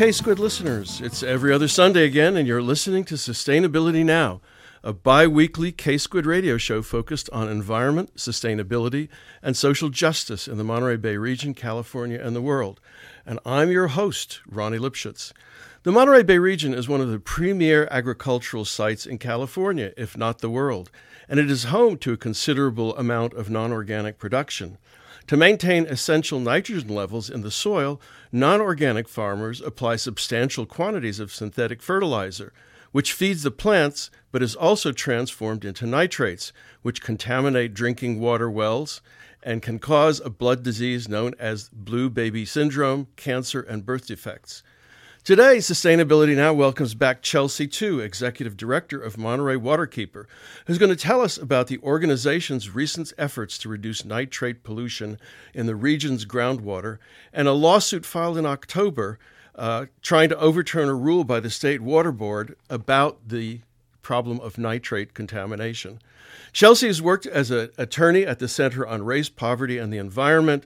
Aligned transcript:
K 0.00 0.12
Squid 0.12 0.38
listeners. 0.38 1.02
It's 1.02 1.22
every 1.22 1.52
other 1.52 1.68
Sunday 1.68 2.06
again, 2.06 2.34
and 2.34 2.48
you're 2.48 2.62
listening 2.62 3.04
to 3.04 3.16
Sustainability 3.16 4.02
Now, 4.02 4.40
a 4.82 4.94
bi 4.94 5.26
weekly 5.26 5.72
K 5.72 5.98
Squid 5.98 6.24
radio 6.24 6.56
show 6.56 6.80
focused 6.80 7.28
on 7.34 7.50
environment, 7.50 8.16
sustainability, 8.16 9.10
and 9.42 9.54
social 9.54 9.90
justice 9.90 10.48
in 10.48 10.56
the 10.56 10.64
Monterey 10.64 10.96
Bay 10.96 11.18
region, 11.18 11.52
California, 11.52 12.18
and 12.18 12.34
the 12.34 12.40
world. 12.40 12.80
And 13.26 13.40
I'm 13.44 13.70
your 13.70 13.88
host, 13.88 14.40
Ronnie 14.48 14.78
Lipschutz. 14.78 15.34
The 15.82 15.92
Monterey 15.92 16.22
Bay 16.22 16.38
region 16.38 16.72
is 16.72 16.88
one 16.88 17.02
of 17.02 17.10
the 17.10 17.20
premier 17.20 17.86
agricultural 17.90 18.64
sites 18.64 19.04
in 19.04 19.18
California, 19.18 19.92
if 19.98 20.16
not 20.16 20.38
the 20.38 20.48
world, 20.48 20.90
and 21.28 21.38
it 21.38 21.50
is 21.50 21.64
home 21.64 21.98
to 21.98 22.14
a 22.14 22.16
considerable 22.16 22.96
amount 22.96 23.34
of 23.34 23.50
non 23.50 23.70
organic 23.70 24.16
production. 24.16 24.78
To 25.30 25.36
maintain 25.36 25.86
essential 25.86 26.40
nitrogen 26.40 26.88
levels 26.88 27.30
in 27.30 27.42
the 27.42 27.52
soil, 27.52 28.00
non 28.32 28.60
organic 28.60 29.06
farmers 29.08 29.60
apply 29.60 29.94
substantial 29.94 30.66
quantities 30.66 31.20
of 31.20 31.32
synthetic 31.32 31.80
fertilizer, 31.80 32.52
which 32.90 33.12
feeds 33.12 33.44
the 33.44 33.52
plants 33.52 34.10
but 34.32 34.42
is 34.42 34.56
also 34.56 34.90
transformed 34.90 35.64
into 35.64 35.86
nitrates, 35.86 36.52
which 36.82 37.00
contaminate 37.00 37.74
drinking 37.74 38.18
water 38.18 38.50
wells 38.50 39.02
and 39.40 39.62
can 39.62 39.78
cause 39.78 40.18
a 40.18 40.30
blood 40.30 40.64
disease 40.64 41.08
known 41.08 41.34
as 41.38 41.68
blue 41.68 42.10
baby 42.10 42.44
syndrome, 42.44 43.06
cancer, 43.14 43.60
and 43.60 43.86
birth 43.86 44.08
defects. 44.08 44.64
Today, 45.22 45.58
Sustainability 45.58 46.34
Now 46.34 46.54
welcomes 46.54 46.94
back 46.94 47.20
Chelsea 47.20 47.66
Tu, 47.68 48.00
Executive 48.00 48.56
Director 48.56 48.98
of 48.98 49.18
Monterey 49.18 49.56
Waterkeeper, 49.56 50.24
who's 50.64 50.78
going 50.78 50.88
to 50.88 50.96
tell 50.96 51.20
us 51.20 51.36
about 51.36 51.66
the 51.66 51.76
organization's 51.80 52.70
recent 52.70 53.12
efforts 53.18 53.58
to 53.58 53.68
reduce 53.68 54.02
nitrate 54.02 54.62
pollution 54.62 55.18
in 55.52 55.66
the 55.66 55.76
region's 55.76 56.24
groundwater 56.24 56.96
and 57.34 57.46
a 57.46 57.52
lawsuit 57.52 58.06
filed 58.06 58.38
in 58.38 58.46
October 58.46 59.18
uh, 59.56 59.86
trying 60.00 60.30
to 60.30 60.38
overturn 60.38 60.88
a 60.88 60.94
rule 60.94 61.22
by 61.22 61.38
the 61.38 61.50
State 61.50 61.82
Water 61.82 62.12
Board 62.12 62.56
about 62.70 63.18
the 63.28 63.60
problem 64.00 64.40
of 64.40 64.56
nitrate 64.56 65.12
contamination. 65.12 66.00
Chelsea 66.54 66.86
has 66.86 67.02
worked 67.02 67.26
as 67.26 67.50
an 67.50 67.68
attorney 67.76 68.24
at 68.24 68.38
the 68.38 68.48
Center 68.48 68.86
on 68.86 69.02
Race, 69.02 69.28
Poverty, 69.28 69.76
and 69.76 69.92
the 69.92 69.98
Environment, 69.98 70.64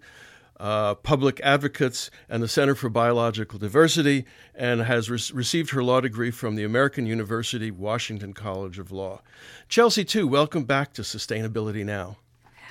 uh, 0.65 0.95
Public 0.95 1.43
Advocates, 1.43 2.11
and 2.27 2.43
the 2.43 2.48
Center 2.48 2.75
for 2.75 2.89
Biological 2.89 3.59
Diversity, 3.59 4.25
and 4.55 4.81
has 4.81 5.11
re- 5.11 5.19
received 5.34 5.71
her 5.71 5.84
law 5.84 6.01
degree 6.01 6.31
from 6.31 6.55
the 6.55 6.65
American 6.65 7.05
University 7.05 7.71
Washington 7.71 8.33
College 8.33 8.79
of 8.79 8.91
Law. 8.91 9.21
Chelsea, 9.69 10.06
Tu, 10.06 10.27
welcome 10.27 10.65
back 10.65 10.95
to 10.95 11.03
Sustainability 11.03 11.84
Now. 11.84 12.17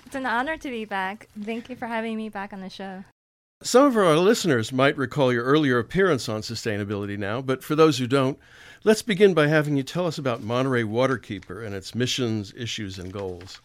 It's 0.07 0.15
an 0.15 0.25
honor 0.25 0.57
to 0.57 0.69
be 0.71 0.85
back. 0.85 1.29
Thank 1.39 1.69
you 1.69 1.75
for 1.75 1.85
having 1.85 2.17
me 2.17 2.29
back 2.29 2.51
on 2.51 2.61
the 2.61 2.69
show. 2.71 3.03
Some 3.61 3.85
of 3.85 3.95
our 3.95 4.17
listeners 4.17 4.73
might 4.73 4.97
recall 4.97 5.31
your 5.31 5.43
earlier 5.43 5.77
appearance 5.77 6.27
on 6.27 6.41
Sustainability 6.41 7.15
Now, 7.15 7.43
but 7.43 7.63
for 7.63 7.75
those 7.75 7.99
who 7.99 8.07
don't, 8.07 8.39
let's 8.83 9.03
begin 9.03 9.35
by 9.35 9.45
having 9.45 9.77
you 9.77 9.83
tell 9.83 10.07
us 10.07 10.17
about 10.17 10.41
Monterey 10.41 10.81
Waterkeeper 10.81 11.63
and 11.63 11.75
its 11.75 11.93
missions, 11.93 12.55
issues, 12.57 12.97
and 12.97 13.13
goals. 13.13 13.61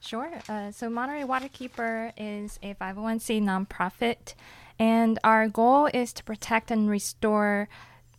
Sure. 0.00 0.30
Uh, 0.48 0.70
so, 0.70 0.88
Monterey 0.88 1.22
Waterkeeper 1.22 2.12
is 2.16 2.58
a 2.62 2.74
501c 2.74 3.42
nonprofit, 3.42 4.34
and 4.78 5.18
our 5.24 5.48
goal 5.48 5.86
is 5.92 6.12
to 6.14 6.24
protect 6.24 6.70
and 6.70 6.88
restore 6.88 7.68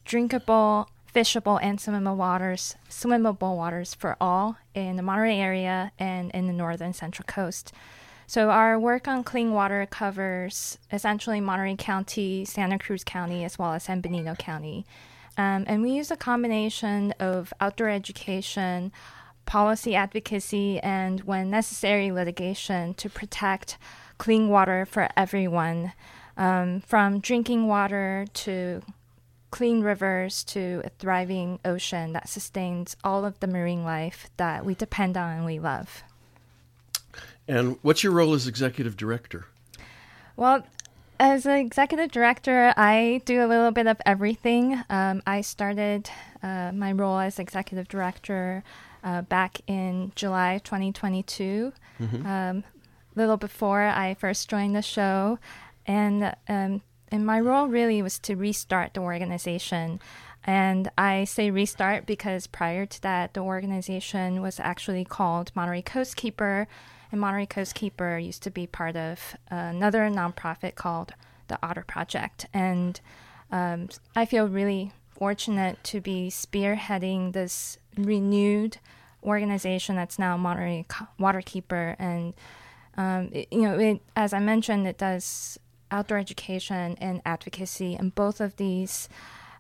drinkable, 0.06 0.90
fishable, 1.14 1.60
and 1.62 1.80
swimmable 1.80 2.16
waters, 2.16 2.76
swimmable 2.90 3.56
waters 3.56 3.94
for 3.94 4.18
all 4.20 4.58
in 4.74 4.96
the 4.96 5.04
Monterey 5.04 5.38
area 5.38 5.92
and 5.98 6.32
in 6.32 6.48
the 6.48 6.54
northern 6.54 6.94
central 6.94 7.26
coast. 7.28 7.72
So 8.30 8.52
our 8.52 8.80
work 8.80 9.08
on 9.08 9.24
clean 9.24 9.54
water 9.54 9.88
covers 9.90 10.78
essentially 10.92 11.42
Monterey 11.42 11.76
County, 11.78 12.46
Santa 12.46 12.78
Cruz 12.78 13.04
County, 13.04 13.44
as 13.44 13.58
well 13.58 13.74
as 13.74 13.84
San 13.84 14.02
Benito 14.02 14.36
County. 14.36 14.86
Um, 15.36 15.64
and 15.68 15.82
we 15.82 15.92
use 15.92 16.12
a 16.12 16.16
combination 16.16 17.14
of 17.20 17.54
outdoor 17.60 17.90
education, 17.90 18.92
policy 19.50 19.96
advocacy, 19.96 20.80
and 20.82 21.22
when 21.22 21.50
necessary, 21.50 22.12
litigation 22.12 22.94
to 22.94 23.10
protect 23.10 23.80
clean 24.20 24.48
water 24.48 24.86
for 24.86 25.10
everyone, 25.18 25.92
um, 26.38 26.82
from 26.82 27.20
drinking 27.20 27.66
water 27.66 28.28
to 28.32 28.84
clean 29.50 29.82
rivers 29.82 30.44
to 30.44 30.84
a 30.86 30.90
thriving 31.00 31.60
ocean 31.66 32.14
that 32.14 32.30
sustains 32.30 32.96
all 33.04 33.26
of 33.26 33.40
the 33.40 33.48
marine 33.48 33.84
life 33.84 34.30
that 34.38 34.64
we 34.64 34.76
depend 34.76 35.18
on 35.18 35.38
and 35.38 35.46
we 35.46 35.58
love. 35.58 36.04
And 37.48 37.80
what's 37.82 38.04
your 38.04 38.14
role 38.14 38.36
as 38.36 38.46
executive 38.46 38.96
director? 38.96 39.46
Well, 40.36 40.64
as 41.20 41.46
an 41.46 41.58
executive 41.58 42.12
director, 42.12 42.74
I 42.78 43.22
do 43.26 43.44
a 43.44 43.48
little 43.48 43.72
bit 43.72 43.88
of 43.88 44.00
everything. 44.06 44.82
Um, 44.90 45.22
I 45.28 45.42
started 45.42 46.10
uh, 46.42 46.72
my 46.74 46.94
role 46.94 47.20
as 47.20 47.40
executive 47.40 47.90
director 47.90 48.64
uh, 49.04 49.24
back 49.24 49.60
in 49.68 50.14
July 50.16 50.62
2022, 50.64 51.74
mm-hmm. 52.00 52.26
um, 52.26 52.64
little 53.16 53.38
before 53.38 53.82
I 53.82 54.14
first 54.14 54.50
joined 54.50 54.76
the 54.76 54.82
show. 54.82 55.40
And, 55.86 56.36
um, 56.48 56.82
and 57.12 57.26
my 57.26 57.40
role 57.40 57.68
really 57.68 58.02
was 58.02 58.18
to 58.20 58.36
restart 58.36 58.94
the 58.94 59.02
organization. 59.02 60.00
And 60.46 60.90
I 60.98 61.26
say 61.26 61.52
restart 61.52 62.06
because 62.06 62.48
prior 62.48 62.86
to 62.86 63.02
that, 63.02 63.34
the 63.34 63.42
organization 63.42 64.42
was 64.42 64.60
actually 64.60 65.04
called 65.04 65.52
Monterey 65.54 65.82
Coastkeeper 65.82 66.68
and 67.12 67.20
Monterey 67.20 67.48
Coastkeeper 67.48 68.24
used 68.24 68.44
to 68.44 68.52
be 68.52 68.68
part 68.68 68.96
of 68.96 69.36
another 69.50 70.02
nonprofit 70.10 70.76
called 70.76 71.14
the 71.48 71.60
Otter 71.64 71.84
Project. 71.88 72.46
And 72.54 73.00
um, 73.52 73.90
I 74.16 74.26
feel 74.26 74.48
really 74.48 74.92
fortunate 75.10 75.84
to 75.84 76.00
be 76.00 76.30
spearheading 76.30 77.34
this 77.34 77.78
renewed 77.98 78.78
organization 79.24 79.96
that's 79.96 80.20
now 80.20 80.38
Monterey 80.38 80.86
Waterkeeper. 81.20 81.96
And, 82.00 82.34
um, 82.96 83.30
it, 83.34 83.48
you 83.52 83.64
know, 83.64 83.78
it, 83.78 84.02
as 84.16 84.34
I 84.34 84.40
mentioned, 84.40 84.88
it 84.88 84.98
does 84.98 85.60
outdoor 85.92 86.20
education 86.20 86.96
and 87.02 87.22
advocacy. 87.26 87.96
And 87.96 88.14
both 88.14 88.40
of 88.40 88.56
these 88.58 89.10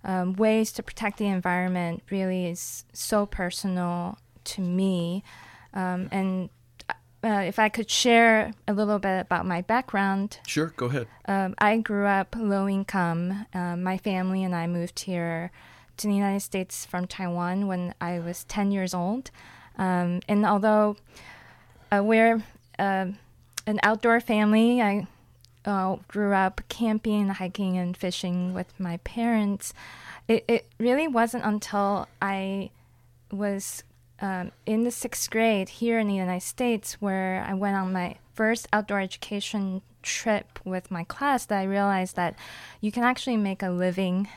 um, 0.03 0.33
ways 0.33 0.71
to 0.73 0.83
protect 0.83 1.17
the 1.17 1.27
environment 1.27 2.03
really 2.09 2.45
is 2.45 2.85
so 2.93 3.25
personal 3.25 4.17
to 4.45 4.61
me. 4.61 5.23
Um, 5.73 6.07
and 6.11 6.49
uh, 7.23 7.43
if 7.45 7.59
I 7.59 7.69
could 7.69 7.89
share 7.89 8.53
a 8.67 8.73
little 8.73 8.99
bit 8.99 9.19
about 9.19 9.45
my 9.45 9.61
background. 9.61 10.39
Sure, 10.47 10.73
go 10.77 10.85
ahead. 10.85 11.07
Um, 11.25 11.55
I 11.57 11.77
grew 11.77 12.05
up 12.05 12.35
low 12.37 12.67
income. 12.67 13.45
Um, 13.53 13.83
my 13.83 13.97
family 13.97 14.43
and 14.43 14.55
I 14.55 14.67
moved 14.67 15.01
here 15.01 15.51
to 15.97 16.07
the 16.07 16.13
United 16.13 16.39
States 16.41 16.85
from 16.85 17.07
Taiwan 17.07 17.67
when 17.67 17.93
I 17.99 18.19
was 18.19 18.45
10 18.45 18.71
years 18.71 18.93
old. 18.93 19.31
Um, 19.77 20.21
and 20.27 20.45
although 20.45 20.95
uh, 21.91 22.01
we're 22.03 22.43
uh, 22.77 23.07
an 23.65 23.79
outdoor 23.83 24.21
family, 24.21 24.81
I 24.81 25.07
uh, 25.65 25.97
grew 26.07 26.33
up 26.33 26.61
camping, 26.69 27.27
hiking, 27.27 27.77
and 27.77 27.95
fishing 27.95 28.53
with 28.53 28.79
my 28.79 28.97
parents. 28.97 29.73
It, 30.27 30.45
it 30.47 30.67
really 30.77 31.07
wasn't 31.07 31.43
until 31.43 32.07
I 32.21 32.69
was 33.31 33.83
um, 34.21 34.51
in 34.65 34.83
the 34.83 34.91
sixth 34.91 35.29
grade 35.29 35.69
here 35.69 35.99
in 35.99 36.07
the 36.07 36.15
United 36.15 36.45
States, 36.45 36.93
where 37.01 37.45
I 37.47 37.53
went 37.53 37.77
on 37.77 37.93
my 37.93 38.17
first 38.33 38.67
outdoor 38.73 38.99
education 38.99 39.81
trip 40.01 40.59
with 40.65 40.91
my 40.91 41.03
class, 41.03 41.45
that 41.45 41.59
I 41.59 41.63
realized 41.63 42.15
that 42.15 42.35
you 42.81 42.91
can 42.91 43.03
actually 43.03 43.37
make 43.37 43.63
a 43.63 43.69
living 43.69 44.27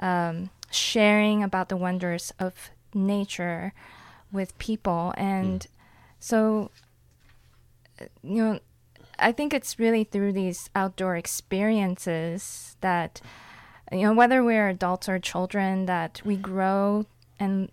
um, 0.00 0.50
sharing 0.70 1.42
about 1.42 1.68
the 1.68 1.76
wonders 1.76 2.32
of 2.38 2.70
nature 2.94 3.72
with 4.32 4.56
people. 4.58 5.14
And 5.16 5.60
mm. 5.60 5.66
so, 6.18 6.70
you 8.22 8.44
know, 8.44 8.60
I 9.18 9.32
think 9.32 9.54
it's 9.54 9.78
really 9.78 10.04
through 10.04 10.32
these 10.32 10.70
outdoor 10.74 11.16
experiences 11.16 12.76
that, 12.80 13.20
you 13.92 14.02
know, 14.02 14.14
whether 14.14 14.42
we're 14.42 14.68
adults 14.68 15.08
or 15.08 15.18
children, 15.18 15.86
that 15.86 16.22
we 16.24 16.36
grow 16.36 17.06
and 17.38 17.70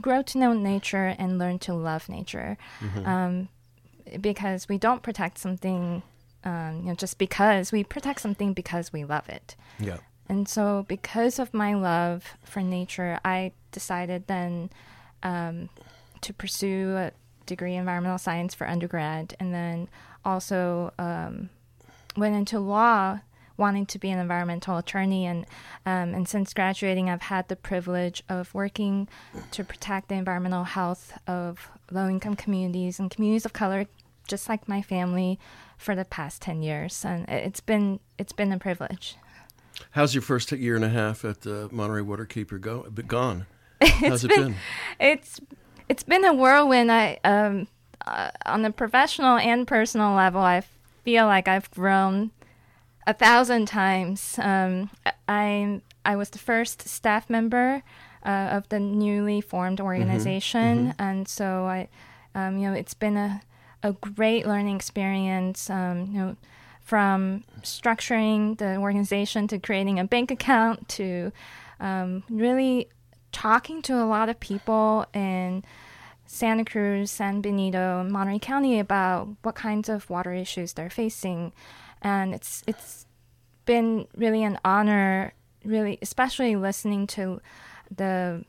grow 0.00 0.22
to 0.22 0.38
know 0.38 0.52
nature 0.52 1.14
and 1.18 1.38
learn 1.38 1.58
to 1.60 1.74
love 1.74 2.08
nature. 2.08 2.56
Mm-hmm. 2.80 3.06
Um, 3.06 3.48
because 4.20 4.68
we 4.68 4.76
don't 4.76 5.02
protect 5.02 5.38
something 5.38 6.02
um, 6.44 6.80
you 6.80 6.88
know, 6.88 6.94
just 6.94 7.18
because 7.18 7.72
we 7.72 7.84
protect 7.84 8.20
something 8.20 8.52
because 8.52 8.92
we 8.92 9.04
love 9.04 9.28
it. 9.28 9.56
Yeah. 9.78 9.98
And 10.28 10.48
so, 10.48 10.84
because 10.88 11.38
of 11.38 11.52
my 11.52 11.74
love 11.74 12.34
for 12.44 12.60
nature, 12.60 13.18
I 13.24 13.52
decided 13.72 14.26
then 14.26 14.70
um, 15.22 15.68
to 16.20 16.32
pursue 16.32 16.96
a 16.96 17.12
degree 17.46 17.74
in 17.74 17.80
environmental 17.80 18.18
science 18.18 18.54
for 18.54 18.66
undergrad, 18.66 19.34
and 19.38 19.52
then 19.52 19.88
also 20.24 20.92
um, 20.98 21.50
went 22.16 22.36
into 22.36 22.58
law 22.58 23.20
wanting 23.56 23.86
to 23.86 23.98
be 23.98 24.10
an 24.10 24.18
environmental 24.18 24.78
attorney, 24.78 25.26
and 25.26 25.46
um, 25.86 26.14
and 26.14 26.28
since 26.28 26.52
graduating, 26.54 27.08
I've 27.08 27.22
had 27.22 27.48
the 27.48 27.56
privilege 27.56 28.22
of 28.28 28.52
working 28.54 29.08
to 29.52 29.64
protect 29.64 30.08
the 30.08 30.14
environmental 30.14 30.64
health 30.64 31.18
of 31.26 31.68
low-income 31.90 32.36
communities 32.36 32.98
and 32.98 33.10
communities 33.10 33.44
of 33.44 33.52
color, 33.52 33.86
just 34.26 34.48
like 34.48 34.68
my 34.68 34.82
family, 34.82 35.38
for 35.76 35.94
the 35.94 36.04
past 36.04 36.42
ten 36.42 36.62
years, 36.62 37.04
and 37.04 37.28
it's 37.28 37.60
been 37.60 38.00
it's 38.18 38.32
been 38.32 38.52
a 38.52 38.58
privilege. 38.58 39.16
How's 39.92 40.14
your 40.14 40.22
first 40.22 40.50
year 40.52 40.76
and 40.76 40.84
a 40.84 40.88
half 40.88 41.24
at 41.24 41.42
the 41.42 41.68
Monterey 41.72 42.02
Waterkeeper 42.02 42.60
go 42.60 42.82
gone? 43.06 43.46
How's 43.82 44.24
it 44.24 44.28
been, 44.28 44.42
been? 44.42 44.56
It's 45.00 45.40
it's 45.88 46.02
been 46.02 46.24
a 46.24 46.32
whirlwind. 46.32 46.90
I 46.90 47.18
um 47.24 47.68
uh, 48.06 48.30
on 48.46 48.64
a 48.64 48.70
professional 48.70 49.38
and 49.38 49.66
personal 49.66 50.14
level, 50.14 50.40
I 50.40 50.62
feel 51.04 51.26
like 51.26 51.48
I've 51.48 51.70
grown 51.70 52.32
a 53.06 53.14
thousand 53.14 53.66
times. 53.66 54.38
Um, 54.38 54.90
I 55.28 55.80
I 56.04 56.16
was 56.16 56.30
the 56.30 56.38
first 56.38 56.88
staff 56.88 57.30
member 57.30 57.82
uh, 58.24 58.48
of 58.52 58.68
the 58.68 58.80
newly 58.80 59.40
formed 59.40 59.78
mm-hmm. 59.78 59.86
organization, 59.86 60.88
mm-hmm. 60.88 61.02
and 61.02 61.28
so 61.28 61.66
I, 61.66 61.88
um, 62.34 62.58
you 62.58 62.68
know, 62.68 62.74
it's 62.74 62.94
been 62.94 63.16
a 63.16 63.42
a 63.82 63.92
great 63.92 64.46
learning 64.46 64.76
experience. 64.76 65.68
Um, 65.68 66.06
you 66.12 66.18
know, 66.18 66.36
from 66.82 67.44
structuring 67.62 68.58
the 68.58 68.76
organization 68.76 69.48
to 69.48 69.58
creating 69.58 69.98
a 69.98 70.04
bank 70.04 70.30
account 70.30 70.86
to 70.90 71.32
um, 71.80 72.22
really 72.28 72.88
talking 73.32 73.82
to 73.82 73.94
a 73.94 74.04
lot 74.04 74.28
of 74.28 74.38
people 74.38 75.06
in 75.14 75.64
Santa 76.26 76.64
Cruz, 76.64 77.10
San 77.10 77.40
Benito, 77.40 78.04
Monterey 78.04 78.38
County 78.38 78.78
about 78.78 79.28
what 79.42 79.54
kinds 79.54 79.88
of 79.88 80.08
water 80.08 80.32
issues 80.32 80.72
they're 80.72 80.90
facing, 80.90 81.52
and 82.02 82.34
it's 82.34 82.62
it's 82.66 83.06
been 83.66 84.06
really 84.16 84.42
an 84.42 84.58
honor, 84.64 85.32
really 85.64 85.98
especially 86.02 86.56
listening 86.56 87.06
to 87.08 87.40
the 87.94 88.44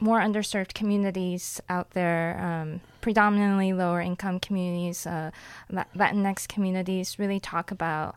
more 0.00 0.20
underserved 0.20 0.74
communities 0.74 1.60
out 1.68 1.90
there, 1.90 2.38
um, 2.40 2.80
predominantly 3.00 3.72
lower 3.72 4.00
income 4.00 4.40
communities, 4.40 5.06
uh, 5.06 5.30
Latinx 5.70 6.48
communities, 6.48 7.18
really 7.18 7.38
talk 7.38 7.70
about 7.70 8.16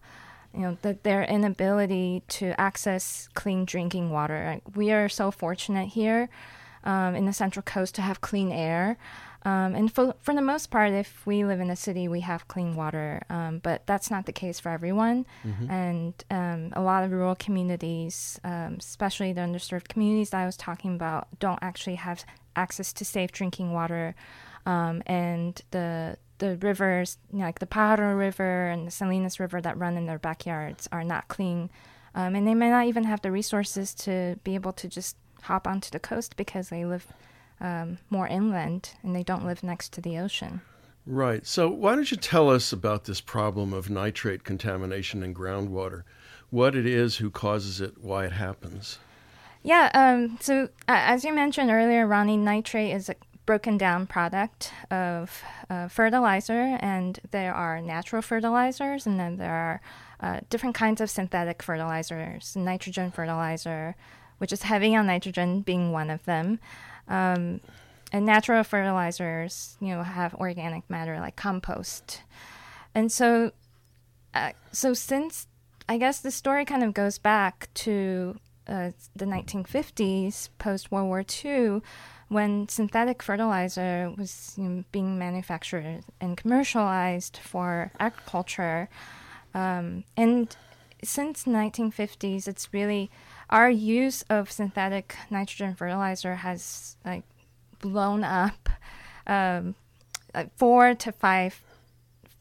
you 0.54 0.62
know 0.62 0.78
the, 0.82 0.98
their 1.04 1.24
inability 1.24 2.24
to 2.30 2.60
access 2.60 3.30
clean 3.34 3.66
drinking 3.66 4.10
water. 4.10 4.60
We 4.76 4.92
are 4.92 5.10
so 5.10 5.30
fortunate 5.30 5.90
here 5.90 6.30
um, 6.84 7.16
in 7.16 7.26
the 7.26 7.34
Central 7.34 7.64
Coast 7.64 7.96
to 7.96 8.02
have 8.02 8.22
clean 8.22 8.52
air. 8.52 8.98
Um, 9.46 9.76
and 9.76 9.92
for, 9.92 10.16
for 10.22 10.34
the 10.34 10.42
most 10.42 10.72
part, 10.72 10.94
if 10.94 11.26
we 11.26 11.44
live 11.44 11.60
in 11.60 11.70
a 11.70 11.76
city, 11.76 12.08
we 12.08 12.22
have 12.22 12.48
clean 12.48 12.76
water. 12.76 13.24
Um, 13.30 13.60
but 13.60 13.86
that's 13.86 14.10
not 14.10 14.26
the 14.26 14.32
case 14.32 14.60
for 14.60 14.70
everyone. 14.70 15.26
Mm-hmm. 15.46 15.70
And 15.70 16.14
um, 16.32 16.74
a 16.74 16.82
lot 16.82 17.04
of 17.04 17.12
rural 17.12 17.36
communities, 17.36 18.40
um, 18.44 18.78
especially 18.80 19.34
the 19.34 19.42
underserved 19.42 19.90
communities 19.90 20.30
that 20.30 20.42
I 20.42 20.46
was 20.46 20.56
talking 20.56 20.96
about, 20.96 21.28
don't 21.40 21.60
actually 21.62 21.96
have 21.96 22.24
access 22.56 22.94
to 22.94 23.06
safe 23.06 23.32
drinking 23.32 23.74
water. 23.74 24.16
Um, 24.66 25.04
and 25.06 25.62
the 25.72 26.18
the 26.40 26.58
rivers, 26.58 27.18
you 27.32 27.40
know, 27.40 27.46
like 27.46 27.60
the 27.60 27.66
Pajaro 27.66 28.18
River 28.18 28.68
and 28.68 28.88
the 28.88 28.92
Salinas 28.92 29.40
River 29.40 29.62
that 29.62 29.78
run 29.78 29.96
in 29.96 30.08
their 30.08 30.20
backyards, 30.20 30.90
are 30.92 31.04
not 31.04 31.28
clean. 31.28 31.70
Um, 32.16 32.36
and 32.36 32.48
they 32.48 32.54
may 32.54 32.70
not 32.70 32.88
even 32.88 33.06
have 33.06 33.22
the 33.22 33.32
resources 33.32 33.94
to 33.96 34.38
be 34.44 34.56
able 34.56 34.74
to 34.74 34.88
just 34.88 35.16
hop 35.44 35.68
onto 35.68 35.90
the 35.90 36.00
coast 36.00 36.36
because 36.36 36.70
they 36.70 36.86
live 36.86 37.08
um, 37.62 37.98
more 38.10 38.28
inland 38.28 38.92
and 39.04 39.16
they 39.16 39.24
don't 39.24 39.46
live 39.46 39.64
next 39.64 39.94
to 39.94 40.02
the 40.02 40.18
ocean. 40.18 40.62
Right. 41.06 41.46
So, 41.46 41.70
why 41.70 41.96
don't 41.96 42.10
you 42.12 42.18
tell 42.18 42.50
us 42.50 42.72
about 42.72 43.06
this 43.06 43.20
problem 43.20 43.74
of 43.74 43.90
nitrate 43.90 44.44
contamination 44.44 45.22
in 45.22 45.34
groundwater? 45.34 46.04
What 46.50 46.76
it 46.76 46.86
is, 46.86 47.18
who 47.18 47.30
causes 47.30 47.82
it, 47.82 47.98
why 47.98 48.26
it 48.26 48.32
happens? 48.34 49.00
Yeah. 49.64 49.90
Um, 49.94 50.38
so, 50.40 50.64
uh, 50.64 50.68
as 50.88 51.26
you 51.26 51.34
mentioned 51.34 51.72
earlier, 51.72 52.08
Ronnie, 52.08 52.38
nitrate 52.38 52.94
is 52.94 53.10
a 53.10 53.16
broken 53.46 53.78
down 53.78 54.08
product 54.08 54.72
of 54.90 55.44
uh, 55.70 55.90
fertilizer, 55.90 56.78
and 56.80 57.20
there 57.32 57.54
are 57.54 57.82
natural 57.82 58.22
fertilizers, 58.22 59.06
and 59.06 59.20
then 59.20 59.38
there 59.38 59.54
are 59.54 59.82
uh, 60.22 60.40
different 60.50 60.76
kinds 60.76 61.02
of 61.02 61.10
synthetic 61.10 61.62
fertilizers, 61.62 62.56
nitrogen 62.56 63.12
fertilizer, 63.12 63.96
which 64.44 64.52
is 64.52 64.64
heavy 64.64 64.94
on 64.94 65.08
nitrogen 65.08 65.62
being 65.62 65.94
one 65.94 66.10
of 66.10 66.22
them. 66.26 66.60
Um, 67.08 67.62
and 68.12 68.26
natural 68.26 68.62
fertilizers, 68.66 69.78
you 69.80 69.96
know, 69.96 70.04
have 70.04 70.36
organic 70.36 70.90
matter 70.90 71.18
like 71.22 71.38
compost. 71.38 72.24
And 72.94 73.10
so, 73.10 73.54
uh, 74.34 74.52
so 74.74 74.94
since 74.94 75.48
I 75.88 75.98
guess 75.98 76.20
the 76.20 76.30
story 76.30 76.66
kind 76.66 76.84
of 76.84 76.94
goes 76.94 77.18
back 77.20 77.70
to 77.76 78.38
uh, 78.68 78.92
the 79.16 79.24
1950s, 79.24 80.50
post 80.58 80.92
World 80.92 81.08
War 81.08 81.24
II, 81.46 81.80
when 82.28 82.68
synthetic 82.68 83.24
fertilizer 83.24 84.14
was 84.18 84.56
you 84.58 84.64
know, 84.66 84.84
being 84.92 85.18
manufactured 85.18 86.04
and 86.20 86.36
commercialized 86.36 87.38
for 87.38 87.94
agriculture. 87.98 88.90
Um, 89.54 90.04
and 90.18 90.54
since 91.02 91.46
1950s, 91.46 92.46
it's 92.46 92.74
really 92.74 93.10
our 93.54 93.70
use 93.70 94.24
of 94.32 94.52
synthetic 94.52 95.16
nitrogen 95.30 95.76
fertilizer 95.76 96.34
has 96.36 96.98
like 97.06 97.24
blown 97.80 98.24
up 98.24 98.68
um, 99.28 99.76
like 100.34 100.52
four 100.58 100.96
to 100.96 101.12
five 101.12 101.62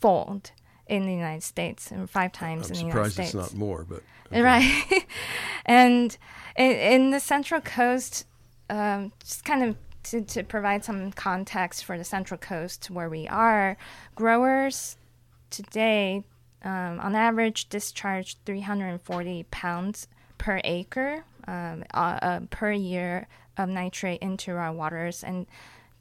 fold 0.00 0.52
in 0.86 1.04
the 1.04 1.12
United 1.12 1.42
States 1.42 1.90
and 1.90 2.08
five 2.08 2.32
times 2.32 2.70
I'm 2.70 2.76
in 2.76 2.80
the 2.80 2.88
United 2.88 3.10
States. 3.12 3.30
surprised 3.30 3.50
it's 3.50 3.54
not 3.54 3.58
more, 3.58 3.84
but 3.84 4.02
okay. 4.28 4.40
right. 4.40 5.06
and 5.66 6.16
in, 6.56 6.72
in, 6.72 7.10
the 7.10 7.20
Central 7.20 7.60
Coast, 7.60 8.26
um, 8.70 9.12
just 9.22 9.44
kind 9.44 9.62
of 9.62 9.76
to, 10.04 10.22
to 10.22 10.42
provide 10.42 10.82
some 10.82 11.12
context 11.12 11.84
for 11.84 11.98
the 11.98 12.04
Central 12.04 12.38
Coast 12.38 12.90
where 12.90 13.10
we 13.10 13.28
are, 13.28 13.76
growers 14.14 14.96
today, 15.50 16.24
um, 16.64 16.98
on 17.00 17.14
average, 17.14 17.68
discharge 17.68 18.38
340 18.46 19.44
pounds 19.50 20.08
per 20.42 20.60
acre 20.64 21.22
um, 21.46 21.84
uh, 21.94 22.18
uh, 22.20 22.40
per 22.50 22.72
year 22.72 23.28
of 23.56 23.68
nitrate 23.68 24.20
into 24.20 24.50
our 24.50 24.72
waters, 24.72 25.22
and 25.22 25.46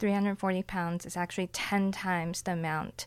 340 0.00 0.64
pounds 0.64 1.06
is 1.06 1.16
actually 1.16 1.46
10 1.46 1.92
times 1.92 2.42
the 2.42 2.52
amount 2.52 3.06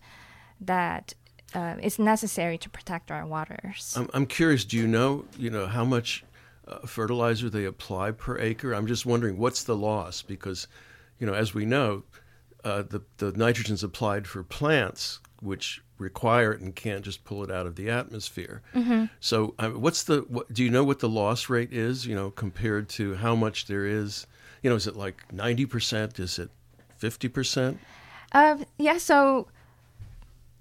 that 0.62 1.14
uh, 1.54 1.76
is 1.82 2.00
necessary 2.00 2.58
to 2.58 2.70
protect 2.70 3.12
our 3.12 3.28
waters. 3.28 3.94
I'm, 3.98 4.10
I'm 4.14 4.26
curious. 4.26 4.64
Do 4.64 4.78
you 4.78 4.88
know, 4.88 5.26
you 5.38 5.50
know, 5.50 5.68
how 5.68 5.84
much 5.84 6.24
uh, 6.70 6.88
fertilizer 6.88 7.50
they 7.50 7.66
apply 7.66 8.12
per 8.12 8.40
acre? 8.40 8.74
I'm 8.74 8.88
just 8.88 9.06
wondering 9.06 9.38
what's 9.38 9.66
the 9.66 9.76
loss 9.76 10.22
because, 10.22 10.70
you 11.20 11.28
know, 11.28 11.34
as 11.34 11.54
we 11.54 11.66
know, 11.66 12.04
uh, 12.64 12.82
the 12.84 13.02
the 13.18 13.34
nitrogen's 13.34 13.84
applied 13.84 14.26
for 14.26 14.42
plants, 14.42 15.20
which 15.42 15.82
require 15.98 16.52
it 16.52 16.62
and 16.62 16.76
can't 16.76 17.04
just 17.04 17.24
pull 17.24 17.44
it 17.44 17.52
out 17.52 17.66
of 17.66 17.76
the 17.76 17.90
atmosphere. 17.90 18.62
Mm-hmm. 18.74 19.06
So, 19.20 19.56
what's 19.58 20.04
the? 20.04 20.26
What, 20.28 20.54
do 20.54 20.64
you 20.64 20.70
know 20.70 20.84
what 20.84 21.00
the 21.00 21.10
loss 21.10 21.50
rate 21.50 21.72
is? 21.72 22.06
You 22.06 22.16
know, 22.16 22.32
compared 22.32 22.90
to 22.90 23.16
how 23.16 23.36
much 23.36 23.68
there 23.68 23.86
is. 23.86 24.28
You 24.62 24.70
know, 24.70 24.76
is 24.76 24.88
it 24.88 24.96
like 24.96 25.32
ninety 25.32 25.66
percent? 25.66 26.20
Is 26.20 26.40
it 26.40 26.50
fifty 26.98 27.28
percent? 27.28 27.80
Uh, 28.32 28.58
yeah. 28.78 28.98
So, 28.98 29.48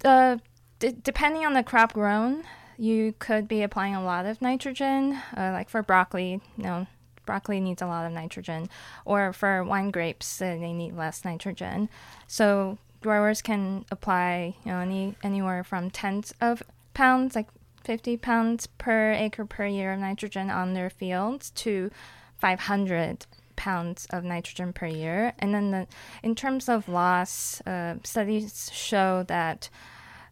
uh, 0.05 0.39
d- 0.79 0.97
depending 1.03 1.45
on 1.47 1.55
the 1.55 1.63
crop 1.63 1.95
grown, 1.95 2.45
you 2.77 3.15
could 3.19 3.49
be 3.49 3.63
applying 3.63 3.95
a 3.95 4.05
lot 4.05 4.27
of 4.27 4.43
nitrogen. 4.43 5.21
Uh, 5.37 5.51
like 5.53 5.69
for 5.69 5.83
broccoli, 5.83 6.41
you 6.57 6.65
know, 6.65 6.87
broccoli 7.25 7.61
needs 7.61 7.83
a 7.83 7.87
lot 7.87 8.07
of 8.07 8.13
nitrogen, 8.13 8.69
or 9.05 9.33
for 9.33 9.65
wine 9.65 9.91
grapes, 9.91 10.41
uh, 10.41 10.57
they 10.61 10.73
need 10.73 10.95
less 10.97 11.25
nitrogen. 11.25 11.89
So 12.27 12.79
growers 13.05 13.43
can 13.43 13.85
apply, 13.91 14.57
you 14.65 14.73
know, 14.73 14.79
any 14.79 15.15
anywhere 15.23 15.63
from 15.63 15.91
tens 15.91 16.33
of 16.41 16.63
pounds, 16.95 17.37
like 17.37 17.49
50 17.85 18.17
pounds 18.17 18.67
per 18.67 19.13
acre 19.13 19.45
per 19.45 19.67
year 19.67 19.93
of 19.93 20.01
nitrogen 20.01 20.51
on 20.51 20.73
their 20.73 20.89
fields 20.89 21.51
to 21.51 21.91
500 22.39 23.27
pounds 23.57 24.07
of 24.09 24.25
nitrogen 24.25 24.73
per 24.73 24.87
year. 24.87 25.35
And 25.39 25.55
then 25.55 25.71
the, 25.71 25.87
in 26.23 26.35
terms 26.35 26.67
of 26.67 26.89
loss, 26.89 27.61
uh, 27.67 27.97
studies 28.05 28.71
show 28.73 29.23
that 29.29 29.69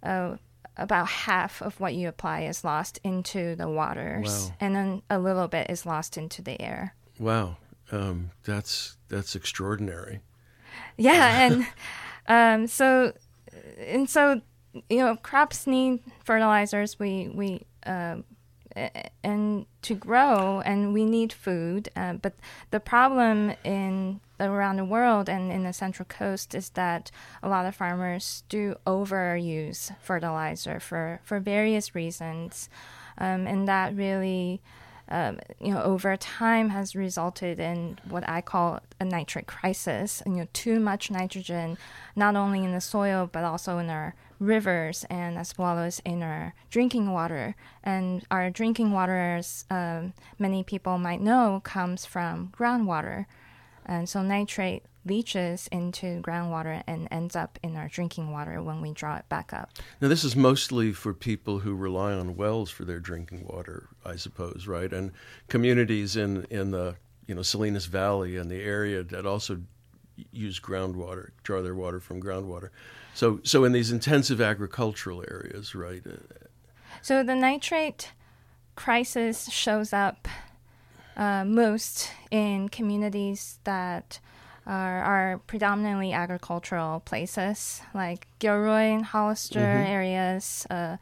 uh, 0.02 0.36
about 0.78 1.08
half 1.08 1.60
of 1.60 1.78
what 1.78 1.92
you 1.92 2.08
apply 2.08 2.40
is 2.44 2.64
lost 2.64 2.98
into 3.04 3.54
the 3.54 3.68
waters, 3.68 4.46
wow. 4.48 4.56
and 4.60 4.74
then 4.74 5.02
a 5.10 5.18
little 5.18 5.46
bit 5.46 5.68
is 5.68 5.84
lost 5.84 6.16
into 6.16 6.40
the 6.40 6.60
air. 6.60 6.94
Wow, 7.18 7.58
um, 7.92 8.30
that's 8.44 8.96
that's 9.10 9.36
extraordinary. 9.36 10.20
Yeah, 10.96 11.42
and 11.52 11.66
um, 12.26 12.66
so, 12.66 13.12
and 13.78 14.08
so, 14.08 14.40
you 14.88 14.98
know, 14.98 15.16
crops 15.16 15.66
need 15.66 16.00
fertilizers. 16.24 16.98
We 16.98 17.30
we 17.34 17.66
uh, 17.84 18.18
and 19.22 19.66
to 19.82 19.94
grow, 19.94 20.62
and 20.64 20.94
we 20.94 21.04
need 21.04 21.32
food. 21.32 21.90
Uh, 21.94 22.14
but 22.14 22.34
the 22.70 22.80
problem 22.80 23.52
in 23.64 24.20
around 24.40 24.76
the 24.76 24.84
world 24.84 25.28
and 25.28 25.52
in 25.52 25.62
the 25.62 25.72
Central 25.72 26.06
Coast 26.06 26.54
is 26.54 26.70
that 26.70 27.10
a 27.42 27.48
lot 27.48 27.66
of 27.66 27.76
farmers 27.76 28.44
do 28.48 28.76
overuse 28.86 29.94
fertilizer 30.00 30.80
for 30.80 31.20
for 31.24 31.38
various 31.40 31.94
reasons. 31.94 32.68
um, 33.18 33.46
and 33.46 33.68
that 33.68 33.94
really. 33.94 34.60
Um, 35.12 35.38
you 35.60 35.74
know, 35.74 35.82
over 35.82 36.16
time 36.16 36.70
has 36.70 36.96
resulted 36.96 37.60
in 37.60 37.98
what 38.08 38.26
I 38.26 38.40
call 38.40 38.80
a 38.98 39.04
nitrate 39.04 39.46
crisis. 39.46 40.22
You 40.24 40.32
know, 40.32 40.48
too 40.54 40.80
much 40.80 41.10
nitrogen, 41.10 41.76
not 42.16 42.34
only 42.34 42.64
in 42.64 42.72
the 42.72 42.80
soil 42.80 43.28
but 43.30 43.44
also 43.44 43.76
in 43.76 43.90
our 43.90 44.14
rivers 44.40 45.04
and 45.10 45.38
as 45.38 45.56
well 45.58 45.78
as 45.78 46.00
in 46.04 46.22
our 46.22 46.54
drinking 46.70 47.12
water. 47.12 47.54
And 47.84 48.24
our 48.30 48.50
drinking 48.50 48.92
water, 48.92 49.36
as 49.36 49.64
um, 49.70 50.14
many 50.38 50.64
people 50.64 50.96
might 50.98 51.20
know, 51.20 51.60
comes 51.62 52.06
from 52.06 52.52
groundwater. 52.56 53.26
And 53.86 54.08
so 54.08 54.22
nitrate 54.22 54.84
leaches 55.04 55.68
into 55.72 56.20
groundwater 56.22 56.82
and 56.86 57.08
ends 57.10 57.34
up 57.34 57.58
in 57.62 57.76
our 57.76 57.88
drinking 57.88 58.30
water 58.30 58.62
when 58.62 58.80
we 58.80 58.92
draw 58.92 59.16
it 59.16 59.28
back 59.28 59.52
up. 59.52 59.70
Now, 60.00 60.08
this 60.08 60.22
is 60.22 60.36
mostly 60.36 60.92
for 60.92 61.12
people 61.12 61.58
who 61.58 61.74
rely 61.74 62.12
on 62.12 62.36
wells 62.36 62.70
for 62.70 62.84
their 62.84 63.00
drinking 63.00 63.46
water, 63.48 63.88
I 64.04 64.16
suppose, 64.16 64.66
right? 64.66 64.92
And 64.92 65.12
communities 65.48 66.16
in, 66.16 66.44
in 66.50 66.70
the 66.70 66.96
you 67.26 67.34
know 67.34 67.42
Salinas 67.42 67.86
Valley 67.86 68.36
and 68.36 68.50
the 68.50 68.62
area 68.62 69.02
that 69.02 69.26
also 69.26 69.60
use 70.30 70.60
groundwater, 70.60 71.30
draw 71.42 71.62
their 71.62 71.74
water 71.74 72.00
from 72.00 72.22
groundwater. 72.22 72.68
So, 73.14 73.40
so 73.42 73.64
in 73.64 73.72
these 73.72 73.90
intensive 73.90 74.40
agricultural 74.40 75.24
areas, 75.30 75.74
right? 75.74 76.02
Uh, 76.06 76.46
so 77.00 77.22
the 77.22 77.34
nitrate 77.34 78.12
crisis 78.76 79.50
shows 79.50 79.92
up 79.92 80.28
uh, 81.16 81.44
most 81.44 82.10
in 82.30 82.68
communities 82.68 83.58
that 83.64 84.18
are, 84.66 85.02
are, 85.02 85.40
predominantly 85.46 86.12
agricultural 86.12 87.00
places, 87.00 87.82
like 87.94 88.26
Gilroy 88.38 88.94
and 88.94 89.04
Hollister 89.04 89.58
mm-hmm. 89.58 89.90
areas, 89.90 90.66
uh, 90.70 90.96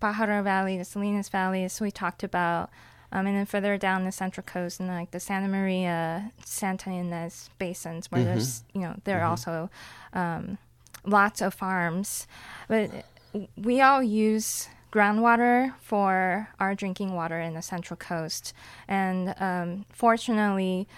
Pajaro 0.00 0.44
Valley, 0.44 0.76
the 0.76 0.84
Salinas 0.84 1.28
Valley, 1.28 1.64
as 1.64 1.80
we 1.80 1.90
talked 1.90 2.22
about. 2.22 2.70
Um, 3.10 3.26
and 3.26 3.36
then 3.38 3.46
further 3.46 3.78
down 3.78 4.04
the 4.04 4.12
Central 4.12 4.44
Coast, 4.44 4.80
and 4.80 4.88
like 4.90 5.12
the 5.12 5.20
Santa 5.20 5.48
Maria, 5.48 6.30
Santa 6.44 6.90
Ynez 6.90 7.48
basins, 7.58 8.10
where 8.10 8.20
mm-hmm. 8.20 8.30
there's, 8.32 8.64
you 8.74 8.82
know, 8.82 8.96
there 9.04 9.16
are 9.16 9.22
mm-hmm. 9.22 9.30
also 9.30 9.70
um, 10.12 10.58
lots 11.06 11.40
of 11.40 11.54
farms. 11.54 12.26
But 12.68 12.90
we 13.56 13.80
all 13.80 14.02
use 14.02 14.68
groundwater 14.92 15.74
for 15.80 16.48
our 16.58 16.74
drinking 16.74 17.14
water 17.14 17.40
in 17.40 17.54
the 17.54 17.62
Central 17.62 17.96
Coast, 17.96 18.52
and 18.86 19.34
um, 19.38 19.84
fortunately. 19.92 20.88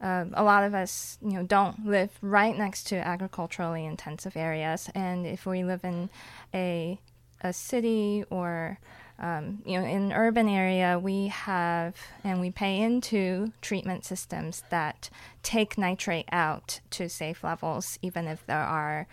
Uh, 0.00 0.26
a 0.34 0.44
lot 0.44 0.62
of 0.62 0.74
us, 0.74 1.18
you 1.20 1.32
know, 1.32 1.42
don't 1.42 1.84
live 1.84 2.12
right 2.22 2.56
next 2.56 2.84
to 2.84 2.94
agriculturally 2.94 3.84
intensive 3.84 4.36
areas, 4.36 4.88
and 4.94 5.26
if 5.26 5.44
we 5.44 5.64
live 5.64 5.82
in 5.82 6.08
a 6.54 7.00
a 7.40 7.52
city 7.52 8.24
or 8.30 8.78
um, 9.20 9.62
you 9.64 9.78
know, 9.78 9.84
in 9.84 10.02
an 10.04 10.12
urban 10.12 10.48
area, 10.48 10.98
we 10.98 11.26
have 11.26 11.96
and 12.22 12.40
we 12.40 12.50
pay 12.50 12.80
into 12.80 13.52
treatment 13.60 14.04
systems 14.04 14.62
that 14.70 15.10
take 15.42 15.76
nitrate 15.76 16.28
out 16.30 16.80
to 16.90 17.08
safe 17.08 17.42
levels, 17.42 17.98
even 18.00 18.28
if 18.28 18.46
there 18.46 18.62
are 18.62 19.08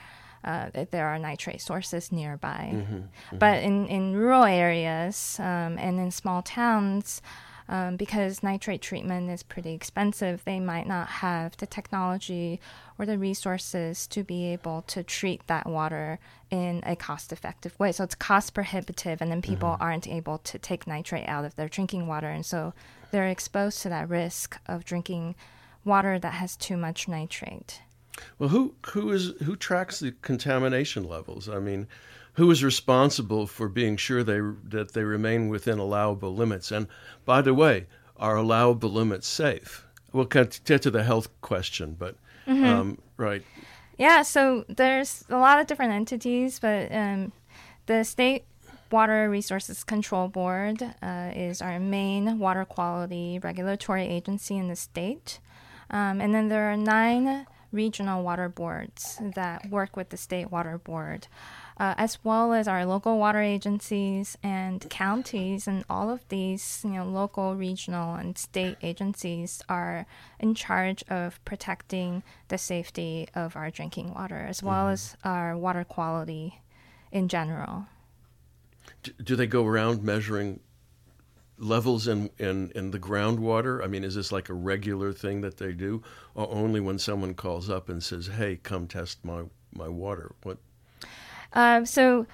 uh, 0.46 0.70
there 0.92 1.08
are 1.08 1.20
nitrate 1.20 1.62
sources 1.62 2.12
nearby. 2.12 2.72
Mm-hmm, 2.72 2.96
mm-hmm. 2.96 3.38
But 3.38 3.64
in, 3.64 3.88
in 3.88 4.16
rural 4.16 4.46
areas 4.46 5.38
um, 5.40 5.78
and 5.78 6.00
in 6.00 6.12
small 6.12 6.42
towns, 6.42 7.22
um, 7.68 7.96
because 7.96 8.44
nitrate 8.44 8.82
treatment 8.82 9.32
is 9.32 9.42
pretty 9.42 9.74
expensive, 9.74 10.46
they 10.46 10.60
might 10.60 10.88
not 10.88 11.08
have 11.08 11.58
the 11.58 11.66
technology 11.66 12.60
or 13.00 13.08
the 13.08 13.18
resources 13.18 14.06
to 14.08 14.24
be 14.24 14.46
able 14.54 14.84
to 14.84 15.02
treat 15.02 15.46
that 15.48 15.66
water 15.66 16.20
in 16.52 16.84
a 16.86 16.96
cost 16.96 17.34
effective 17.34 17.78
way. 17.80 17.92
So 17.92 18.04
it's 18.04 18.14
cost 18.14 18.54
prohibitive, 18.54 19.20
and 19.20 19.32
then 19.32 19.42
people 19.42 19.70
mm-hmm. 19.70 19.82
aren't 19.82 20.08
able 20.08 20.38
to 20.40 20.60
take 20.60 20.86
nitrate 20.86 21.28
out 21.28 21.44
of 21.44 21.56
their 21.56 21.68
drinking 21.68 22.06
water. 22.06 22.30
And 22.30 22.46
so 22.46 22.74
they're 23.10 23.28
exposed 23.28 23.82
to 23.82 23.90
that 23.90 24.10
risk 24.10 24.60
of 24.68 24.86
drinking 24.86 25.34
water 25.84 26.20
that 26.20 26.34
has 26.34 26.56
too 26.56 26.78
much 26.78 27.08
nitrate. 27.08 27.82
Well, 28.40 28.50
who 28.50 28.76
who 28.88 29.12
is 29.12 29.34
who 29.44 29.56
tracks 29.56 30.00
the 30.00 30.14
contamination 30.22 31.04
levels? 31.08 31.50
I 31.50 31.60
mean, 31.60 31.88
who 32.34 32.50
is 32.52 32.64
responsible 32.64 33.48
for 33.48 33.68
being 33.70 33.98
sure 33.98 34.24
they 34.24 34.40
that 34.70 34.94
they 34.94 35.04
remain 35.04 35.50
within 35.50 35.80
allowable 35.80 36.36
limits? 36.36 36.72
And 36.72 36.88
by 37.26 37.42
the 37.42 37.54
way, 37.54 37.88
are 38.18 38.36
allowable 38.36 38.92
limits 38.92 39.28
safe? 39.28 39.86
We'll 40.14 40.26
get 40.26 40.52
to 40.52 40.92
the 40.92 41.04
health 41.04 41.30
question, 41.42 41.96
but 41.98 42.16
mm-hmm. 42.48 42.64
um, 42.64 42.98
right. 43.18 43.44
Yeah, 43.98 44.24
so 44.24 44.66
there's 44.68 45.24
a 45.30 45.38
lot 45.38 45.60
of 45.60 45.68
different 45.68 45.94
entities, 45.94 46.60
but 46.60 46.92
um, 46.92 47.32
the 47.86 48.04
state 48.04 48.44
Water 48.92 49.30
Resources 49.30 49.84
Control 49.84 50.28
Board 50.28 50.82
uh, 51.02 51.32
is 51.36 51.62
our 51.62 51.80
main 51.80 52.40
water 52.40 52.66
quality 52.66 53.40
regulatory 53.40 54.06
agency 54.08 54.58
in 54.58 54.68
the 54.68 54.76
state. 54.76 55.40
Um, 55.90 56.22
and 56.22 56.34
then 56.34 56.50
there 56.50 56.72
are 56.72 56.78
nine 56.78 57.46
regional 57.76 58.24
water 58.24 58.50
boards 58.50 59.20
that 59.36 59.70
work 59.70 59.96
with 59.96 60.10
the 60.10 60.18
state 60.18 60.52
water 60.52 60.78
board 60.78 61.28
uh, 61.78 61.94
as 61.98 62.24
well 62.24 62.54
as 62.54 62.68
our 62.68 62.86
local 62.86 63.18
water 63.18 63.42
agencies 63.42 64.38
and 64.42 64.90
counties. 64.90 65.68
And 65.68 65.84
all 65.90 66.10
of 66.10 66.28
these, 66.30 66.82
you 66.84 66.92
know, 66.92 67.06
local, 67.06 67.56
regional, 67.56 68.16
and 68.16 68.38
state 68.38 68.78
agencies 68.82 69.62
are 69.68 70.06
in 70.40 70.56
charge 70.56 71.04
of 71.10 71.44
protecting 71.44 72.24
the 72.48 72.58
safety 72.58 73.28
of 73.36 73.56
our 73.56 73.70
drinking 73.70 74.14
water 74.14 74.46
as 74.48 74.64
well 74.64 74.86
mm-hmm. 74.86 74.94
as 74.94 75.18
our 75.24 75.58
water 75.58 75.84
quality 75.84 76.62
in 77.12 77.28
general. 77.28 77.88
Do 79.24 79.36
they 79.36 79.48
go 79.48 79.66
around 79.66 80.04
measuring 80.04 80.62
levels 81.58 82.08
in, 82.08 82.30
in, 82.38 82.72
in 82.76 82.92
the 82.92 83.00
groundwater? 83.00 83.84
I 83.84 83.88
mean, 83.88 84.04
is 84.04 84.16
this 84.16 84.32
like 84.32 84.50
a 84.50 84.54
regular 84.54 85.14
thing 85.14 85.42
that 85.42 85.58
they 85.58 85.72
do, 85.72 86.04
or 86.34 86.48
only 86.52 86.80
when 86.80 87.00
someone 87.00 87.34
calls 87.34 87.70
up 87.70 87.90
and 87.90 88.04
says, 88.04 88.28
"Hey, 88.28 88.58
come 88.62 88.88
test 88.88 89.24
my 89.24 89.44
my 89.74 89.88
water"? 89.88 90.34
What 90.44 90.58
um, 91.56 91.86
so, 91.86 92.28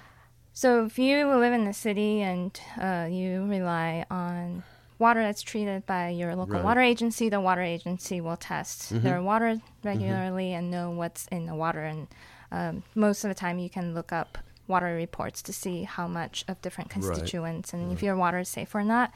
so 0.52 0.86
if 0.86 0.98
you 0.98 1.28
live 1.28 1.54
in 1.54 1.66
the 1.66 1.74
city 1.74 2.22
and 2.22 2.60
uh, 2.80 3.08
you 3.10 3.46
rely 3.46 4.06
on 4.10 4.64
water 4.98 5.22
that's 5.22 5.42
treated 5.42 5.86
by 5.86 6.10
your 6.10 6.36
local 6.36 6.56
right. 6.56 6.64
water 6.64 6.82
agency, 6.82 7.30
the 7.30 7.40
water 7.40 7.62
agency 7.62 8.20
will 8.20 8.38
test 8.38 8.92
mm-hmm. 8.94 9.04
their 9.04 9.22
water 9.22 9.56
mm-hmm. 9.56 9.88
regularly 9.88 10.48
mm-hmm. 10.48 10.60
and 10.60 10.72
know 10.72 10.90
what's 10.90 11.28
in 11.28 11.46
the 11.46 11.56
water. 11.56 11.84
And 11.84 12.08
um, 12.52 12.84
most 12.96 13.24
of 13.24 13.30
the 13.30 13.36
time, 13.36 13.60
you 13.60 13.70
can 13.70 13.94
look 13.94 14.12
up 14.12 14.40
water 14.72 14.96
reports 14.96 15.44
to 15.44 15.54
see 15.54 15.84
how 15.84 16.08
much 16.08 16.44
of 16.48 16.60
different 16.62 16.90
constituents 16.90 17.74
right. 17.74 17.80
and 17.80 17.90
right. 17.90 17.96
if 17.96 18.02
your 18.02 18.16
water 18.16 18.40
is 18.40 18.50
safe 18.50 18.74
or 18.74 18.84
not. 18.84 19.14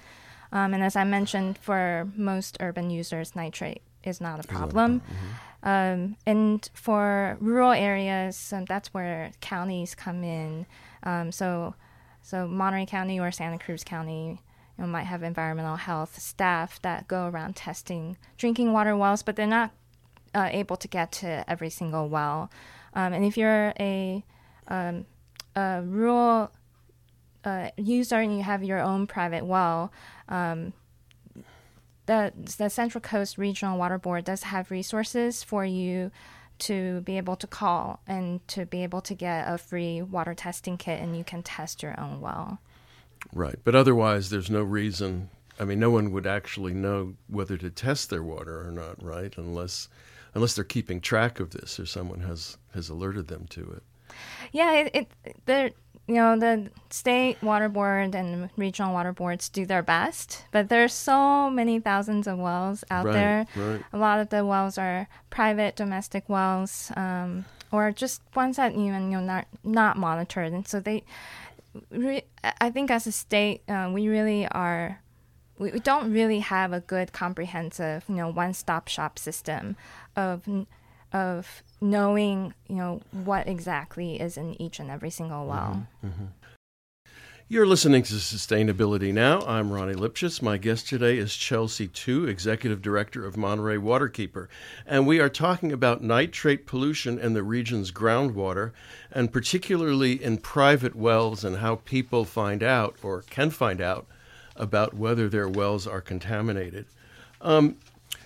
Um, 0.51 0.73
and 0.73 0.83
as 0.83 0.95
I 0.95 1.03
mentioned, 1.03 1.57
for 1.57 2.07
most 2.15 2.57
urban 2.59 2.89
users, 2.89 3.35
nitrate 3.35 3.81
is 4.03 4.21
not 4.21 4.43
a 4.43 4.47
problem. 4.47 5.01
Mm-hmm. 5.01 5.67
Um, 5.67 6.15
and 6.27 6.69
for 6.73 7.37
rural 7.39 7.71
areas, 7.71 8.53
um, 8.53 8.65
that's 8.65 8.93
where 8.93 9.31
counties 9.41 9.95
come 9.95 10.23
in. 10.23 10.67
Um, 11.01 11.31
so, 11.31 11.73
so 12.21 12.47
Monterey 12.47 12.85
County 12.85 13.19
or 13.19 13.31
Santa 13.31 13.57
Cruz 13.57 13.83
County 13.83 14.39
you 14.77 14.83
know, 14.83 14.87
might 14.87 15.05
have 15.05 15.23
environmental 15.23 15.75
health 15.75 16.19
staff 16.19 16.79
that 16.83 17.07
go 17.07 17.27
around 17.27 17.55
testing 17.55 18.17
drinking 18.37 18.73
water 18.73 18.95
wells, 18.95 19.23
but 19.23 19.35
they're 19.35 19.47
not 19.47 19.71
uh, 20.35 20.49
able 20.51 20.75
to 20.75 20.87
get 20.87 21.11
to 21.13 21.43
every 21.49 21.71
single 21.71 22.09
well. 22.09 22.51
Um, 22.93 23.13
and 23.13 23.25
if 23.25 23.35
you're 23.35 23.73
a, 23.79 24.23
um, 24.67 25.05
a 25.55 25.81
rural 25.83 26.51
uh, 27.43 27.69
user 27.77 28.15
and 28.15 28.35
you 28.35 28.43
have 28.43 28.63
your 28.63 28.79
own 28.79 29.07
private 29.07 29.45
well, 29.45 29.91
um, 30.29 30.73
the 32.05 32.33
the 32.57 32.69
Central 32.69 33.01
Coast 33.01 33.37
Regional 33.37 33.77
Water 33.77 33.97
Board 33.97 34.25
does 34.25 34.43
have 34.43 34.71
resources 34.71 35.43
for 35.43 35.65
you 35.65 36.11
to 36.57 37.01
be 37.01 37.17
able 37.17 37.35
to 37.35 37.47
call 37.47 37.99
and 38.07 38.45
to 38.47 38.65
be 38.65 38.83
able 38.83 39.01
to 39.01 39.13
get 39.13 39.45
a 39.47 39.57
free 39.57 40.01
water 40.01 40.33
testing 40.33 40.77
kit 40.77 41.01
and 41.01 41.17
you 41.17 41.23
can 41.23 41.43
test 41.43 41.83
your 41.83 41.99
own 41.99 42.21
well. 42.21 42.59
Right. 43.33 43.59
But 43.63 43.75
otherwise 43.75 44.29
there's 44.29 44.49
no 44.49 44.63
reason 44.63 45.29
I 45.59 45.65
mean 45.65 45.79
no 45.79 45.89
one 45.89 46.11
would 46.11 46.27
actually 46.27 46.73
know 46.73 47.15
whether 47.27 47.57
to 47.57 47.69
test 47.69 48.09
their 48.09 48.23
water 48.23 48.65
or 48.65 48.71
not, 48.71 49.01
right? 49.03 49.33
Unless 49.37 49.89
unless 50.33 50.53
they're 50.53 50.63
keeping 50.63 51.01
track 51.01 51.39
of 51.39 51.51
this 51.51 51.79
or 51.79 51.85
someone 51.85 52.21
has 52.21 52.57
has 52.73 52.89
alerted 52.89 53.27
them 53.27 53.47
to 53.49 53.61
it. 53.71 53.83
Yeah, 54.51 54.73
it, 54.73 54.91
it 54.95 55.35
there 55.45 55.71
you 56.07 56.15
know, 56.15 56.37
the 56.37 56.69
state 56.91 57.41
water 57.41 57.67
board 57.67 58.13
and 58.13 58.49
regional 58.57 58.93
water 58.93 59.11
boards 59.11 59.49
do 59.49 59.65
their 59.65 59.81
best, 59.81 60.45
but 60.51 60.69
there's 60.69 60.93
so 60.93 61.49
many 61.49 61.79
thousands 61.79 62.27
of 62.27 62.37
wells 62.37 62.83
out 62.91 63.05
right, 63.05 63.13
there. 63.13 63.47
Right. 63.55 63.83
A 63.91 63.97
lot 63.97 64.19
of 64.19 64.29
the 64.29 64.45
wells 64.45 64.77
are 64.77 65.07
private 65.31 65.75
domestic 65.75 66.29
wells, 66.29 66.91
um, 66.95 67.45
or 67.71 67.91
just 67.91 68.21
ones 68.35 68.57
that 68.57 68.73
even 68.73 69.11
you 69.11 69.17
know 69.17 69.21
not 69.21 69.47
not 69.63 69.97
monitored, 69.97 70.53
and 70.53 70.67
so 70.67 70.79
they. 70.79 71.03
Re- 71.89 72.23
I 72.61 72.69
think 72.69 72.89
as 72.89 73.05
a 73.05 73.11
state, 73.11 73.61
uh, 73.67 73.91
we 73.93 74.07
really 74.07 74.47
are 74.47 75.01
we, 75.57 75.71
don't 75.71 76.13
really 76.13 76.39
have 76.39 76.71
a 76.71 76.79
good 76.79 77.11
comprehensive 77.13 78.05
you 78.07 78.15
know 78.15 78.29
one 78.29 78.53
stop 78.53 78.87
shop 78.87 79.17
system 79.19 79.75
of 80.15 80.47
of 81.15 81.63
knowing, 81.79 82.53
you 82.67 82.75
know, 82.75 83.01
what 83.11 83.47
exactly 83.47 84.19
is 84.19 84.35
in 84.35 84.61
each 84.61 84.81
and 84.81 84.91
every 84.91 85.09
single 85.09 85.47
well. 85.47 85.87
Mm-hmm, 86.03 86.07
mm-hmm. 86.07 86.25
You're 87.47 87.67
listening 87.67 88.03
to 88.03 88.15
Sustainability 88.15 89.13
Now. 89.13 89.39
I'm 89.41 89.71
Ronnie 89.71 89.93
Lipschutz. 89.93 90.41
My 90.41 90.57
guest 90.57 90.89
today 90.89 91.17
is 91.17 91.33
Chelsea 91.35 91.87
Tu, 91.87 92.25
Executive 92.25 92.81
Director 92.81 93.25
of 93.25 93.37
Monterey 93.37 93.77
Waterkeeper. 93.77 94.47
And 94.85 95.07
we 95.07 95.19
are 95.21 95.29
talking 95.29 95.71
about 95.71 96.03
nitrate 96.03 96.65
pollution 96.65 97.17
in 97.17 97.33
the 97.33 97.43
region's 97.43 97.91
groundwater, 97.93 98.71
and 99.09 99.31
particularly 99.31 100.21
in 100.21 100.39
private 100.39 100.95
wells, 100.95 101.45
and 101.45 101.57
how 101.57 101.75
people 101.75 102.25
find 102.25 102.61
out 102.61 102.97
or 103.01 103.21
can 103.21 103.51
find 103.51 103.79
out 103.79 104.05
about 104.57 104.95
whether 104.95 105.29
their 105.29 105.47
wells 105.47 105.87
are 105.87 106.01
contaminated. 106.01 106.87
Um, 107.41 107.77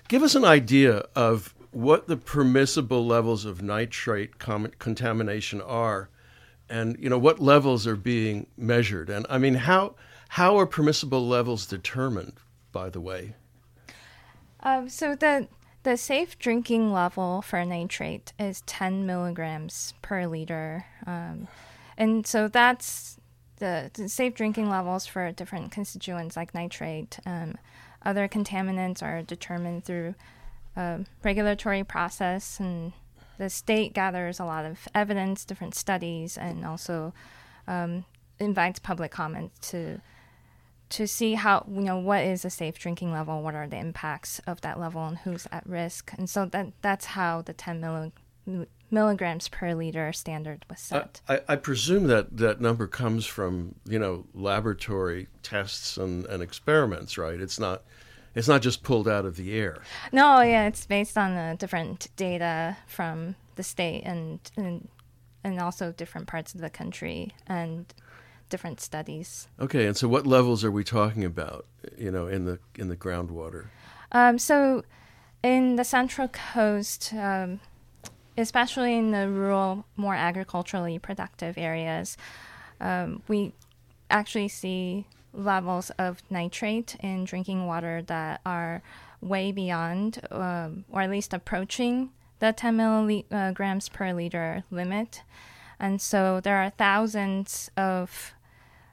give 0.07 0.23
us 0.23 0.33
an 0.33 0.45
idea 0.45 1.03
of 1.13 1.53
what 1.71 2.07
the 2.07 2.17
permissible 2.17 3.05
levels 3.05 3.45
of 3.45 3.61
nitrate 3.61 4.39
com- 4.39 4.71
contamination 4.79 5.61
are 5.61 6.09
and 6.69 6.97
you 6.99 7.09
know 7.09 7.17
what 7.17 7.39
levels 7.39 7.87
are 7.87 7.95
being 7.95 8.47
measured. 8.57 9.09
And 9.09 9.25
i 9.29 9.37
mean 9.37 9.55
how 9.55 9.95
how 10.29 10.57
are 10.57 10.65
permissible 10.65 11.27
levels 11.27 11.65
determined 11.65 12.33
by 12.71 12.89
the 12.89 13.01
way? 13.01 13.35
Um, 14.61 14.89
so 14.89 15.15
the 15.15 15.47
the 15.83 15.95
safe 15.97 16.37
drinking 16.37 16.91
level 16.91 17.41
for 17.41 17.63
nitrate 17.63 18.33
is 18.37 18.61
10 18.65 19.05
milligrams 19.05 19.93
per 20.01 20.27
liter 20.27 20.85
um, 21.07 21.47
and 21.97 22.27
so 22.27 22.47
that's 22.47 23.17
the, 23.57 23.91
the, 23.93 24.07
safe 24.07 24.35
drinking 24.35 24.69
levels 24.69 25.05
for 25.05 25.31
different 25.31 25.71
constituents 25.71 26.35
like 26.35 26.53
nitrate 26.53 27.19
um, 27.25 27.55
other 28.03 28.27
contaminants 28.27 29.01
are 29.01 29.21
determined 29.21 29.85
through 29.85 30.15
a 30.79 31.05
regulatory 31.23 31.83
process 31.83 32.59
and 32.59 32.93
the 33.37 33.49
state 33.49 33.93
gathers 33.93 34.39
a 34.39 34.45
lot 34.45 34.65
of 34.65 34.87
evidence, 34.95 35.45
different 35.45 35.75
studies, 35.75 36.37
and 36.37 36.65
also 36.65 37.13
um, 37.67 38.05
invites 38.39 38.79
public 38.79 39.11
comment 39.11 39.51
to 39.61 40.01
to 40.89 41.07
see 41.07 41.35
how 41.35 41.65
you 41.69 41.81
know 41.81 41.97
what 41.97 42.23
is 42.23 42.43
a 42.43 42.49
safe 42.49 42.79
drinking 42.79 43.11
level, 43.11 43.41
what 43.43 43.55
are 43.55 43.67
the 43.67 43.77
impacts 43.77 44.39
of 44.47 44.61
that 44.61 44.79
level, 44.79 45.05
and 45.05 45.19
who's 45.19 45.47
at 45.51 45.65
risk. 45.67 46.11
And 46.17 46.29
so 46.29 46.45
that 46.47 46.67
that's 46.81 47.05
how 47.05 47.41
the 47.41 47.53
10 47.53 47.81
milli, 47.81 48.11
milligrams 48.89 49.49
per 49.49 49.73
liter 49.73 50.11
standard 50.11 50.65
was 50.69 50.79
set. 50.79 51.21
I, 51.27 51.41
I, 51.47 51.55
presume 51.57 52.07
that 52.07 52.37
that 52.37 52.59
number 52.59 52.87
comes 52.87 53.25
from 53.25 53.75
you 53.85 53.99
know 53.99 54.25
laboratory 54.33 55.27
tests 55.43 55.97
and, 55.97 56.25
and 56.25 56.41
experiments, 56.41 57.17
right? 57.17 57.39
It's 57.39 57.59
not 57.59 57.83
it's 58.35 58.47
not 58.47 58.61
just 58.61 58.83
pulled 58.83 59.07
out 59.07 59.25
of 59.25 59.35
the 59.35 59.53
air. 59.53 59.77
No, 60.11 60.41
yeah, 60.41 60.67
it's 60.67 60.85
based 60.85 61.17
on 61.17 61.35
the 61.35 61.55
different 61.57 62.07
data 62.15 62.77
from 62.87 63.35
the 63.55 63.63
state 63.63 64.03
and 64.05 64.39
and, 64.55 64.87
and 65.43 65.59
also 65.59 65.91
different 65.91 66.27
parts 66.27 66.53
of 66.53 66.61
the 66.61 66.69
country 66.69 67.33
and 67.47 67.93
different 68.49 68.81
studies. 68.81 69.47
Okay, 69.59 69.85
and 69.85 69.95
so 69.95 70.07
what 70.07 70.27
levels 70.27 70.63
are 70.63 70.71
we 70.71 70.83
talking 70.83 71.23
about? 71.23 71.65
You 71.97 72.11
know, 72.11 72.27
in 72.27 72.45
the 72.45 72.59
in 72.75 72.89
the 72.89 72.97
groundwater. 72.97 73.67
Um, 74.11 74.39
so, 74.39 74.83
in 75.43 75.75
the 75.75 75.83
Central 75.83 76.27
Coast, 76.27 77.13
um, 77.13 77.59
especially 78.37 78.97
in 78.97 79.11
the 79.11 79.29
rural, 79.29 79.85
more 79.95 80.15
agriculturally 80.15 80.97
productive 80.97 81.57
areas, 81.57 82.17
um, 82.81 83.21
we 83.27 83.53
actually 84.09 84.47
see 84.47 85.05
levels 85.33 85.91
of 85.91 86.21
nitrate 86.29 86.95
in 87.01 87.25
drinking 87.25 87.65
water 87.65 88.01
that 88.07 88.41
are 88.45 88.81
way 89.21 89.51
beyond, 89.51 90.19
um, 90.31 90.85
or 90.89 91.01
at 91.01 91.09
least 91.09 91.33
approaching, 91.33 92.09
the 92.39 92.53
10 92.53 92.75
milligrams 92.75 93.89
per 93.89 94.13
liter 94.13 94.63
limit. 94.71 95.23
And 95.79 96.01
so 96.01 96.39
there 96.39 96.57
are 96.57 96.69
thousands 96.69 97.69
of 97.77 98.33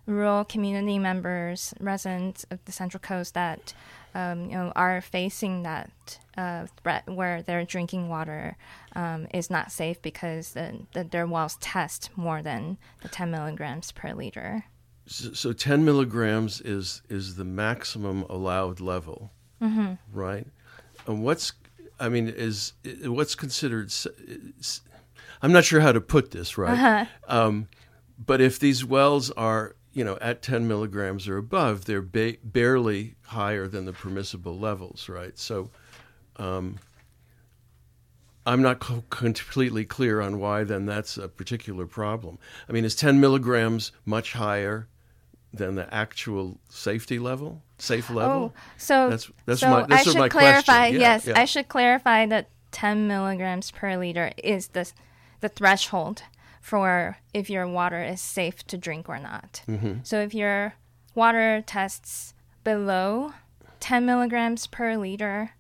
rural 0.06 0.44
community 0.44 0.98
members, 0.98 1.74
residents 1.80 2.46
of 2.50 2.64
the 2.64 2.72
Central 2.72 3.00
Coast 3.00 3.34
that 3.34 3.74
um, 4.14 4.44
you 4.44 4.56
know 4.56 4.72
are 4.74 5.00
facing 5.00 5.62
that 5.64 6.18
uh, 6.36 6.66
threat 6.82 7.08
where 7.08 7.42
their 7.42 7.64
drinking 7.64 8.08
water 8.08 8.56
um, 8.94 9.26
is 9.34 9.50
not 9.50 9.72
safe 9.72 10.00
because 10.00 10.52
the, 10.52 10.80
the, 10.92 11.04
their 11.04 11.26
wells 11.26 11.56
test 11.60 12.10
more 12.16 12.40
than 12.42 12.78
the 13.02 13.08
10 13.08 13.30
milligrams 13.30 13.92
per 13.92 14.12
liter. 14.12 14.64
So, 15.06 15.32
so 15.32 15.52
10 15.52 15.84
milligrams 15.84 16.60
is 16.60 17.02
is 17.08 17.36
the 17.36 17.44
maximum 17.44 18.22
allowed 18.22 18.80
level, 18.80 19.30
mm-hmm. 19.62 19.94
right? 20.12 20.46
And 21.06 21.22
what's, 21.22 21.52
I 22.00 22.08
mean, 22.08 22.28
is 22.28 22.72
what's 23.04 23.36
considered? 23.36 23.92
I'm 25.42 25.52
not 25.52 25.64
sure 25.64 25.80
how 25.80 25.92
to 25.92 26.00
put 26.00 26.32
this, 26.32 26.58
right? 26.58 26.72
Uh-huh. 26.72 27.04
Um, 27.28 27.68
but 28.18 28.40
if 28.40 28.58
these 28.58 28.84
wells 28.84 29.30
are, 29.32 29.76
you 29.92 30.02
know, 30.02 30.18
at 30.20 30.42
10 30.42 30.66
milligrams 30.66 31.28
or 31.28 31.36
above, 31.36 31.84
they're 31.84 32.02
ba- 32.02 32.38
barely 32.42 33.14
higher 33.22 33.68
than 33.68 33.84
the 33.84 33.92
permissible 33.92 34.58
levels, 34.58 35.08
right? 35.08 35.38
So. 35.38 35.70
Um, 36.38 36.78
I'm 38.48 38.62
not 38.62 38.78
co- 38.78 39.02
completely 39.10 39.84
clear 39.84 40.20
on 40.20 40.38
why 40.38 40.62
then 40.62 40.86
that's 40.86 41.16
a 41.16 41.26
particular 41.26 41.84
problem. 41.84 42.38
I 42.68 42.72
mean, 42.72 42.84
is 42.84 42.94
10 42.94 43.18
milligrams 43.18 43.90
much 44.04 44.34
higher 44.34 44.86
than 45.52 45.74
the 45.74 45.92
actual 45.92 46.58
safety 46.68 47.18
level, 47.18 47.62
safe 47.78 48.10
level. 48.10 48.52
Oh, 48.54 48.60
so 48.76 49.10
that's 49.10 49.30
that's 49.44 49.60
so 49.60 49.70
my 49.70 49.82
that's 49.82 50.06
I 50.06 50.10
should 50.10 50.18
my 50.18 50.28
clarify. 50.28 50.86
Yeah, 50.88 50.98
yes, 50.98 51.26
yeah. 51.26 51.38
I 51.40 51.44
should 51.44 51.68
clarify 51.68 52.26
that 52.26 52.48
10 52.72 53.08
milligrams 53.08 53.70
per 53.70 53.96
liter 53.96 54.32
is 54.42 54.68
the 54.68 54.90
the 55.40 55.48
threshold 55.48 56.22
for 56.60 57.18
if 57.32 57.48
your 57.48 57.66
water 57.66 58.02
is 58.02 58.20
safe 58.20 58.66
to 58.66 58.76
drink 58.76 59.08
or 59.08 59.18
not. 59.18 59.62
Mm-hmm. 59.68 59.98
So 60.02 60.20
if 60.20 60.34
your 60.34 60.74
water 61.14 61.62
tests 61.64 62.34
below 62.64 63.32
10 63.80 64.04
milligrams 64.04 64.66
per 64.66 64.96
liter 64.96 65.52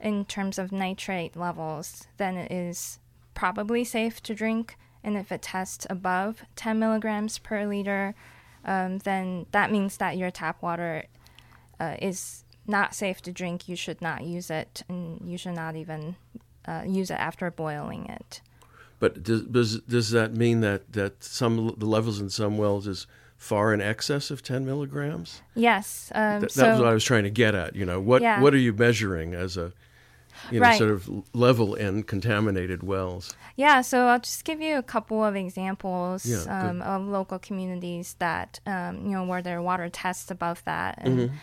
in 0.00 0.24
terms 0.26 0.58
of 0.58 0.72
nitrate 0.72 1.36
levels, 1.36 2.06
then 2.18 2.36
it 2.36 2.52
is 2.52 2.98
probably 3.34 3.84
safe 3.84 4.22
to 4.24 4.34
drink. 4.34 4.76
And 5.02 5.16
if 5.16 5.32
it 5.32 5.42
tests 5.42 5.86
above 5.88 6.42
10 6.56 6.78
milligrams 6.78 7.38
per 7.38 7.64
liter, 7.66 8.14
um, 8.64 8.98
then 8.98 9.46
that 9.52 9.70
means 9.70 9.96
that 9.98 10.16
your 10.16 10.30
tap 10.30 10.62
water 10.62 11.04
uh, 11.78 11.96
is 12.00 12.44
not 12.66 12.94
safe 12.94 13.20
to 13.22 13.32
drink. 13.32 13.68
You 13.68 13.76
should 13.76 14.00
not 14.00 14.24
use 14.24 14.50
it, 14.50 14.82
and 14.88 15.20
you 15.24 15.38
should 15.38 15.54
not 15.54 15.76
even 15.76 16.16
uh, 16.66 16.82
use 16.86 17.10
it 17.10 17.18
after 17.18 17.50
boiling 17.50 18.06
it. 18.06 18.40
But 18.98 19.22
does, 19.22 19.42
does, 19.42 19.80
does 19.80 20.10
that 20.10 20.34
mean 20.34 20.60
that, 20.60 20.92
that 20.92 21.24
some 21.24 21.74
the 21.78 21.86
levels 21.86 22.20
in 22.20 22.28
some 22.28 22.58
wells 22.58 22.86
is 22.86 23.06
far 23.38 23.72
in 23.72 23.80
excess 23.80 24.30
of 24.30 24.42
10 24.42 24.66
milligrams? 24.66 25.40
Yes. 25.54 26.12
Um, 26.14 26.40
Th- 26.40 26.52
so, 26.52 26.60
that 26.60 26.72
was 26.72 26.80
what 26.80 26.88
I 26.88 26.92
was 26.92 27.04
trying 27.04 27.24
to 27.24 27.30
get 27.30 27.54
at. 27.54 27.74
You 27.74 27.86
know, 27.86 27.98
what 27.98 28.20
yeah. 28.20 28.40
what 28.40 28.52
are 28.52 28.58
you 28.58 28.74
measuring 28.74 29.34
as 29.34 29.56
a 29.56 29.72
you 30.50 30.60
know, 30.60 30.66
right. 30.66 30.78
sort 30.78 30.90
of 30.90 31.08
level 31.34 31.74
in 31.74 32.02
contaminated 32.02 32.82
wells. 32.82 33.34
Yeah, 33.56 33.80
so 33.80 34.06
I'll 34.06 34.20
just 34.20 34.44
give 34.44 34.60
you 34.60 34.78
a 34.78 34.82
couple 34.82 35.24
of 35.24 35.36
examples 35.36 36.26
yeah, 36.26 36.42
um, 36.44 36.82
of 36.82 37.06
local 37.06 37.38
communities 37.38 38.16
that 38.18 38.60
um, 38.66 39.04
you 39.04 39.12
know 39.12 39.24
where 39.24 39.42
their 39.42 39.62
water 39.62 39.88
tests 39.88 40.30
above 40.30 40.64
that 40.64 40.98
and 40.98 41.18
mm-hmm. 41.18 41.34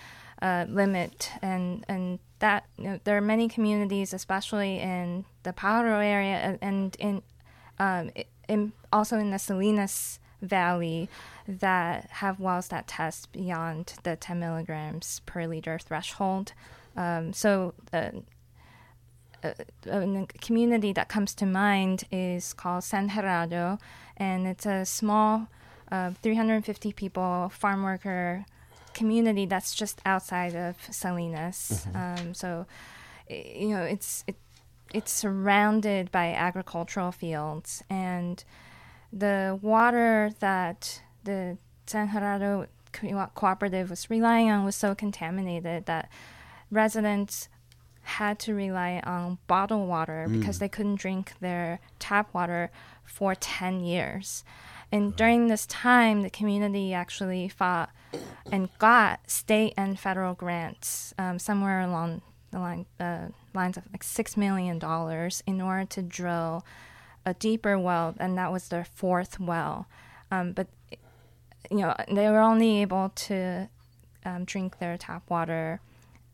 uh, 0.41 0.65
limit, 0.69 1.31
and 1.41 1.85
and 1.87 2.19
that 2.39 2.65
you 2.77 2.85
know, 2.85 2.99
there 3.03 3.17
are 3.17 3.21
many 3.21 3.47
communities, 3.47 4.13
especially 4.13 4.79
in 4.79 5.25
the 5.43 5.53
Pajaro 5.53 6.03
area 6.03 6.57
and 6.61 6.95
in, 6.99 7.21
um, 7.79 8.11
in 8.47 8.73
also 8.91 9.17
in 9.17 9.31
the 9.31 9.39
Salinas 9.39 10.19
Valley, 10.41 11.09
that 11.47 12.09
have 12.11 12.39
wells 12.39 12.67
that 12.67 12.87
test 12.87 13.31
beyond 13.31 13.93
the 14.03 14.15
10 14.15 14.39
milligrams 14.39 15.21
per 15.25 15.47
liter 15.47 15.79
threshold. 15.79 16.53
Um, 16.95 17.33
so 17.33 17.73
the 17.91 18.23
a, 19.43 19.55
a, 19.89 20.27
community 20.41 20.93
that 20.93 21.09
comes 21.09 21.33
to 21.35 21.45
mind 21.45 22.03
is 22.11 22.53
called 22.53 22.83
San 22.83 23.09
Gerardo, 23.09 23.77
and 24.15 24.47
it's 24.47 24.65
a 24.65 24.85
small, 24.85 25.47
uh, 25.91 26.11
350 26.21 26.93
people 26.93 27.49
farm 27.49 27.83
worker 27.83 28.45
community 28.93 29.45
that's 29.45 29.75
just 29.75 30.01
outside 30.05 30.55
of 30.55 30.75
Salinas. 30.89 31.87
Mm-hmm. 31.89 32.27
Um, 32.27 32.33
so, 32.33 32.65
you 33.29 33.69
know, 33.69 33.83
it's 33.83 34.23
it, 34.27 34.35
it's 34.93 35.11
surrounded 35.11 36.11
by 36.11 36.33
agricultural 36.33 37.11
fields, 37.11 37.83
and 37.89 38.43
the 39.13 39.59
water 39.61 40.31
that 40.39 41.01
the 41.23 41.57
San 41.85 42.11
Gerardo 42.11 42.67
co- 42.91 43.31
cooperative 43.35 43.89
was 43.89 44.09
relying 44.09 44.49
on 44.49 44.65
was 44.65 44.75
so 44.75 44.95
contaminated 44.95 45.85
that 45.85 46.09
residents 46.71 47.49
had 48.07 48.39
to 48.39 48.53
rely 48.53 49.01
on 49.05 49.37
bottled 49.47 49.87
water 49.87 50.27
mm. 50.27 50.39
because 50.39 50.59
they 50.59 50.69
couldn't 50.69 50.95
drink 50.95 51.33
their 51.39 51.79
tap 51.99 52.33
water 52.33 52.71
for 53.03 53.35
10 53.35 53.81
years. 53.81 54.43
And 54.91 55.15
during 55.15 55.47
this 55.47 55.65
time, 55.65 56.21
the 56.21 56.29
community 56.29 56.93
actually 56.93 57.49
fought 57.49 57.89
and 58.51 58.69
got 58.79 59.29
state 59.29 59.73
and 59.75 59.99
federal 59.99 60.33
grants 60.33 61.13
um, 61.17 61.39
somewhere 61.39 61.81
along 61.81 62.21
the 62.51 62.59
line, 62.59 62.85
uh, 62.99 63.27
lines 63.53 63.75
of 63.75 63.83
like 63.91 64.03
$6 64.03 64.37
million 64.37 64.77
in 65.45 65.61
order 65.61 65.85
to 65.85 66.01
drill 66.01 66.65
a 67.25 67.33
deeper 67.33 67.77
well, 67.77 68.15
and 68.17 68.37
that 68.37 68.53
was 68.53 68.69
their 68.69 68.85
fourth 68.85 69.37
well. 69.37 69.87
Um, 70.31 70.53
but 70.53 70.67
you 71.69 71.79
know, 71.79 71.93
they 72.09 72.29
were 72.29 72.39
only 72.39 72.81
able 72.81 73.09
to 73.09 73.69
um, 74.23 74.45
drink 74.45 74.79
their 74.79 74.97
tap 74.97 75.23
water 75.29 75.81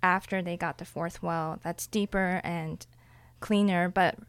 after 0.04 0.42
they 0.42 0.58
got 0.58 0.78
the 0.78 0.86
fourth 0.86 1.24
well 1.24 1.60
that's 1.64 1.88
deeper 1.88 2.42
and 2.44 2.86
cleaner. 3.40 3.90
But 3.90 4.20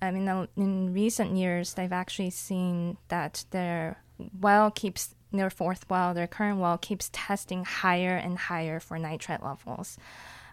I 0.00 0.10
mean, 0.10 0.26
the- 0.26 0.48
in 0.56 0.92
recent 0.92 1.36
years, 1.36 1.74
they've 1.74 1.92
actually 1.92 2.30
seen 2.30 2.98
that 3.08 3.44
their 3.50 4.02
well 4.38 4.70
keeps 4.70 5.14
their 5.32 5.48
fourth 5.50 5.88
well, 5.88 6.12
their 6.12 6.26
current 6.26 6.58
well 6.60 6.76
keeps 6.76 7.08
testing 7.12 7.64
higher 7.64 8.16
and 8.16 8.38
higher 8.38 8.78
for 8.78 8.98
nitrate 8.98 9.42
levels, 9.42 9.96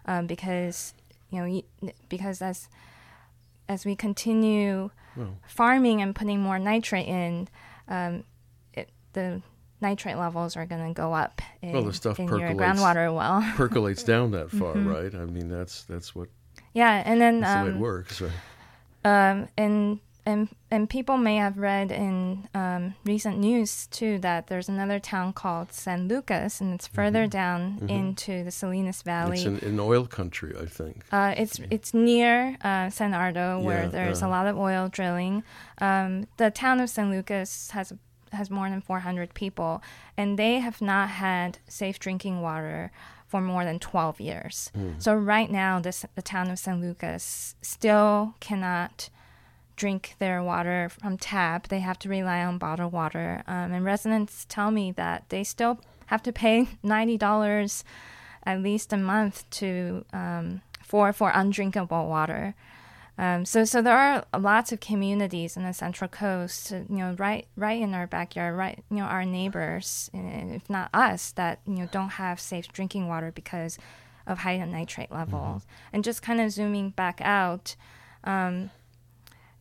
um, 0.06 0.26
because 0.26 0.94
you 1.30 1.38
know 1.44 1.62
because 2.08 2.40
as 2.40 2.68
as 3.68 3.84
we 3.84 3.94
continue 3.94 4.90
Well. 5.14 5.36
farming 5.46 6.00
and 6.02 6.14
putting 6.16 6.40
more 6.40 6.58
nitrate 6.58 7.06
in, 7.06 7.46
um, 7.86 8.24
it, 8.72 8.88
the 9.12 9.42
nitrate 9.80 10.16
levels 10.16 10.56
are 10.56 10.66
going 10.66 10.86
to 10.88 10.94
go 10.94 11.12
up 11.14 11.40
in, 11.62 11.72
Well, 11.72 11.84
the 11.84 11.92
stuff 11.92 12.18
in 12.18 12.28
your 12.28 12.38
percolates. 12.40 12.80
groundwater 12.80 13.14
well. 13.14 13.42
Percolates 13.56 14.02
down 14.02 14.30
that 14.32 14.50
far, 14.50 14.74
Mm-hmm. 14.74 14.88
right? 14.88 15.14
I 15.14 15.24
mean, 15.26 15.48
that's 15.48 15.82
that's 15.84 16.14
what 16.14 16.28
yeah, 16.74 17.02
and 17.04 17.20
then 17.20 17.40
that's 17.40 17.60
the 17.60 17.64
way 17.66 17.70
um, 17.70 17.76
it 17.76 17.80
works. 17.80 18.20
Right? 18.20 18.30
um, 19.04 19.48
and 19.56 20.00
and 20.26 20.48
and 20.70 20.88
people 20.88 21.16
may 21.16 21.36
have 21.36 21.56
read 21.56 21.90
in 21.90 22.46
um, 22.54 22.94
recent 23.04 23.38
news 23.38 23.86
too 23.86 24.18
that 24.18 24.46
there's 24.48 24.68
another 24.68 25.00
town 25.00 25.32
called 25.32 25.72
San 25.72 26.06
Lucas, 26.08 26.60
and 26.60 26.74
it's 26.74 26.86
further 26.86 27.26
down 27.26 27.86
into 27.88 28.44
the 28.44 28.50
Salinas 28.50 29.00
Valley. 29.02 29.38
Mm-hmm. 29.38 29.54
It's 29.56 29.62
in, 29.64 29.70
in 29.70 29.80
oil 29.80 30.06
country, 30.06 30.54
I 30.60 30.66
think. 30.66 31.04
Uh, 31.10 31.34
it's 31.36 31.58
it's 31.70 31.94
near 31.94 32.56
uh, 32.62 32.90
San 32.90 33.14
Ardo 33.14 33.60
where 33.60 33.84
Yeah, 33.84 33.88
there's 33.88 34.20
yeah. 34.20 34.28
a 34.28 34.30
lot 34.30 34.46
of 34.46 34.58
oil 34.58 34.88
drilling. 34.88 35.42
Um, 35.78 36.26
the 36.36 36.50
town 36.50 36.80
of 36.80 36.90
San 36.90 37.10
Lucas 37.10 37.70
has 37.70 37.92
has 38.32 38.50
more 38.50 38.68
than 38.68 38.80
400 38.80 39.34
people, 39.34 39.82
and 40.16 40.38
they 40.38 40.60
have 40.60 40.80
not 40.80 41.10
had 41.10 41.58
safe 41.68 41.98
drinking 41.98 42.40
water 42.40 42.90
for 43.26 43.40
more 43.40 43.64
than 43.64 43.78
12 43.78 44.20
years. 44.20 44.70
Hmm. 44.74 44.92
So 44.98 45.14
right 45.14 45.50
now, 45.50 45.78
this 45.80 46.04
the 46.14 46.22
town 46.22 46.50
of 46.50 46.58
San 46.58 46.80
Lucas 46.80 47.54
still 47.62 48.34
cannot 48.40 49.08
drink 49.76 50.16
their 50.18 50.42
water 50.42 50.90
from 50.90 51.16
tap. 51.16 51.68
They 51.68 51.78
have 51.80 51.98
to 52.00 52.08
rely 52.08 52.44
on 52.44 52.58
bottled 52.58 52.92
water, 52.92 53.42
um, 53.46 53.72
and 53.72 53.84
residents 53.84 54.46
tell 54.48 54.70
me 54.70 54.92
that 54.92 55.24
they 55.28 55.44
still 55.44 55.80
have 56.06 56.22
to 56.24 56.32
pay 56.32 56.68
ninety 56.82 57.16
dollars 57.16 57.84
at 58.44 58.62
least 58.62 58.92
a 58.92 58.96
month 58.96 59.48
to 59.50 60.04
um, 60.12 60.62
for 60.82 61.12
for 61.12 61.30
undrinkable 61.32 62.08
water. 62.08 62.54
Um, 63.20 63.44
so 63.44 63.64
so 63.66 63.82
there 63.82 63.98
are 63.98 64.24
lots 64.38 64.72
of 64.72 64.80
communities 64.80 65.54
in 65.54 65.62
the 65.62 65.74
Central 65.74 66.08
Coast, 66.08 66.70
you 66.70 66.86
know, 66.88 67.14
right 67.18 67.46
right 67.54 67.78
in 67.78 67.92
our 67.92 68.06
backyard, 68.06 68.56
right, 68.56 68.82
you 68.90 68.96
know, 68.96 69.02
our 69.02 69.26
neighbors, 69.26 70.08
and 70.14 70.54
if 70.54 70.70
not 70.70 70.88
us, 70.94 71.30
that 71.32 71.60
you 71.66 71.74
know 71.74 71.88
don't 71.92 72.12
have 72.12 72.40
safe 72.40 72.72
drinking 72.72 73.08
water 73.08 73.30
because 73.30 73.76
of 74.26 74.38
high 74.38 74.56
nitrate 74.64 75.12
levels. 75.12 75.66
And 75.92 76.02
just 76.02 76.22
kind 76.22 76.40
of 76.40 76.50
zooming 76.50 76.90
back 76.90 77.20
out, 77.20 77.76
um, 78.24 78.70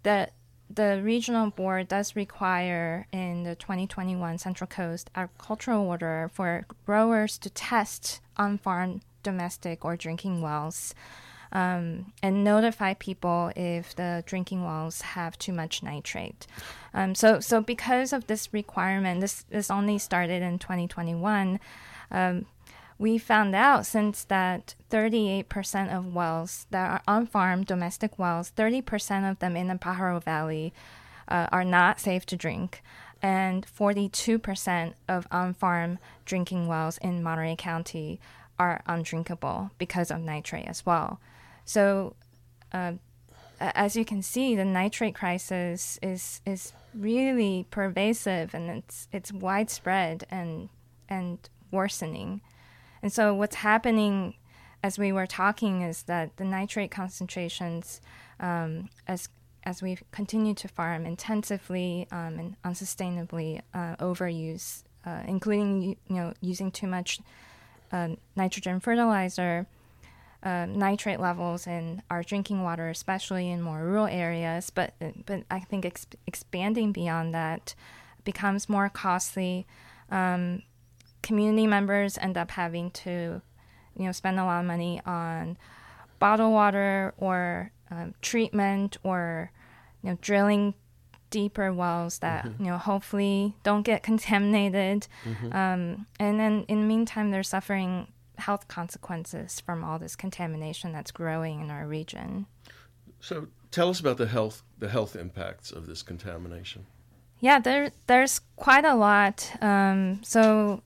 the 0.03 0.29
the 0.69 1.01
regional 1.03 1.49
board 1.49 1.89
does 1.89 2.15
require 2.15 3.07
in 3.11 3.43
the 3.43 3.55
2021 3.55 4.37
Central 4.37 4.69
Coast 4.69 5.09
agricultural 5.15 5.85
order 5.85 6.31
for 6.33 6.65
growers 6.85 7.37
to 7.39 7.49
test 7.49 8.21
on-farm 8.37 9.01
domestic 9.21 9.83
or 9.83 9.97
drinking 9.97 10.41
wells 10.41 10.95
um, 11.51 12.13
and 12.21 12.43
notify 12.43 12.93
people 12.93 13.51
if 13.55 13.95
the 13.95 14.23
drinking 14.25 14.63
wells 14.63 15.01
have 15.01 15.37
too 15.37 15.53
much 15.53 15.81
nitrate. 15.81 16.45
Um, 16.93 17.15
so, 17.15 17.39
so 17.39 17.61
because 17.61 18.13
of 18.13 18.27
this 18.27 18.53
requirement, 18.53 19.21
this 19.21 19.45
this 19.49 19.71
only 19.71 19.97
started 19.97 20.41
in 20.41 20.59
2021. 20.59 21.59
Um, 22.11 22.45
we 22.99 23.17
found 23.17 23.55
out 23.55 23.85
since 23.85 24.25
that 24.25 24.75
38% 24.91 25.95
of 25.95 26.13
wells 26.13 26.67
that 26.69 26.91
are 26.91 27.01
on 27.07 27.25
farm 27.25 27.63
domestic 27.63 28.19
wells, 28.19 28.51
30% 28.55 29.29
of 29.29 29.39
them 29.39 29.55
in 29.55 29.69
the 29.69 29.75
Pajaro 29.75 30.21
Valley 30.21 30.73
uh, 31.29 31.47
are 31.49 31.63
not 31.63 32.01
safe 32.01 32.25
to 32.25 32.35
drink, 32.35 32.83
and 33.21 33.65
42% 33.65 34.93
of 35.07 35.27
on 35.31 35.53
farm 35.53 35.97
drinking 36.25 36.67
wells 36.67 36.97
in 36.97 37.23
Monterey 37.23 37.55
County 37.55 38.19
are 38.59 38.81
undrinkable 38.85 39.71
because 39.77 40.11
of 40.11 40.19
nitrate 40.19 40.67
as 40.67 40.85
well. 40.85 41.21
So, 41.69 42.15
uh, 42.73 42.93
as 43.59 43.95
you 43.95 44.03
can 44.03 44.23
see, 44.23 44.55
the 44.55 44.65
nitrate 44.65 45.13
crisis 45.13 45.99
is 46.01 46.41
is 46.43 46.73
really 46.95 47.67
pervasive 47.69 48.55
and 48.55 48.71
it's 48.71 49.07
it's 49.11 49.31
widespread 49.31 50.25
and 50.31 50.69
and 51.09 51.37
worsening. 51.69 52.41
And 53.03 53.13
so 53.13 53.35
what's 53.35 53.57
happening 53.57 54.33
as 54.81 54.97
we 54.97 55.11
were 55.11 55.27
talking 55.27 55.83
is 55.83 56.01
that 56.03 56.37
the 56.37 56.43
nitrate 56.43 56.89
concentrations, 56.89 58.01
um, 58.39 58.89
as 59.07 59.29
as 59.63 59.83
we 59.83 59.99
continue 60.09 60.55
to 60.55 60.67
farm 60.67 61.05
intensively 61.05 62.07
um, 62.11 62.39
and 62.39 62.55
unsustainably, 62.63 63.61
uh, 63.75 63.95
overuse, 63.97 64.81
uh, 65.05 65.21
including 65.27 65.83
you 65.83 66.15
know 66.15 66.33
using 66.41 66.71
too 66.71 66.87
much 66.87 67.19
uh, 67.91 68.09
nitrogen 68.35 68.79
fertilizer, 68.79 69.67
uh, 70.43 70.65
nitrate 70.67 71.19
levels 71.19 71.67
in 71.67 72.01
our 72.09 72.23
drinking 72.23 72.63
water, 72.63 72.89
especially 72.89 73.49
in 73.49 73.61
more 73.61 73.83
rural 73.83 74.07
areas. 74.07 74.69
But 74.69 74.93
but 75.25 75.43
I 75.51 75.59
think 75.59 75.85
ex- 75.85 76.07
expanding 76.27 76.91
beyond 76.91 77.33
that 77.33 77.75
becomes 78.23 78.69
more 78.69 78.89
costly. 78.89 79.67
Um, 80.09 80.63
community 81.21 81.67
members 81.67 82.17
end 82.17 82.37
up 82.37 82.51
having 82.51 82.89
to, 82.91 83.41
you 83.97 84.05
know, 84.05 84.11
spend 84.11 84.39
a 84.39 84.45
lot 84.45 84.61
of 84.61 84.65
money 84.65 85.01
on 85.05 85.57
bottled 86.19 86.53
water 86.53 87.13
or 87.17 87.71
um, 87.91 88.13
treatment 88.21 88.97
or, 89.03 89.51
you 90.01 90.11
know, 90.11 90.17
drilling 90.21 90.73
deeper 91.31 91.71
wells 91.71 92.19
that 92.19 92.45
you 92.59 92.65
know 92.65 92.77
hopefully 92.77 93.55
don't 93.63 93.83
get 93.83 94.01
contaminated. 94.09 95.07
Um, 95.51 96.07
and 96.19 96.39
then 96.39 96.65
in 96.67 96.81
the 96.81 96.87
meantime, 96.87 97.29
they're 97.31 97.43
suffering 97.43 98.07
health 98.39 98.67
consequences 98.67 99.59
from 99.59 99.83
all 99.83 99.99
this 99.99 100.15
contamination 100.15 100.91
that's 100.91 101.11
growing 101.11 101.61
in 101.61 101.71
our 101.71 101.87
region. 101.87 102.45
So 103.19 103.47
tell 103.71 103.89
us 103.89 103.99
about 103.99 104.17
the 104.17 104.27
health 104.27 104.63
the 104.77 104.89
health 104.89 105.15
impacts 105.15 105.71
of 105.71 105.87
this 105.87 106.01
contamination. 106.01 106.85
Yeah, 107.39 107.59
there 107.59 107.91
there's 108.07 108.41
quite 108.55 108.85
a 108.85 108.95
lot. 108.95 109.51
Um, 109.61 110.21
so, 110.23 110.81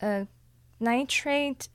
uh, 0.00 0.24
nitrate 0.80 1.68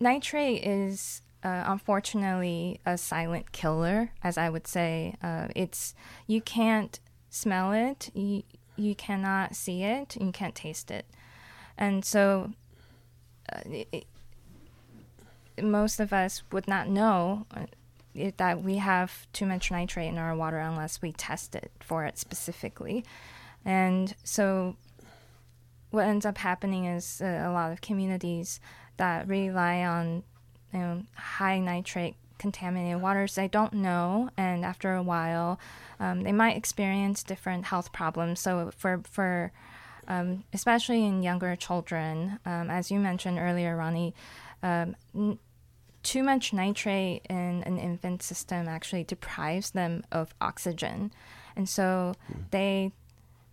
nitrate 0.00 0.64
is 0.64 1.22
uh, 1.44 1.64
unfortunately 1.66 2.80
a 2.84 2.98
silent 2.98 3.52
killer, 3.52 4.12
as 4.22 4.38
I 4.38 4.50
would 4.50 4.66
say. 4.66 5.14
Uh, 5.22 5.48
it's 5.54 5.94
you 6.26 6.40
can't 6.40 6.98
smell 7.30 7.72
it, 7.72 8.10
you 8.14 8.42
you 8.76 8.94
cannot 8.96 9.54
see 9.54 9.84
it, 9.84 10.16
you 10.20 10.32
can't 10.32 10.54
taste 10.54 10.90
it, 10.90 11.06
and 11.78 12.04
so. 12.04 12.52
Uh, 13.52 13.84
it, 13.92 14.06
most 15.62 16.00
of 16.00 16.12
us 16.12 16.42
would 16.50 16.66
not 16.66 16.88
know 16.88 17.46
uh, 17.56 17.66
it, 18.14 18.38
that 18.38 18.62
we 18.62 18.76
have 18.76 19.26
too 19.32 19.46
much 19.46 19.70
nitrate 19.70 20.08
in 20.08 20.18
our 20.18 20.34
water 20.34 20.58
unless 20.58 21.02
we 21.02 21.12
test 21.12 21.54
it 21.54 21.70
for 21.80 22.04
it 22.04 22.18
specifically. 22.18 23.04
And 23.64 24.14
so, 24.24 24.76
what 25.90 26.06
ends 26.06 26.26
up 26.26 26.38
happening 26.38 26.86
is 26.86 27.20
uh, 27.22 27.44
a 27.46 27.52
lot 27.52 27.72
of 27.72 27.80
communities 27.80 28.60
that 28.96 29.28
rely 29.28 29.84
on 29.84 30.22
you 30.72 30.78
know, 30.78 31.02
high 31.16 31.58
nitrate 31.58 32.16
contaminated 32.38 33.00
waters 33.00 33.36
they 33.36 33.48
don't 33.48 33.72
know, 33.72 34.28
and 34.36 34.64
after 34.64 34.94
a 34.94 35.02
while, 35.02 35.58
um, 36.00 36.22
they 36.22 36.32
might 36.32 36.56
experience 36.56 37.22
different 37.22 37.66
health 37.66 37.92
problems. 37.92 38.40
So, 38.40 38.70
for 38.76 39.00
for 39.04 39.52
um, 40.08 40.44
especially 40.52 41.04
in 41.04 41.22
younger 41.22 41.56
children, 41.56 42.38
um, 42.44 42.70
as 42.70 42.90
you 42.90 42.98
mentioned 42.98 43.38
earlier, 43.38 43.76
Ronnie, 43.76 44.14
um, 44.62 44.96
n- 45.14 45.38
too 46.02 46.22
much 46.22 46.52
nitrate 46.52 47.24
in 47.30 47.62
an 47.64 47.78
infant 47.78 48.22
system 48.22 48.68
actually 48.68 49.04
deprives 49.04 49.70
them 49.70 50.04
of 50.12 50.34
oxygen. 50.40 51.10
And 51.56 51.68
so 51.68 52.14
they, 52.50 52.92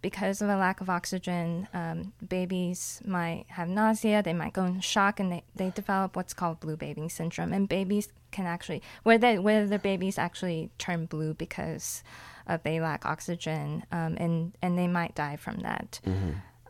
because 0.01 0.41
of 0.41 0.49
a 0.49 0.57
lack 0.57 0.81
of 0.81 0.89
oxygen, 0.89 1.67
um, 1.73 2.13
babies 2.27 3.01
might 3.05 3.45
have 3.49 3.69
nausea, 3.69 4.23
they 4.23 4.33
might 4.33 4.53
go 4.53 4.65
in 4.65 4.79
shock, 4.81 5.19
and 5.19 5.31
they, 5.31 5.43
they 5.55 5.69
develop 5.69 6.15
what's 6.15 6.33
called 6.33 6.59
blue 6.59 6.75
baby 6.75 7.07
syndrome. 7.09 7.53
And 7.53 7.69
babies 7.69 8.09
can 8.31 8.45
actually, 8.45 8.81
where, 9.03 9.17
they, 9.17 9.37
where 9.37 9.67
the 9.67 9.79
babies 9.79 10.17
actually 10.17 10.71
turn 10.77 11.05
blue 11.05 11.33
because 11.33 12.03
uh, 12.47 12.57
they 12.63 12.79
lack 12.79 13.05
oxygen, 13.05 13.83
um, 13.91 14.15
and, 14.17 14.53
and 14.61 14.77
they 14.77 14.87
might 14.87 15.13
die 15.15 15.35
from 15.35 15.59
that. 15.59 15.99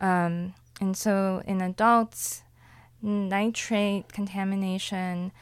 Um, 0.00 0.54
and 0.80 0.96
so 0.96 1.42
in 1.46 1.60
adults, 1.62 2.42
nitrate 3.02 4.12
contamination 4.12 5.32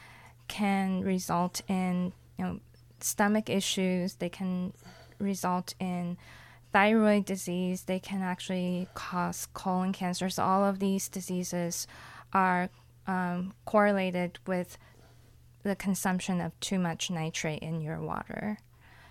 can 0.47 1.01
result 1.01 1.61
in 1.67 2.11
you 2.37 2.45
know 2.45 2.59
stomach 2.99 3.49
issues. 3.49 4.15
They 4.15 4.29
can 4.29 4.73
result 5.19 5.73
in 5.79 6.17
thyroid 6.71 7.25
disease, 7.25 7.83
they 7.83 7.99
can 7.99 8.21
actually 8.21 8.87
cause 8.93 9.47
colon 9.53 9.93
cancer. 9.93 10.29
So 10.29 10.43
all 10.43 10.63
of 10.63 10.79
these 10.79 11.09
diseases 11.09 11.87
are 12.33 12.69
um, 13.07 13.53
correlated 13.65 14.39
with 14.45 14.77
the 15.63 15.75
consumption 15.75 16.41
of 16.41 16.59
too 16.59 16.79
much 16.79 17.09
nitrate 17.09 17.61
in 17.61 17.81
your 17.81 17.99
water. 17.99 18.57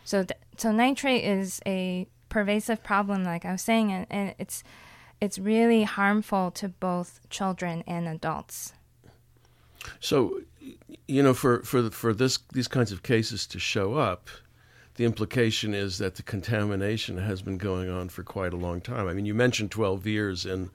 So, 0.05 0.25
th- 0.25 0.40
so 0.57 0.73
nitrate 0.73 1.25
is 1.25 1.61
a 1.66 2.07
pervasive 2.29 2.83
problem, 2.83 3.25
like 3.25 3.44
I 3.44 3.53
was 3.53 3.62
saying, 3.62 3.92
and, 3.92 4.07
and 4.11 4.35
it's 4.38 4.62
it's 5.20 5.38
really 5.38 5.83
harmful 5.83 6.51
to 6.53 6.68
both 6.68 7.20
children 7.29 7.85
and 7.87 8.09
adults. 8.09 8.73
So, 10.01 10.40
you 11.07 11.23
know, 11.23 11.35
for 11.35 11.62
for 11.62 11.90
for 11.90 12.14
this 12.14 12.38
these 12.53 12.68
kinds 12.68 12.90
of 12.90 13.03
cases 13.03 13.46
to 13.49 13.59
show 13.59 13.94
up, 13.94 14.29
the 15.00 15.06
implication 15.06 15.72
is 15.72 15.96
that 15.96 16.16
the 16.16 16.22
contamination 16.22 17.16
has 17.16 17.40
been 17.40 17.56
going 17.56 17.88
on 17.88 18.10
for 18.10 18.22
quite 18.22 18.52
a 18.52 18.56
long 18.58 18.82
time. 18.82 19.08
I 19.08 19.14
mean, 19.14 19.24
you 19.24 19.32
mentioned 19.32 19.70
12 19.70 20.06
years 20.06 20.44
in 20.44 20.68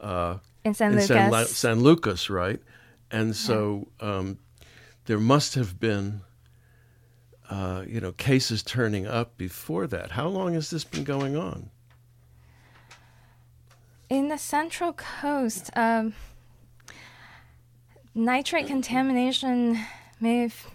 uh, 0.00 0.38
In 0.64 0.72
San 0.72 0.92
in 0.92 0.94
Lucas, 0.94 1.08
San, 1.08 1.30
La- 1.30 1.44
San 1.44 1.80
Lucas, 1.80 2.30
right? 2.30 2.58
And 3.10 3.36
so 3.36 3.88
um, 4.00 4.38
there 5.04 5.18
must 5.18 5.56
have 5.56 5.78
been, 5.78 6.22
uh, 7.50 7.84
you 7.86 8.00
know, 8.00 8.12
cases 8.12 8.62
turning 8.62 9.06
up 9.06 9.36
before 9.36 9.86
that. 9.88 10.12
How 10.12 10.28
long 10.28 10.54
has 10.54 10.70
this 10.70 10.84
been 10.84 11.04
going 11.04 11.36
on? 11.36 11.68
in 14.08 14.28
the 14.28 14.38
Central 14.38 14.92
Coast, 14.94 15.68
um, 15.76 16.14
nitrate 18.14 18.68
contamination 18.68 19.80
may 20.18 20.42
have, 20.42 20.66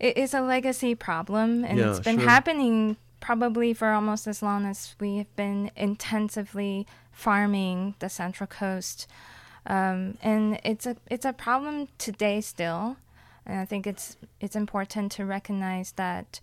it 0.00 0.16
is 0.16 0.34
a 0.34 0.40
legacy 0.40 0.94
problem, 0.94 1.64
and 1.64 1.78
Yeah, 1.78 1.90
it's 1.90 2.00
been 2.00 2.18
sure. 2.18 2.28
happening 2.28 2.96
probably 3.20 3.74
for 3.74 3.90
almost 3.90 4.26
as 4.26 4.42
long 4.42 4.64
as 4.64 4.96
we 4.98 5.18
have 5.18 5.36
been 5.36 5.70
intensively 5.76 6.86
farming 7.12 7.94
the 7.98 8.08
Central 8.08 8.46
Coast. 8.46 9.06
Um, 9.66 10.16
and 10.22 10.58
it's 10.64 10.86
a 10.86 10.96
it's 11.10 11.26
a 11.26 11.34
problem 11.34 11.88
today 11.98 12.40
still, 12.40 12.96
and 13.44 13.60
I 13.60 13.66
think 13.66 13.86
it's 13.86 14.16
it's 14.40 14.56
important 14.56 15.12
to 15.12 15.26
recognize 15.26 15.92
that 15.92 16.40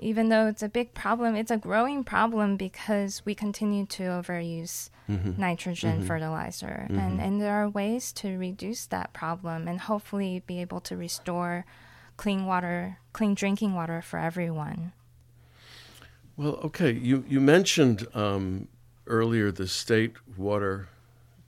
even 0.00 0.28
though 0.28 0.48
it's 0.48 0.64
a 0.64 0.68
big 0.68 0.92
problem, 0.92 1.36
it's 1.36 1.52
a 1.52 1.56
growing 1.56 2.02
problem 2.02 2.56
because 2.56 3.22
we 3.24 3.34
continue 3.36 3.86
to 3.86 4.02
overuse 4.02 4.90
mm-hmm. 5.08 5.40
nitrogen 5.40 5.98
mm-hmm. 5.98 6.06
fertilizer, 6.06 6.86
and 6.88 6.98
mm-hmm. 6.98 7.20
and 7.20 7.40
there 7.40 7.54
are 7.54 7.68
ways 7.68 8.12
to 8.14 8.36
reduce 8.36 8.84
that 8.86 9.12
problem 9.12 9.68
and 9.68 9.82
hopefully 9.82 10.42
be 10.44 10.60
able 10.60 10.80
to 10.80 10.96
restore 10.96 11.64
clean 12.16 12.46
water, 12.46 12.98
clean 13.12 13.34
drinking 13.34 13.74
water 13.74 14.02
for 14.02 14.18
everyone. 14.18 14.92
Well, 16.36 16.54
okay. 16.64 16.92
You 16.92 17.24
you 17.28 17.40
mentioned 17.40 18.06
um, 18.14 18.68
earlier 19.06 19.50
the 19.50 19.66
state 19.66 20.14
water 20.36 20.88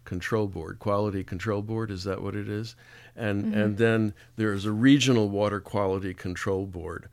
control 0.04 0.46
board, 0.46 0.78
quality 0.78 1.22
control 1.22 1.61
board. 1.62 1.90
Is 1.90 2.04
that 2.04 2.22
what 2.22 2.35
it 2.35 2.48
is? 2.48 2.74
And 3.14 3.54
and 3.54 3.76
then 3.76 4.14
there 4.37 4.52
is 4.52 4.64
a 4.64 4.72
regional 4.72 5.28
water 5.28 5.61
quality 5.61 6.14
control 6.14 6.66
board. 6.66 7.09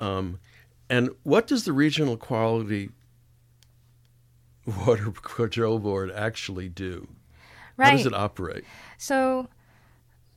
Um, 0.00 0.40
and 0.90 1.10
what 1.22 1.46
does 1.46 1.64
the 1.64 1.72
regional 1.72 2.16
quality 2.16 2.90
water 4.86 5.10
control 5.10 5.78
board 5.78 6.10
actually 6.10 6.68
do? 6.68 7.08
Right. 7.76 7.90
How 7.90 7.96
does 7.96 8.06
it 8.06 8.14
operate? 8.14 8.64
So, 8.98 9.48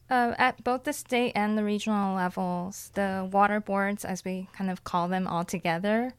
uh, 0.09 0.33
at 0.37 0.63
both 0.63 0.83
the 0.83 0.93
state 0.93 1.33
and 1.35 1.57
the 1.57 1.63
regional 1.63 2.15
levels, 2.15 2.91
the 2.93 3.27
water 3.31 3.59
boards, 3.59 4.05
as 4.05 4.23
we 4.23 4.47
kind 4.53 4.69
of 4.69 4.83
call 4.83 5.07
them 5.07 5.27
all 5.27 5.43
together, 5.43 6.13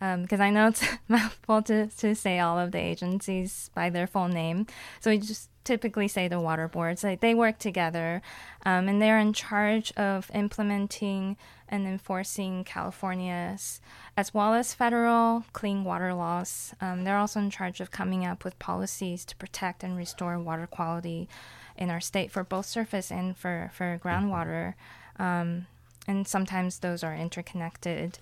um, 0.00 0.22
because 0.22 0.40
I 0.40 0.50
know 0.50 0.68
it's 0.68 0.84
mouthful 1.08 1.62
to, 1.62 1.86
to 1.86 2.14
say 2.14 2.38
all 2.38 2.58
of 2.58 2.72
the 2.72 2.78
agencies 2.78 3.70
by 3.74 3.90
their 3.90 4.06
full 4.06 4.28
name. 4.28 4.66
So 5.00 5.10
we 5.10 5.18
just 5.18 5.50
typically 5.64 6.08
say 6.08 6.28
the 6.28 6.40
water 6.40 6.68
boards. 6.68 7.02
Like 7.02 7.20
they 7.20 7.34
work 7.34 7.58
together, 7.58 8.22
um, 8.64 8.88
and 8.88 9.00
they're 9.00 9.18
in 9.18 9.32
charge 9.32 9.92
of 9.92 10.30
implementing 10.34 11.36
and 11.68 11.86
enforcing 11.86 12.62
California's 12.64 13.80
as 14.16 14.32
well 14.32 14.54
as 14.54 14.74
federal 14.74 15.44
clean 15.52 15.82
water 15.82 16.14
laws. 16.14 16.74
Um, 16.80 17.04
they're 17.04 17.18
also 17.18 17.40
in 17.40 17.50
charge 17.50 17.80
of 17.80 17.90
coming 17.90 18.24
up 18.24 18.44
with 18.44 18.58
policies 18.58 19.24
to 19.24 19.36
protect 19.36 19.82
and 19.82 19.96
restore 19.96 20.38
water 20.38 20.66
quality 20.66 21.28
in 21.76 21.90
our 21.90 22.00
state 22.00 22.30
for 22.30 22.44
both 22.44 22.66
surface 22.66 23.10
and 23.10 23.36
for, 23.36 23.70
for 23.74 24.00
groundwater. 24.02 24.74
Um, 25.18 25.66
and 26.06 26.28
sometimes 26.28 26.78
those 26.78 27.02
are 27.02 27.14
interconnected. 27.14 28.18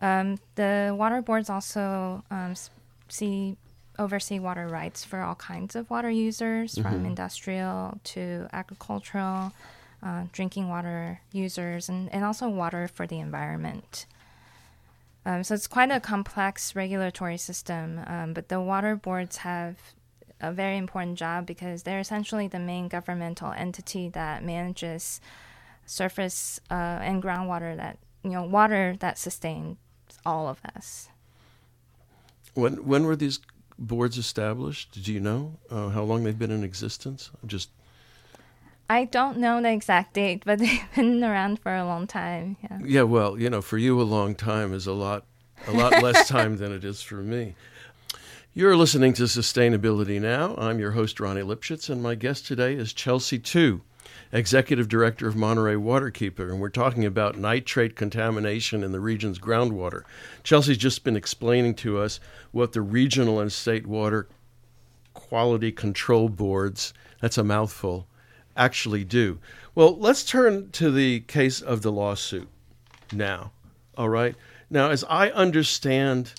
Um, 0.00 0.38
the 0.54 0.94
water 0.96 1.22
boards 1.22 1.50
also 1.50 2.22
um, 2.30 2.54
see 3.08 3.56
oversee 3.98 4.38
water 4.38 4.68
rights 4.68 5.04
for 5.04 5.20
all 5.20 5.34
kinds 5.34 5.74
of 5.74 5.90
water 5.90 6.10
users, 6.10 6.78
from 6.78 7.04
industrial 7.04 7.98
to 8.04 8.46
agricultural, 8.52 9.52
uh, 10.02 10.24
drinking 10.32 10.68
water 10.68 11.20
users, 11.32 11.88
and, 11.88 12.12
and 12.12 12.24
also 12.24 12.48
water 12.48 12.86
for 12.86 13.06
the 13.08 13.18
environment. 13.18 14.06
Um, 15.26 15.42
so 15.42 15.54
it's 15.54 15.66
quite 15.66 15.90
a 15.90 15.98
complex 15.98 16.76
regulatory 16.76 17.38
system, 17.38 18.00
um, 18.06 18.34
but 18.34 18.48
the 18.48 18.60
water 18.60 18.94
boards 18.94 19.38
have 19.38 19.76
a 20.40 20.52
very 20.52 20.76
important 20.76 21.18
job 21.18 21.46
because 21.46 21.82
they're 21.82 22.00
essentially 22.00 22.48
the 22.48 22.58
main 22.58 22.88
governmental 22.88 23.52
entity 23.52 24.08
that 24.10 24.44
manages 24.44 25.20
surface 25.86 26.60
uh, 26.70 26.74
and 27.02 27.22
groundwater 27.22 27.76
that 27.76 27.98
you 28.22 28.30
know 28.30 28.42
water 28.42 28.96
that 29.00 29.18
sustains 29.18 29.76
all 30.24 30.48
of 30.48 30.60
us. 30.76 31.08
When 32.54 32.86
when 32.86 33.04
were 33.04 33.16
these 33.16 33.40
boards 33.78 34.18
established? 34.18 35.02
Do 35.02 35.12
you 35.12 35.20
know 35.20 35.58
uh, 35.70 35.90
how 35.90 36.02
long 36.02 36.24
they've 36.24 36.38
been 36.38 36.50
in 36.50 36.64
existence? 36.64 37.30
I'm 37.42 37.48
just 37.48 37.70
I 38.90 39.04
don't 39.04 39.38
know 39.38 39.60
the 39.60 39.70
exact 39.70 40.14
date, 40.14 40.42
but 40.44 40.58
they've 40.60 40.94
been 40.94 41.22
around 41.22 41.60
for 41.60 41.74
a 41.74 41.84
long 41.84 42.06
time. 42.06 42.56
Yeah. 42.62 42.78
Yeah, 42.82 43.02
well, 43.02 43.38
you 43.38 43.50
know, 43.50 43.60
for 43.62 43.78
you, 43.78 44.00
a 44.00 44.02
long 44.02 44.34
time 44.34 44.72
is 44.72 44.86
a 44.86 44.92
lot, 44.92 45.24
a 45.66 45.72
lot 45.72 46.02
less 46.02 46.26
time 46.36 46.56
than 46.56 46.72
it 46.72 46.84
is 46.84 47.02
for 47.02 47.16
me. 47.16 47.54
You're 48.58 48.76
listening 48.76 49.12
to 49.12 49.22
Sustainability 49.22 50.20
Now. 50.20 50.56
I'm 50.58 50.80
your 50.80 50.90
host, 50.90 51.20
Ronnie 51.20 51.42
Lipschutz, 51.42 51.88
and 51.88 52.02
my 52.02 52.16
guest 52.16 52.44
today 52.44 52.74
is 52.74 52.92
Chelsea 52.92 53.38
Tu, 53.38 53.82
Executive 54.32 54.88
Director 54.88 55.28
of 55.28 55.36
Monterey 55.36 55.76
Waterkeeper, 55.76 56.50
and 56.50 56.60
we're 56.60 56.68
talking 56.68 57.04
about 57.04 57.38
nitrate 57.38 57.94
contamination 57.94 58.82
in 58.82 58.90
the 58.90 58.98
region's 58.98 59.38
groundwater. 59.38 60.02
Chelsea's 60.42 60.76
just 60.76 61.04
been 61.04 61.14
explaining 61.14 61.76
to 61.76 62.00
us 62.00 62.18
what 62.50 62.72
the 62.72 62.80
regional 62.80 63.38
and 63.38 63.52
state 63.52 63.86
water 63.86 64.26
quality 65.14 65.70
control 65.70 66.28
boards, 66.28 66.92
that's 67.20 67.38
a 67.38 67.44
mouthful, 67.44 68.08
actually 68.56 69.04
do. 69.04 69.38
Well, 69.76 69.96
let's 69.96 70.24
turn 70.24 70.72
to 70.72 70.90
the 70.90 71.20
case 71.20 71.60
of 71.60 71.82
the 71.82 71.92
lawsuit 71.92 72.48
now. 73.12 73.52
All 73.96 74.08
right. 74.08 74.34
Now, 74.68 74.90
as 74.90 75.04
I 75.08 75.30
understand 75.30 76.32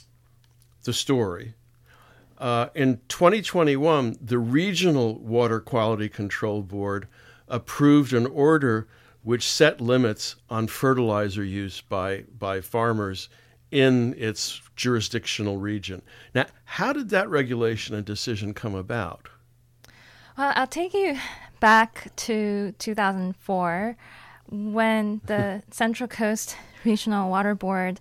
the 0.84 0.92
story, 0.92 1.54
uh, 2.40 2.70
in 2.74 3.02
2021, 3.10 4.18
the 4.22 4.40
Regional 4.40 5.20
Water 5.20 5.60
Quality 5.60 6.10
Control 6.10 6.62
Board 6.62 7.08
approved 7.48 8.14
an 8.14 8.26
order 8.28 8.88
which 9.24 9.48
set 9.48 9.82
limits 9.82 10.38
on 10.50 10.68
fertilizer 10.68 11.44
use 11.44 11.82
by, 11.82 12.24
by 12.38 12.62
farmers 12.62 13.28
in 13.72 14.16
its 14.18 14.62
jurisdictional 14.76 15.58
region. 15.58 16.02
Now, 16.34 16.46
how 16.64 16.94
did 16.94 17.10
that 17.10 17.30
regulation 17.30 17.96
and 17.96 18.06
decision 18.06 18.54
come 18.54 18.76
about? 18.76 19.30
Well, 20.38 20.54
I'll 20.56 20.68
take 20.68 20.94
you 20.94 21.18
back 21.60 22.16
to 22.16 22.74
2004 22.80 23.98
when 24.50 25.22
the 25.26 25.64
Central 25.72 26.08
Coast 26.08 26.56
Regional 26.86 27.30
Water 27.30 27.56
Board 27.56 28.00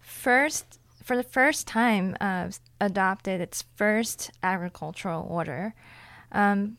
first, 0.00 0.77
for 1.08 1.16
the 1.16 1.22
first 1.22 1.66
time, 1.66 2.14
uh, 2.20 2.50
adopted 2.82 3.40
its 3.40 3.64
first 3.76 4.30
agricultural 4.42 5.26
order. 5.26 5.72
Um, 6.32 6.76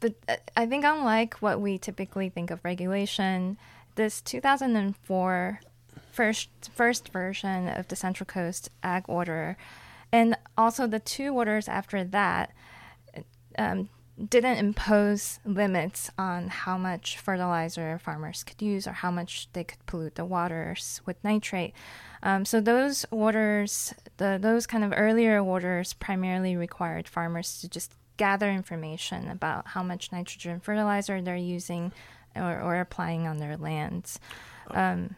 but 0.00 0.14
uh, 0.26 0.36
I 0.56 0.64
think, 0.64 0.82
unlike 0.86 1.34
what 1.34 1.60
we 1.60 1.76
typically 1.76 2.30
think 2.30 2.50
of 2.50 2.64
regulation, 2.64 3.58
this 3.96 4.22
2004 4.22 5.60
first 6.10 6.48
first 6.74 7.10
version 7.10 7.68
of 7.68 7.88
the 7.88 7.96
Central 7.96 8.24
Coast 8.24 8.70
Ag 8.82 9.04
Order, 9.08 9.58
and 10.10 10.34
also 10.56 10.86
the 10.86 10.98
two 10.98 11.34
orders 11.34 11.68
after 11.68 12.04
that, 12.04 12.50
um, 13.58 13.90
didn't 14.30 14.56
impose 14.56 15.38
limits 15.44 16.10
on 16.16 16.48
how 16.48 16.78
much 16.78 17.18
fertilizer 17.18 17.98
farmers 17.98 18.42
could 18.42 18.62
use 18.62 18.86
or 18.86 18.92
how 18.92 19.10
much 19.10 19.48
they 19.52 19.64
could 19.64 19.84
pollute 19.84 20.14
the 20.14 20.24
waters 20.24 21.02
with 21.04 21.22
nitrate. 21.22 21.74
Um, 22.22 22.44
so 22.44 22.60
those 22.60 23.04
orders, 23.10 23.94
the 24.18 24.38
those 24.40 24.66
kind 24.66 24.84
of 24.84 24.92
earlier 24.96 25.40
orders, 25.40 25.92
primarily 25.92 26.56
required 26.56 27.08
farmers 27.08 27.60
to 27.60 27.68
just 27.68 27.94
gather 28.16 28.50
information 28.50 29.28
about 29.28 29.68
how 29.68 29.82
much 29.82 30.12
nitrogen 30.12 30.60
fertilizer 30.60 31.20
they're 31.20 31.36
using 31.36 31.92
or, 32.36 32.60
or 32.60 32.80
applying 32.80 33.26
on 33.26 33.38
their 33.38 33.56
lands. 33.56 34.20
Um, 34.70 35.16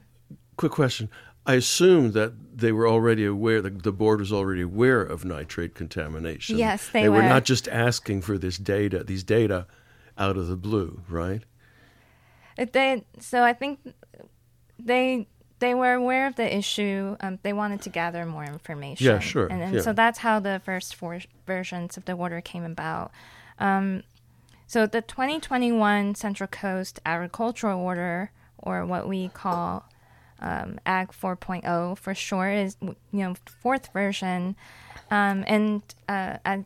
Quick 0.56 0.72
question. 0.72 1.10
I 1.46 1.54
assume 1.54 2.12
that 2.12 2.32
they 2.56 2.72
were 2.72 2.88
already 2.88 3.26
aware, 3.26 3.60
the, 3.60 3.68
the 3.68 3.92
board 3.92 4.20
was 4.20 4.32
already 4.32 4.62
aware 4.62 5.02
of 5.02 5.26
nitrate 5.26 5.74
contamination. 5.74 6.56
Yes, 6.56 6.88
they 6.88 7.02
They 7.02 7.08
were 7.10 7.16
were. 7.16 7.22
not 7.28 7.44
just 7.44 7.68
asking 7.68 8.22
for 8.22 8.38
this 8.38 8.56
data, 8.56 9.04
these 9.04 9.22
data 9.22 9.66
out 10.16 10.38
of 10.38 10.48
the 10.48 10.56
blue, 10.56 11.02
right? 11.08 11.42
They 12.56 13.04
so 13.18 13.42
I 13.42 13.52
think 13.52 13.80
they 14.78 15.26
they 15.58 15.74
were 15.74 15.94
aware 15.94 16.26
of 16.26 16.36
the 16.36 16.56
issue. 16.56 17.16
Um, 17.20 17.38
they 17.42 17.52
wanted 17.52 17.82
to 17.82 17.90
gather 17.90 18.24
more 18.26 18.44
information. 18.44 19.06
Yeah, 19.06 19.18
sure, 19.18 19.46
And, 19.46 19.62
and 19.62 19.74
yeah. 19.74 19.80
so 19.80 19.92
that's 19.92 20.18
how 20.18 20.40
the 20.40 20.60
first 20.64 20.94
four 20.94 21.20
versions 21.46 21.96
of 21.96 22.04
the 22.04 22.12
order 22.12 22.40
came 22.40 22.64
about. 22.64 23.12
Um, 23.58 24.02
so 24.66 24.86
the 24.86 25.00
2021 25.02 26.14
Central 26.16 26.48
Coast 26.48 27.00
Agricultural 27.06 27.80
Order, 27.80 28.30
or 28.58 28.84
what 28.84 29.06
we 29.06 29.28
call 29.28 29.88
um, 30.40 30.80
Ag 30.84 31.12
4.0 31.12 31.96
for 31.98 32.14
short, 32.14 32.54
is 32.54 32.76
you 32.82 32.96
know 33.12 33.34
fourth 33.62 33.92
version, 33.92 34.56
um, 35.10 35.44
and 35.46 35.82
uh, 36.08 36.38
at 36.44 36.64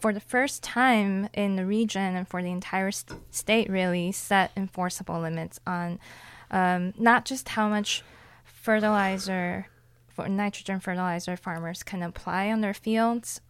for 0.00 0.12
the 0.12 0.20
first 0.20 0.62
time 0.62 1.28
in 1.32 1.56
the 1.56 1.66
region 1.66 2.14
and 2.14 2.28
for 2.28 2.42
the 2.42 2.50
entire 2.50 2.90
st- 2.92 3.18
state, 3.30 3.68
really 3.68 4.12
set 4.12 4.52
enforceable 4.56 5.20
limits 5.20 5.58
on 5.66 5.98
um, 6.50 6.94
not 6.98 7.24
just 7.24 7.48
how 7.50 7.68
much 7.68 8.04
fertilizer, 8.60 9.66
for 10.08 10.28
nitrogen 10.28 10.80
fertilizer 10.80 11.36
farmers 11.36 11.82
can 11.82 12.02
apply 12.02 12.50
on 12.50 12.60
their 12.60 12.74
fields, 12.74 13.40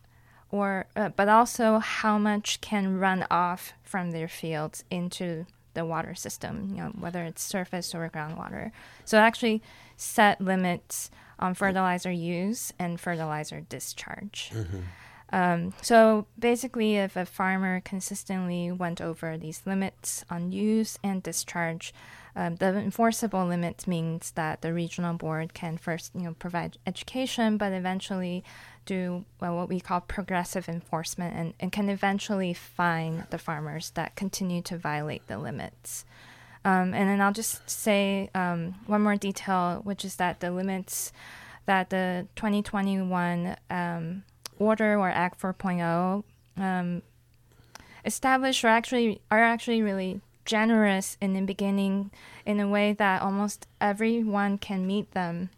or 0.50 0.86
uh, 0.96 1.08
but 1.10 1.28
also 1.28 1.78
how 1.78 2.18
much 2.18 2.60
can 2.60 2.98
run 2.98 3.26
off 3.30 3.72
from 3.82 4.10
their 4.10 4.28
fields 4.28 4.84
into 4.90 5.46
the 5.74 5.84
water 5.84 6.14
system, 6.14 6.70
you 6.74 6.82
know, 6.82 6.92
whether 6.98 7.22
it's 7.24 7.42
surface 7.42 7.94
or 7.94 8.08
groundwater. 8.08 8.70
So 9.04 9.18
actually 9.18 9.62
set 9.96 10.40
limits 10.40 11.10
on 11.38 11.54
fertilizer 11.54 12.10
use 12.10 12.72
and 12.78 13.00
fertilizer 13.00 13.60
discharge. 13.60 14.50
Um, 15.30 15.74
so 15.82 16.26
basically, 16.38 16.96
if 16.96 17.14
a 17.14 17.26
farmer 17.26 17.80
consistently 17.80 18.72
went 18.72 19.00
over 19.00 19.36
these 19.36 19.62
limits 19.66 20.24
on 20.30 20.52
use 20.52 20.98
and 21.04 21.22
discharge, 21.22 21.92
um, 22.36 22.56
the 22.56 22.76
enforceable 22.76 23.46
limits 23.46 23.86
means 23.86 24.30
that 24.32 24.62
the 24.62 24.72
regional 24.72 25.14
board 25.14 25.54
can 25.54 25.76
first, 25.78 26.12
you 26.14 26.22
know, 26.22 26.34
provide 26.38 26.78
education, 26.86 27.56
but 27.56 27.72
eventually 27.72 28.44
do 28.86 29.24
well, 29.40 29.56
what 29.56 29.68
we 29.68 29.80
call 29.80 30.00
progressive 30.00 30.68
enforcement, 30.68 31.34
and, 31.34 31.54
and 31.60 31.72
can 31.72 31.88
eventually 31.88 32.54
fine 32.54 33.26
the 33.30 33.38
farmers 33.38 33.90
that 33.90 34.16
continue 34.16 34.62
to 34.62 34.78
violate 34.78 35.26
the 35.26 35.38
limits. 35.38 36.04
Um, 36.64 36.94
and 36.94 37.08
then 37.08 37.20
I'll 37.20 37.32
just 37.32 37.68
say 37.68 38.30
um, 38.34 38.74
one 38.86 39.02
more 39.02 39.16
detail, 39.16 39.80
which 39.84 40.04
is 40.04 40.16
that 40.16 40.40
the 40.40 40.50
limits 40.50 41.12
that 41.66 41.90
the 41.90 42.26
2021 42.36 43.56
um, 43.70 44.22
order 44.58 44.98
or 44.98 45.10
Ag 45.10 45.36
4.0 45.38 46.24
um, 46.56 47.02
established 48.04 48.64
are 48.64 48.68
actually 48.68 49.20
are 49.30 49.42
actually 49.42 49.82
really 49.82 50.20
generous 50.48 51.18
in 51.20 51.34
the 51.34 51.42
beginning 51.42 52.10
in 52.46 52.58
a 52.58 52.66
way 52.66 52.94
that 52.94 53.20
almost 53.20 53.66
everyone 53.82 54.56
can 54.56 54.86
meet 54.86 55.12
them 55.12 55.50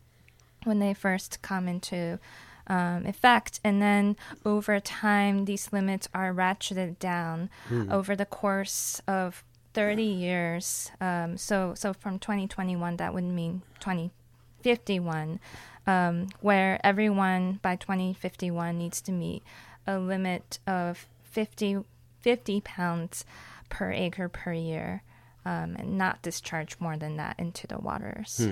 when 0.64 0.81
they 0.81 0.92
first 0.92 1.40
come 1.42 1.68
into 1.68 2.18
um, 2.66 3.07
effect. 3.07 3.61
And 3.62 3.81
then 3.81 4.16
over 4.44 4.81
time, 4.81 5.44
these 5.44 5.72
limits 5.72 6.09
are 6.12 6.35
ratcheted 6.35 6.98
down 6.98 7.50
over 7.88 8.16
the 8.16 8.26
course 8.26 9.00
of 9.07 9.44
30 9.74 10.03
years. 10.03 10.90
Um, 11.00 11.37
so, 11.37 11.72
so 11.76 11.92
from 11.92 12.18
2021, 12.18 12.96
that 12.96 13.14
would 13.14 13.22
mean 13.22 13.62
2051, 13.79 15.38
um, 15.87 16.26
where 16.40 16.81
everyone 16.83 17.61
by 17.62 17.76
2051 17.76 18.76
needs 18.76 19.00
to 19.03 19.12
meet 19.12 19.44
a 19.87 20.00
limit 20.00 20.59
of 20.66 21.07
50, 21.22 21.85
50 22.20 22.61
pounds 22.62 23.24
per 23.70 23.90
acre 23.90 24.28
per 24.28 24.52
year. 24.52 25.02
Um, 25.42 25.74
and 25.78 25.96
not 25.96 26.20
discharge 26.20 26.76
more 26.80 26.98
than 26.98 27.16
that 27.16 27.37
into 27.38 27.66
the 27.66 27.78
waters. 27.78 28.46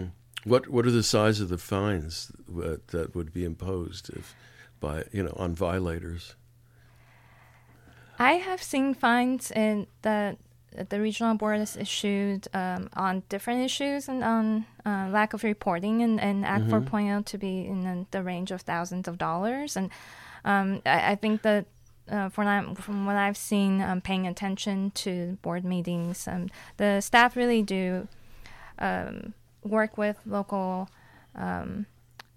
What 0.45 0.69
What 0.69 0.87
are 0.87 0.91
the 0.91 1.03
size 1.03 1.39
of 1.39 1.51
the 1.51 1.59
fines 1.59 2.33
that, 2.49 2.89
that 2.89 3.15
would 3.15 3.31
be 3.31 3.45
imposed 3.45 4.09
if 4.09 4.35
by 4.81 5.05
you 5.13 5.23
know 5.23 5.35
on 5.37 5.55
violators? 5.55 6.35
I 8.19 8.33
have 8.33 8.63
seen 8.63 8.95
fines 8.95 9.51
in 9.51 9.87
that 10.01 10.39
the 10.89 11.01
regional 11.01 11.35
board 11.35 11.59
has 11.59 11.77
issued 11.77 12.49
um, 12.55 12.89
on 12.95 13.23
different 13.29 13.63
issues 13.63 14.09
and 14.09 14.23
on 14.23 14.67
uh, 14.85 15.09
lack 15.11 15.33
of 15.35 15.45
reporting 15.45 16.03
and, 16.03 16.21
and 16.21 16.45
Ag 16.45 16.63
4.0 16.69 17.25
to 17.27 17.39
be 17.39 17.67
in 17.67 17.85
the, 17.85 18.07
the 18.11 18.23
range 18.23 18.51
of 18.51 18.61
thousands 18.63 19.09
of 19.09 19.19
dollars. 19.19 19.77
And 19.77 19.91
um, 20.45 20.83
I, 20.85 21.13
I 21.13 21.15
think 21.17 21.43
that 21.43 21.67
uh, 22.11 22.29
from, 22.29 22.47
I'm- 22.47 22.75
from 22.75 23.07
what 23.07 23.17
I've 23.17 23.37
seen, 23.37 23.81
um, 23.83 24.01
paying 24.01 24.27
attention 24.27 24.91
to 24.93 25.39
board 25.43 25.65
meetings, 25.65 26.27
um, 26.29 26.49
the 26.77 27.01
staff 27.01 27.37
really 27.37 27.63
do 27.63 28.09
um, 28.79 29.35
work 29.63 29.99
with 29.99 30.17
local 30.27 30.89
um, 31.35 31.87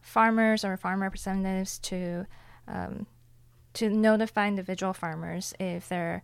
farmers 0.02 0.64
or 0.66 0.78
farm 0.78 1.02
representatives 1.02 1.78
to 1.80 2.26
um, 2.68 3.06
to 3.74 3.90
notify 3.90 4.48
individual 4.48 4.94
farmers 4.94 5.54
if 5.60 5.88
they're 5.88 6.22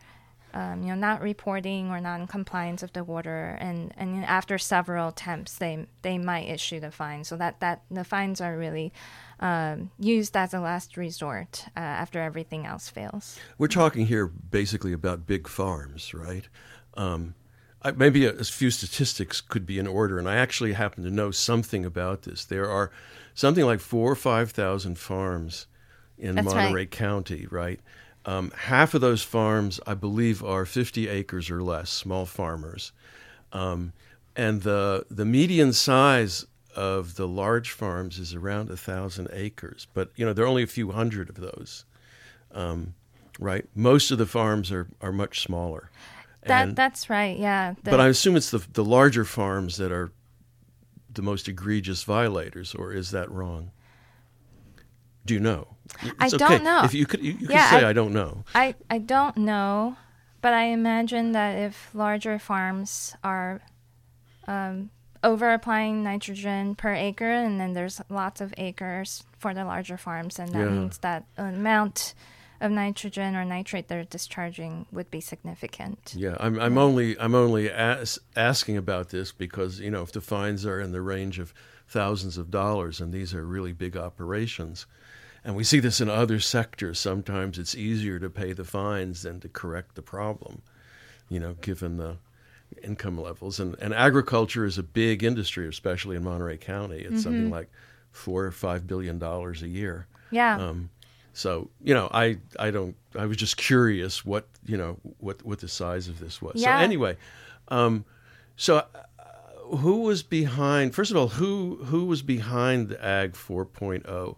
um, 0.54 0.82
you 0.82 0.90
know 0.90 0.96
not 0.96 1.22
reporting 1.22 1.90
or 1.90 2.00
not 2.00 2.20
in 2.20 2.28
compliance 2.28 2.84
of 2.84 2.94
the 2.94 3.02
order 3.02 3.58
and 3.60 3.94
and 3.98 4.24
after 4.26 4.58
several 4.58 5.10
attempts 5.10 5.56
they 5.56 5.86
they 6.02 6.18
might 6.18 6.48
issue 6.48 6.80
the 6.80 6.92
fine 6.92 7.24
so 7.24 7.36
that 7.38 7.60
that 7.60 7.82
the 7.92 8.04
fines 8.04 8.42
are 8.42 8.58
really 8.58 8.92
um, 9.40 9.92
used 10.00 10.36
as 10.36 10.54
a 10.54 10.60
last 10.60 10.98
resort 10.98 11.66
uh, 11.76 11.80
after 11.80 12.20
everything 12.22 12.66
else 12.66 12.90
fails 12.90 13.38
We're 13.58 13.68
talking 13.68 14.08
here 14.08 14.28
basically 14.28 14.94
about 14.94 15.26
big 15.26 15.48
farms, 15.48 16.14
right? 16.14 16.48
Um, 16.96 17.36
I, 17.82 17.92
maybe 17.92 18.26
a, 18.26 18.32
a 18.32 18.44
few 18.44 18.72
statistics 18.72 19.42
could 19.42 19.66
be 19.66 19.78
in 19.78 19.88
order, 19.88 20.18
and 20.18 20.28
I 20.28 20.36
actually 20.36 20.74
happen 20.74 21.04
to 21.04 21.12
know 21.12 21.32
something 21.32 21.86
about 21.86 22.24
this. 22.24 22.46
There 22.46 22.70
are 22.70 22.92
something 23.34 23.66
like 23.66 23.80
four 23.80 24.12
or 24.12 24.16
five 24.16 24.52
thousand 24.52 24.98
farms 24.98 25.68
in 26.18 26.36
That's 26.36 26.48
right. 26.48 26.64
Monterey 26.64 26.86
County, 26.88 27.48
right? 27.50 27.80
Um, 28.28 28.52
half 28.52 28.94
of 28.94 29.00
those 29.02 29.24
farms, 29.24 29.80
I 29.88 29.94
believe, 29.94 30.44
are 30.44 30.66
50 30.66 31.08
acres 31.08 31.50
or 31.50 31.64
less, 31.64 31.90
small 31.90 32.26
farmers. 32.26 32.92
Um, 33.54 33.94
and 34.36 34.62
the 34.62 35.06
the 35.10 35.26
median 35.26 35.74
size 35.74 36.46
of 36.76 37.16
the 37.16 37.28
large 37.28 37.72
farms 37.72 38.20
is 38.20 38.36
around 38.36 38.70
a 38.70 38.78
thousand 38.78 39.30
acres, 39.32 39.88
but 39.94 40.12
you 40.16 40.26
know 40.26 40.34
there 40.34 40.46
are 40.46 40.48
only 40.48 40.62
a 40.62 40.68
few 40.68 40.92
hundred 40.92 41.30
of 41.30 41.36
those, 41.36 41.86
um, 42.52 42.94
right? 43.40 43.66
Most 43.74 44.12
of 44.12 44.18
the 44.20 44.28
farms 44.28 44.72
are 44.72 44.88
are 45.02 45.14
much 45.14 45.42
smaller. 45.42 45.90
that 46.44 46.68
And- 46.68 46.76
that's 46.76 47.10
right 47.10 47.38
yeah 47.38 47.74
the, 47.84 47.92
but 47.92 48.00
I 48.00 48.08
assume 48.10 48.36
it's 48.36 48.52
the 48.52 48.60
the 48.74 48.86
larger 48.86 49.26
farms 49.26 49.78
that 49.78 49.92
are 49.92 50.12
the 51.12 51.24
most 51.24 51.48
egregious 51.48 52.04
violators, 52.04 52.76
or 52.76 52.94
is 52.94 53.10
that 53.12 53.32
wrong? 53.32 53.72
Do 55.26 55.34
you 55.34 55.40
know? 55.40 55.77
I 56.20 56.30
don't 56.30 56.42
okay. 56.42 56.64
know. 56.64 56.84
If 56.84 56.94
you 56.94 57.06
could, 57.06 57.22
you, 57.22 57.34
you 57.34 57.48
Yeah, 57.50 57.70
could 57.70 57.80
say 57.80 57.86
I- 57.86 57.90
I 57.90 57.94
don't 57.94 58.14
know. 58.14 58.44
I, 58.56 58.76
I 58.90 58.98
don't 58.98 59.38
know, 59.38 59.98
but 60.42 60.54
I 60.54 60.66
imagine 60.66 61.32
that 61.34 61.58
if 61.58 61.90
larger 61.94 62.40
farms 62.40 63.16
are 63.24 63.62
um, 64.48 64.90
over 65.24 65.52
applying 65.54 66.04
nitrogen 66.04 66.76
per 66.76 66.94
acre, 66.94 67.30
and 67.32 67.60
then 67.60 67.74
there's 67.74 68.00
lots 68.10 68.40
of 68.42 68.54
acres 68.58 69.24
for 69.40 69.54
the 69.54 69.66
larger 69.66 69.98
farms, 69.98 70.40
and 70.40 70.50
that 70.54 70.60
Yeah. 70.60 70.70
means 70.70 70.98
that 71.00 71.26
amount 71.38 72.14
of 72.60 72.72
nitrogen 72.72 73.36
or 73.36 73.46
nitrate 73.46 73.88
they're 73.88 74.04
discharging 74.04 74.88
would 74.92 75.12
be 75.12 75.22
significant. 75.22 76.14
Yeah, 76.16 76.36
I'm, 76.40 76.60
I'm 76.60 76.78
only 76.80 77.20
I'm 77.20 77.36
only 77.36 77.70
as, 77.70 78.18
asking 78.36 78.78
about 78.78 79.10
this 79.10 79.32
because 79.32 79.80
you 79.80 79.92
know 79.92 80.02
if 80.02 80.12
the 80.12 80.22
fines 80.22 80.66
are 80.66 80.80
in 80.80 80.92
the 80.92 81.02
range 81.02 81.38
of 81.38 81.54
thousands 81.88 82.36
of 82.38 82.50
dollars 82.50 83.00
and 83.00 83.14
these 83.14 83.32
are 83.34 83.46
really 83.46 83.74
big 83.74 83.96
operations, 83.96 84.88
and 85.48 85.56
we 85.56 85.64
see 85.64 85.80
this 85.80 86.02
in 86.02 86.10
other 86.10 86.42
sectors. 86.42 87.00
Sometimes 87.00 87.58
it's 87.58 87.74
easier 87.74 88.20
to 88.20 88.30
pay 88.30 88.52
the 88.52 88.66
fines 88.66 89.22
than 89.22 89.40
to 89.40 89.48
correct 89.48 89.96
the 89.96 90.02
problem, 90.02 90.62
you 91.30 91.40
know, 91.40 91.54
given 91.62 91.96
the 91.96 92.18
income 92.84 93.18
levels. 93.18 93.58
And 93.58 93.74
and 93.80 93.94
agriculture 93.94 94.66
is 94.66 94.78
a 94.78 94.84
big 94.84 95.24
industry, 95.24 95.66
especially 95.70 96.18
in 96.18 96.26
Monterey 96.26 96.58
County. 96.58 96.98
It's 96.98 97.24
something 97.24 97.50
like 97.50 97.72
four 98.12 98.44
or 98.44 98.52
five 98.52 98.86
billion 98.88 99.20
dollars 99.20 99.64
a 99.64 99.70
year. 99.70 100.08
Yeah. 100.32 100.58
Um, 100.58 100.90
so 101.32 101.70
you 101.82 101.94
know, 101.94 102.10
I 102.14 102.40
I 102.60 102.70
don't. 102.70 102.98
I 103.18 103.26
was 103.26 103.38
just 103.38 103.56
curious 103.56 104.26
what 104.26 104.50
you 104.66 104.76
know 104.76 104.98
what 105.20 105.46
what 105.46 105.60
the 105.60 105.70
size 105.70 106.10
of 106.10 106.20
this 106.20 106.42
was. 106.42 106.56
Yeah. 106.58 106.78
So 106.78 106.84
anyway, 106.84 107.16
um, 107.70 108.04
so 108.58 108.80
uh, 108.80 109.78
who 109.78 110.02
was 110.02 110.24
behind? 110.24 110.94
First 110.94 111.12
of 111.12 111.16
all, 111.16 111.30
who 111.30 111.78
who 111.86 112.04
was 112.04 112.22
behind 112.22 112.90
the 112.90 113.02
Ag 113.02 113.32
4.0, 113.32 114.36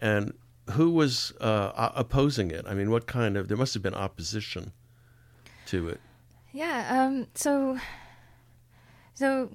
and 0.00 0.34
who 0.72 0.90
was 0.90 1.32
uh, 1.40 1.90
opposing 1.94 2.50
it? 2.50 2.64
I 2.68 2.74
mean, 2.74 2.90
what 2.90 3.06
kind 3.06 3.36
of? 3.36 3.48
There 3.48 3.56
must 3.56 3.74
have 3.74 3.82
been 3.82 3.94
opposition 3.94 4.72
to 5.66 5.88
it. 5.88 6.00
Yeah. 6.52 6.86
Um. 7.06 7.26
So. 7.34 7.78
So. 9.14 9.50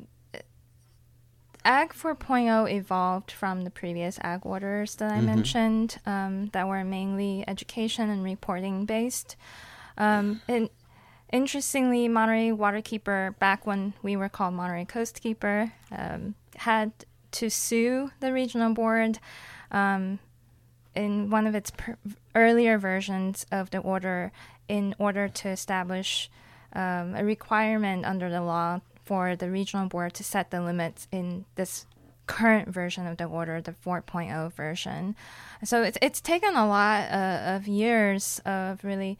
Ag 1.67 1.93
4.0 1.93 2.71
evolved 2.71 3.31
from 3.31 3.63
the 3.63 3.71
previous 3.71 4.19
Ag 4.21 4.45
orders 4.45 4.93
that 4.97 5.11
I 5.11 5.15
Mm-hmm. 5.17 5.25
mentioned 5.25 5.97
um, 6.05 6.47
that 6.53 6.67
were 6.67 6.83
mainly 6.83 7.43
education 7.47 8.07
and 8.11 8.23
reporting 8.23 8.85
based. 8.85 9.35
Um, 9.97 10.41
and 10.47 10.69
interestingly, 11.33 12.07
Monterey 12.07 12.51
Waterkeeper, 12.51 13.39
back 13.39 13.65
when 13.65 13.93
we 14.03 14.15
were 14.15 14.29
called 14.29 14.53
Monterey 14.53 14.85
Coastkeeper, 14.85 15.71
um, 15.91 16.35
had 16.57 16.91
to 17.31 17.49
sue 17.49 18.11
the 18.19 18.31
regional 18.31 18.71
board 18.75 19.17
um, 19.71 20.19
in 20.95 21.29
one 21.29 21.47
of 21.47 21.55
its 21.55 21.71
per- 21.71 21.97
earlier 22.33 22.77
versions 22.77 23.45
of 23.51 23.71
the 23.71 23.79
order 23.79 24.31
in 24.67 24.95
order 24.97 25.27
to 25.27 25.49
establish 25.49 26.29
um, 26.73 27.15
a 27.15 27.23
requirement 27.23 28.05
under 28.05 28.29
the 28.29 28.41
law 28.41 28.81
for 29.03 29.35
the 29.35 29.49
regional 29.49 29.87
board 29.87 30.13
to 30.15 30.23
set 30.23 30.51
the 30.51 30.61
limits 30.61 31.07
in 31.11 31.45
this 31.55 31.85
current 32.27 32.69
version 32.69 33.05
of 33.05 33.17
the 33.17 33.25
order, 33.25 33.61
the 33.61 33.75
4.0 33.85 34.51
version. 34.53 35.15
So 35.63 35.83
it's 35.83 35.97
it's 36.01 36.21
taken 36.21 36.55
a 36.55 36.67
lot 36.67 37.11
uh, 37.11 37.55
of 37.55 37.67
years 37.67 38.41
of 38.45 38.83
really 38.83 39.17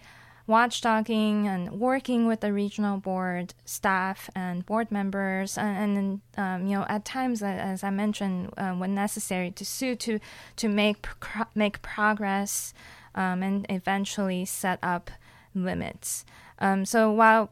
watchdogging 0.47 1.45
and 1.45 1.79
working 1.79 2.27
with 2.27 2.41
the 2.41 2.53
regional 2.53 2.97
board 2.97 3.53
staff 3.65 4.29
and 4.35 4.65
board 4.65 4.91
members, 4.91 5.57
and, 5.57 5.97
and 5.97 6.21
um, 6.37 6.67
you 6.67 6.77
know 6.77 6.85
at 6.87 7.05
times, 7.05 7.41
as 7.41 7.83
I 7.83 7.89
mentioned, 7.89 8.53
uh, 8.57 8.73
when 8.73 8.93
necessary, 8.93 9.51
to 9.51 9.65
sue 9.65 9.95
to 9.95 10.19
to 10.57 10.67
make 10.67 11.01
pro- 11.01 11.45
make 11.55 11.81
progress 11.81 12.73
um, 13.15 13.41
and 13.43 13.65
eventually 13.69 14.45
set 14.45 14.79
up 14.83 15.09
limits. 15.53 16.25
Um, 16.59 16.85
so 16.85 17.11
while 17.11 17.51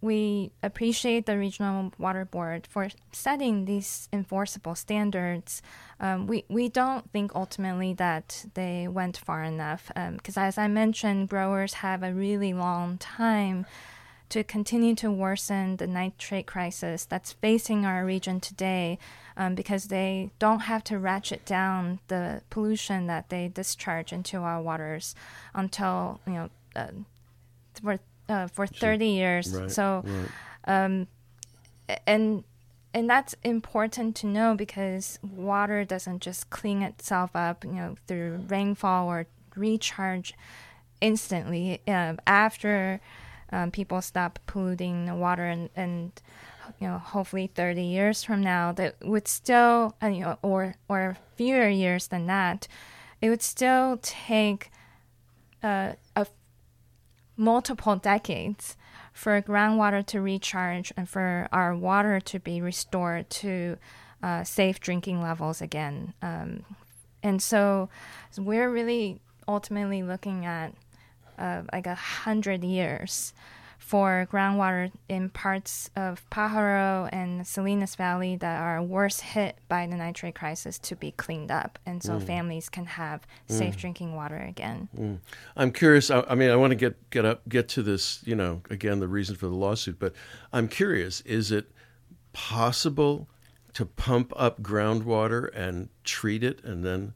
we 0.00 0.52
appreciate 0.62 1.26
the 1.26 1.36
regional 1.36 1.92
water 1.98 2.24
board 2.24 2.66
for 2.66 2.88
setting 3.12 3.64
these 3.64 4.08
enforceable 4.12 4.74
standards. 4.74 5.60
Um, 5.98 6.26
we 6.26 6.44
we 6.48 6.68
don't 6.68 7.10
think 7.10 7.34
ultimately 7.34 7.94
that 7.94 8.46
they 8.54 8.86
went 8.86 9.16
far 9.16 9.42
enough 9.42 9.90
because, 9.94 10.36
as 10.36 10.56
I 10.56 10.68
mentioned, 10.68 11.28
growers 11.28 11.74
have 11.74 12.02
a 12.02 12.14
really 12.14 12.52
long 12.52 12.98
time 12.98 13.66
to 14.28 14.44
continue 14.44 14.94
to 14.94 15.10
worsen 15.10 15.76
the 15.76 15.86
nitrate 15.86 16.46
crisis 16.46 17.04
that's 17.06 17.32
facing 17.32 17.86
our 17.86 18.04
region 18.04 18.40
today 18.40 18.98
um, 19.36 19.54
because 19.54 19.84
they 19.84 20.30
don't 20.38 20.60
have 20.60 20.84
to 20.84 20.98
ratchet 20.98 21.46
down 21.46 21.98
the 22.08 22.42
pollution 22.50 23.06
that 23.06 23.30
they 23.30 23.48
discharge 23.48 24.12
into 24.12 24.38
our 24.38 24.60
waters 24.60 25.14
until 25.54 26.20
you 26.26 26.34
know 26.34 26.50
uh, 26.76 26.88
for 27.82 27.98
uh, 28.28 28.46
for 28.48 28.66
30 28.66 29.06
years. 29.06 29.54
Right, 29.54 29.70
so, 29.70 30.04
right. 30.04 30.82
um, 30.86 31.06
and 32.06 32.44
and 32.94 33.08
that's 33.08 33.34
important 33.44 34.16
to 34.16 34.26
know 34.26 34.54
because 34.54 35.18
water 35.22 35.84
doesn't 35.84 36.20
just 36.20 36.50
clean 36.50 36.82
itself 36.82 37.30
up, 37.34 37.64
you 37.64 37.72
know, 37.72 37.96
through 38.06 38.44
rainfall 38.48 39.08
or 39.08 39.26
recharge 39.54 40.34
instantly 41.00 41.80
um, 41.86 42.18
after 42.26 43.00
um, 43.50 43.70
people 43.70 44.02
stop 44.02 44.38
polluting 44.46 45.06
the 45.06 45.14
water 45.14 45.46
and, 45.46 45.70
and 45.76 46.12
you 46.80 46.86
know 46.86 46.98
hopefully 46.98 47.50
30 47.54 47.82
years 47.82 48.24
from 48.24 48.42
now 48.42 48.72
that 48.72 48.96
would 49.02 49.28
still 49.28 49.96
uh, 50.02 50.06
you 50.06 50.20
know 50.20 50.38
or 50.42 50.74
or 50.88 51.16
fewer 51.36 51.68
years 51.68 52.08
than 52.08 52.26
that 52.26 52.68
it 53.20 53.30
would 53.30 53.42
still 53.42 53.98
take 54.02 54.70
uh, 55.62 55.92
a 56.14 56.26
multiple 57.38 57.96
decades 57.96 58.76
for 59.12 59.40
groundwater 59.40 60.04
to 60.06 60.20
recharge 60.20 60.92
and 60.96 61.08
for 61.08 61.48
our 61.52 61.74
water 61.74 62.20
to 62.20 62.38
be 62.38 62.60
restored 62.60 63.30
to 63.30 63.76
uh, 64.22 64.44
safe 64.44 64.80
drinking 64.80 65.22
levels 65.22 65.62
again. 65.62 66.12
Um, 66.20 66.64
and 67.22 67.40
so, 67.40 67.88
we're 68.36 68.70
really 68.70 69.20
ultimately 69.46 70.02
looking 70.02 70.44
at 70.44 70.74
uh, 71.38 71.62
like 71.72 71.86
a 71.86 71.94
hundred 71.94 72.62
years 72.62 73.32
for 73.78 74.28
groundwater 74.30 74.92
in 75.08 75.30
parts 75.30 75.88
of 75.96 76.28
Pajaro 76.30 77.08
and 77.12 77.46
Salinas 77.46 77.94
Valley 77.94 78.36
that 78.36 78.60
are 78.60 78.82
worst 78.82 79.22
hit 79.22 79.56
by 79.68 79.86
the 79.86 79.96
nitrate 79.96 80.34
crisis 80.34 80.78
to 80.80 80.96
be 80.96 81.12
cleaned 81.12 81.50
up, 81.50 81.78
and 81.86 82.02
so 82.02 82.18
mm. 82.18 82.22
families 82.22 82.68
can 82.68 82.84
have 82.84 83.26
mm. 83.48 83.56
safe 83.56 83.76
drinking 83.76 84.14
water 84.14 84.36
again. 84.36 84.88
Mm. 84.98 85.18
I'm 85.56 85.72
curious. 85.72 86.10
I, 86.10 86.22
I 86.28 86.34
mean, 86.34 86.50
I 86.50 86.56
want 86.56 86.72
to 86.72 86.74
get 86.74 87.08
get 87.10 87.24
up 87.24 87.48
get 87.48 87.68
to 87.70 87.82
this. 87.82 88.20
You 88.26 88.34
know, 88.34 88.62
again, 88.68 89.00
the 89.00 89.08
reason 89.08 89.36
for 89.36 89.46
the 89.46 89.54
lawsuit. 89.54 89.98
But 89.98 90.12
I'm 90.52 90.68
curious: 90.68 91.22
is 91.22 91.50
it 91.50 91.70
possible 92.32 93.28
to 93.72 93.86
pump 93.86 94.32
up 94.36 94.60
groundwater 94.60 95.48
and 95.54 95.88
treat 96.04 96.42
it 96.42 96.62
and 96.64 96.84
then 96.84 97.14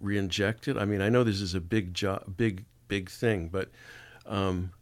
re-inject 0.00 0.66
it? 0.66 0.76
I 0.76 0.84
mean, 0.84 1.00
I 1.00 1.10
know 1.10 1.22
this 1.22 1.40
is 1.40 1.54
a 1.54 1.60
big 1.60 1.94
job, 1.94 2.36
big 2.36 2.64
big 2.88 3.08
thing, 3.08 3.48
but 3.48 3.70
um, 4.26 4.72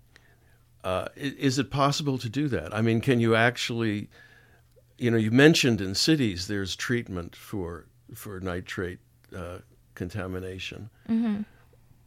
uh, 0.84 1.08
is 1.16 1.58
it 1.58 1.70
possible 1.70 2.18
to 2.18 2.28
do 2.28 2.48
that? 2.48 2.74
I 2.74 2.82
mean, 2.82 3.00
can 3.00 3.20
you 3.20 3.34
actually? 3.34 4.08
You 4.98 5.10
know, 5.10 5.16
you 5.16 5.30
mentioned 5.30 5.80
in 5.80 5.94
cities 5.94 6.46
there's 6.46 6.76
treatment 6.76 7.34
for 7.34 7.86
for 8.14 8.40
nitrate 8.40 8.98
uh, 9.34 9.58
contamination. 9.94 10.90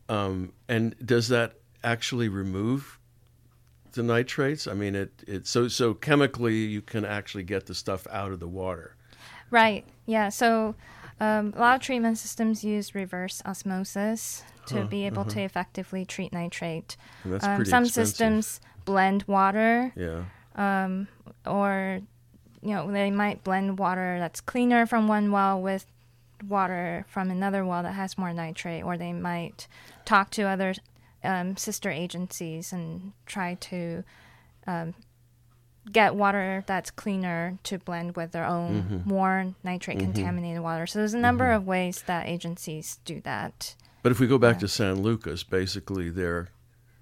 Um, 0.09 0.53
and 0.67 0.95
does 1.05 1.27
that 1.29 1.53
actually 1.83 2.29
remove 2.29 2.99
the 3.93 4.03
nitrates? 4.03 4.67
I 4.67 4.73
mean, 4.73 4.95
it, 4.95 5.11
it 5.27 5.47
so 5.47 5.67
so 5.67 5.93
chemically 5.93 6.55
you 6.55 6.81
can 6.81 7.05
actually 7.05 7.43
get 7.43 7.65
the 7.65 7.73
stuff 7.73 8.05
out 8.11 8.31
of 8.31 8.39
the 8.39 8.47
water. 8.47 8.95
Right. 9.49 9.85
Yeah. 10.05 10.29
So 10.29 10.75
um, 11.19 11.53
a 11.55 11.59
lot 11.59 11.75
of 11.75 11.81
treatment 11.81 12.17
systems 12.17 12.63
use 12.63 12.95
reverse 12.95 13.41
osmosis 13.45 14.43
to 14.67 14.85
be 14.85 15.05
able 15.05 15.25
to 15.25 15.41
effectively 15.41 16.05
treat 16.05 16.31
nitrate. 16.33 16.95
Um, 17.25 17.39
some 17.39 17.61
expensive. 17.61 17.91
systems 17.91 18.61
blend 18.85 19.23
water, 19.27 19.91
Yeah. 19.95 20.23
um, 20.55 21.07
or 21.45 22.01
you 22.61 22.69
know 22.73 22.89
they 22.91 23.11
might 23.11 23.43
blend 23.43 23.77
water 23.77 24.17
that's 24.19 24.39
cleaner 24.41 24.85
from 24.85 25.07
one 25.07 25.31
well 25.31 25.61
with 25.61 25.85
water 26.47 27.05
from 27.09 27.29
another 27.31 27.65
well 27.65 27.83
that 27.83 27.93
has 27.93 28.17
more 28.17 28.33
nitrate, 28.33 28.83
or 28.83 28.97
they 28.97 29.13
might 29.13 29.67
talk 30.05 30.29
to 30.31 30.43
other 30.43 30.73
um, 31.23 31.55
sister 31.57 31.89
agencies 31.89 32.73
and 32.73 33.13
try 33.25 33.55
to 33.55 34.03
um, 34.67 34.93
get 35.91 36.15
water 36.15 36.63
that's 36.65 36.89
cleaner 36.91 37.57
to 37.63 37.77
blend 37.77 38.15
with 38.15 38.31
their 38.31 38.45
own 38.45 38.83
Mm-hmm. 38.83 39.09
more 39.09 39.53
nitrate 39.63 39.99
contaminated 39.99 40.61
water. 40.61 40.87
So 40.87 40.99
there's 40.99 41.13
a 41.13 41.19
number 41.19 41.51
of 41.51 41.67
ways 41.67 42.03
that 42.07 42.27
agencies 42.27 42.99
do 43.05 43.19
that. 43.21 43.75
But 44.01 44.11
if 44.11 44.19
we 44.19 44.27
go 44.27 44.37
back 44.37 44.59
to 44.59 44.67
San 44.67 45.01
Lucas, 45.01 45.43
basically 45.43 46.09
they're 46.09 46.49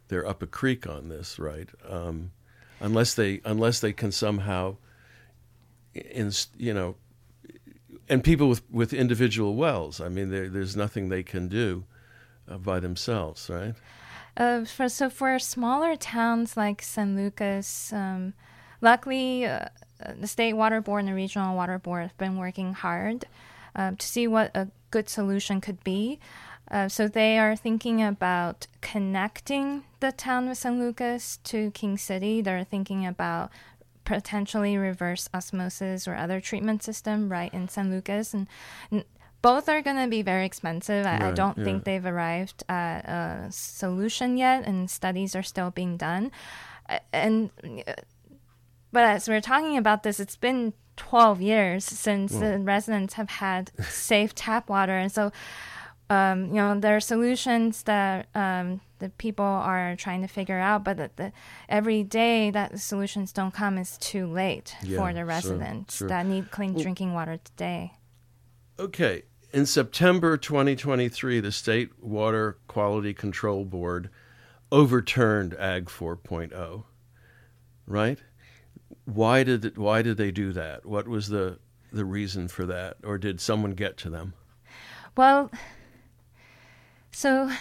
they're 0.07 0.27
up 0.27 0.41
a 0.41 0.47
creek 0.47 0.88
on 0.88 1.09
this, 1.09 1.39
right? 1.39 1.69
Um, 1.88 2.32
unless 2.79 3.13
they 3.13 3.41
unless 3.45 3.79
they 3.79 3.93
can 3.93 4.11
somehow, 4.11 4.75
in 5.93 6.32
you 6.57 6.73
know, 6.73 6.95
and 8.09 8.23
people 8.23 8.49
with 8.49 8.61
with 8.71 8.93
individual 8.93 9.55
wells. 9.55 10.01
I 10.01 10.09
mean, 10.09 10.29
there's 10.29 10.75
nothing 10.75 11.09
they 11.09 11.23
can 11.23 11.47
do 11.47 11.86
uh, 12.49 12.57
by 12.57 12.79
themselves, 12.79 13.49
right? 13.49 13.73
Uh, 14.38 14.65
for 14.65 14.89
so 14.89 15.09
for 15.09 15.38
smaller 15.39 15.95
towns 15.95 16.55
like 16.57 16.82
San 16.82 17.15
Lucas, 17.15 17.91
um, 17.93 18.34
luckily 18.82 19.45
uh, 19.45 19.65
the 20.19 20.27
state 20.27 20.53
water 20.53 20.82
board 20.82 21.01
and 21.01 21.09
the 21.09 21.13
regional 21.13 21.55
water 21.55 21.79
board 21.79 22.03
have 22.03 22.17
been 22.17 22.38
working 22.38 22.73
hard 22.73 23.25
uh, 23.75 23.91
to 23.97 24.05
see 24.05 24.27
what 24.27 24.51
a 24.55 24.67
good 24.89 25.09
solution 25.09 25.61
could 25.61 25.84
be. 25.84 26.19
Uh, 26.69 26.88
so 26.88 27.07
they 27.07 27.38
are 27.38 27.55
thinking 27.55 28.01
about 28.01 28.67
connecting 28.79 29.84
the 29.99 30.11
town 30.11 30.47
of 30.47 30.57
San 30.57 30.79
Lucas 30.79 31.38
to 31.43 31.69
King 31.71 31.97
City. 31.97 32.41
They're 32.41 32.63
thinking 32.63 33.05
about 33.05 33.51
potentially 34.05 34.77
reverse 34.77 35.29
osmosis 35.34 36.07
or 36.07 36.15
other 36.15 36.39
treatment 36.39 36.82
system 36.82 37.29
right 37.29 37.53
in 37.53 37.67
San 37.67 37.91
Lucas, 37.91 38.34
and, 38.34 38.47
and 38.89 39.03
both 39.41 39.67
are 39.67 39.82
going 39.82 39.97
to 39.97 40.07
be 40.07 40.21
very 40.21 40.45
expensive. 40.45 41.05
I, 41.05 41.29
I 41.29 41.32
don't 41.32 41.57
yeah. 41.57 41.63
think 41.63 41.84
they've 41.84 42.05
arrived 42.05 42.63
at 42.69 43.05
a 43.05 43.47
solution 43.51 44.38
yet, 44.38 44.65
and 44.65 44.89
studies 44.89 45.36
are 45.36 45.43
still 45.43 45.71
being 45.71 45.97
done. 45.97 46.32
And 47.11 47.51
uh, 47.88 47.93
but 48.91 49.03
as 49.03 49.27
we're 49.27 49.41
talking 49.41 49.77
about 49.77 50.03
this, 50.03 50.19
it's 50.19 50.35
been 50.35 50.73
12 50.97 51.41
years 51.41 51.85
since 51.85 52.33
the 52.33 52.59
residents 52.59 53.15
have 53.15 53.29
had 53.29 53.71
safe 53.83 54.35
tap 54.35 54.69
water, 54.69 54.97
and 54.97 55.11
so 55.11 55.31
um, 56.09 56.47
you 56.47 56.55
know 56.55 56.79
there 56.79 56.95
are 56.95 57.01
solutions 57.01 57.83
that 57.83 58.27
um, 58.35 58.81
the 58.99 59.09
people 59.09 59.45
are 59.45 59.95
trying 59.95 60.21
to 60.21 60.27
figure 60.27 60.59
out, 60.59 60.83
but 60.83 60.97
that 60.97 61.17
the, 61.17 61.31
every 61.67 62.03
day 62.03 62.51
that 62.51 62.71
the 62.71 62.77
solutions 62.77 63.31
don't 63.31 63.53
come 63.53 63.77
is 63.77 63.97
too 63.97 64.27
late 64.27 64.75
Yeah, 64.83 64.97
for 64.97 65.13
the 65.13 65.25
residents 65.25 65.97
sure. 65.97 66.07
that 66.07 66.25
need 66.25 66.51
clean 66.51 66.73
drinking 66.73 67.13
water 67.13 67.39
today. 67.43 67.93
Okay. 68.79 69.23
In 69.53 69.65
September 69.65 70.37
2023, 70.37 71.41
the 71.41 71.51
State 71.51 72.01
Water 72.01 72.57
Quality 72.67 73.13
Control 73.13 73.65
Board 73.65 74.09
overturned 74.71 75.53
Ag 75.55 75.85
4.0. 75.85 76.83
Right? 77.85 78.19
Why 79.05 79.43
did 79.43 79.65
it, 79.65 79.77
why 79.77 80.01
did 80.01 80.17
they 80.17 80.31
do 80.31 80.51
that? 80.53 80.85
What 80.85 81.07
was 81.07 81.27
the 81.29 81.59
the 81.91 82.05
reason 82.05 82.47
for 82.47 82.65
that, 82.65 82.97
or 83.03 83.17
did 83.17 83.41
someone 83.41 83.71
get 83.71 83.97
to 83.97 84.09
them? 84.09 84.33
Well, 85.17 85.51
so 87.11 87.51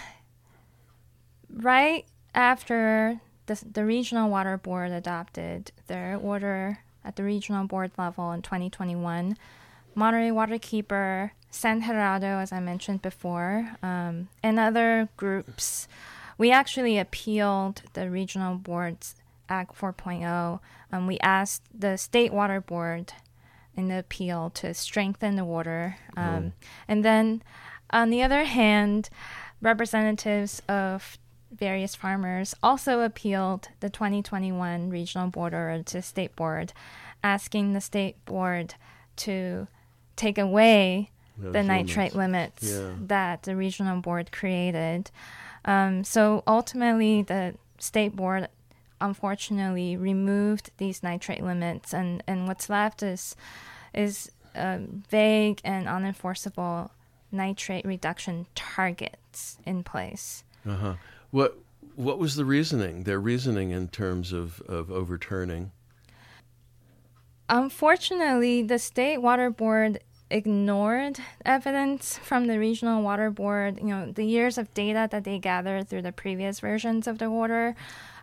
right 1.53 2.05
after 2.33 3.19
the, 3.47 3.61
the 3.69 3.85
regional 3.85 4.29
water 4.29 4.57
board 4.57 4.91
adopted 4.91 5.71
their 5.87 6.15
order 6.15 6.79
at 7.03 7.15
the 7.15 7.23
regional 7.23 7.67
board 7.67 7.91
level 7.97 8.31
in 8.31 8.41
2021, 8.41 9.35
Monterey 9.95 10.29
Waterkeeper, 10.29 11.31
San 11.49 11.81
Jerardo, 11.81 12.41
as 12.41 12.53
I 12.53 12.59
mentioned 12.59 13.01
before, 13.01 13.75
um, 13.83 14.29
and 14.41 14.59
other 14.59 15.09
groups, 15.17 15.87
we 16.37 16.51
actually 16.51 16.97
appealed 16.97 17.81
the 17.93 18.09
regional 18.09 18.55
board's 18.55 19.15
Ag 19.51 19.67
4.0. 19.73 20.59
Um, 20.91 21.07
we 21.07 21.19
asked 21.19 21.63
the 21.77 21.97
state 21.97 22.31
water 22.33 22.61
board 22.61 23.13
in 23.75 23.89
the 23.89 23.99
appeal 23.99 24.49
to 24.51 24.73
strengthen 24.73 25.35
the 25.35 25.45
water. 25.45 25.97
Um, 26.17 26.53
And 26.87 27.03
then, 27.05 27.43
on 27.91 28.09
the 28.09 28.23
other 28.23 28.45
hand, 28.45 29.09
representatives 29.61 30.61
of 30.67 31.17
various 31.51 31.95
farmers 31.95 32.55
also 32.63 33.01
appealed 33.01 33.67
the 33.81 33.89
2021 33.89 34.89
regional 34.89 35.27
board 35.27 35.85
to 35.87 36.01
state 36.01 36.35
board, 36.35 36.71
asking 37.23 37.73
the 37.73 37.81
state 37.81 38.23
board 38.25 38.75
to 39.17 39.67
take 40.15 40.37
away 40.37 41.09
Those 41.37 41.53
the 41.53 41.63
nitrate 41.63 42.15
limits. 42.15 42.63
limits 42.63 42.79
Yeah. 42.99 43.05
that 43.07 43.43
the 43.43 43.55
regional 43.55 43.99
board 44.01 44.31
created. 44.31 45.11
Um, 45.65 46.03
so 46.03 46.43
ultimately, 46.47 47.21
the 47.21 47.55
state 47.79 48.15
board 48.15 48.47
unfortunately 49.01 49.97
removed 49.97 50.71
these 50.77 51.03
nitrate 51.03 51.43
limits, 51.43 51.93
and, 51.93 52.23
and 52.27 52.47
what's 52.47 52.69
left 52.69 53.03
is 53.03 53.35
is 53.93 54.31
um, 54.55 55.03
vague 55.09 55.59
and 55.63 55.87
unenforceable 55.87 56.89
nitrate 57.31 57.85
reduction 57.85 58.45
targets 58.55 59.57
in 59.65 59.83
place. 59.83 60.43
Uh-huh. 60.67 60.95
What 61.31 61.57
what 61.95 62.19
was 62.19 62.35
the 62.35 62.45
reasoning? 62.45 63.03
Their 63.03 63.19
reasoning 63.19 63.71
in 63.71 63.89
terms 63.89 64.31
of, 64.31 64.61
of 64.61 64.91
overturning. 64.91 65.71
Unfortunately, 67.49 68.63
the 68.63 68.79
state 68.79 69.17
water 69.17 69.49
board 69.49 69.99
ignored 70.29 71.19
evidence 71.45 72.17
from 72.19 72.47
the 72.47 72.57
regional 72.57 73.01
water 73.01 73.29
board, 73.29 73.77
you 73.79 73.87
know, 73.87 74.11
the 74.11 74.23
years 74.23 74.57
of 74.57 74.73
data 74.73 75.07
that 75.11 75.25
they 75.25 75.37
gathered 75.37 75.89
through 75.89 76.01
the 76.01 76.13
previous 76.13 76.61
versions 76.61 77.07
of 77.07 77.17
the 77.17 77.25
order. 77.25 77.75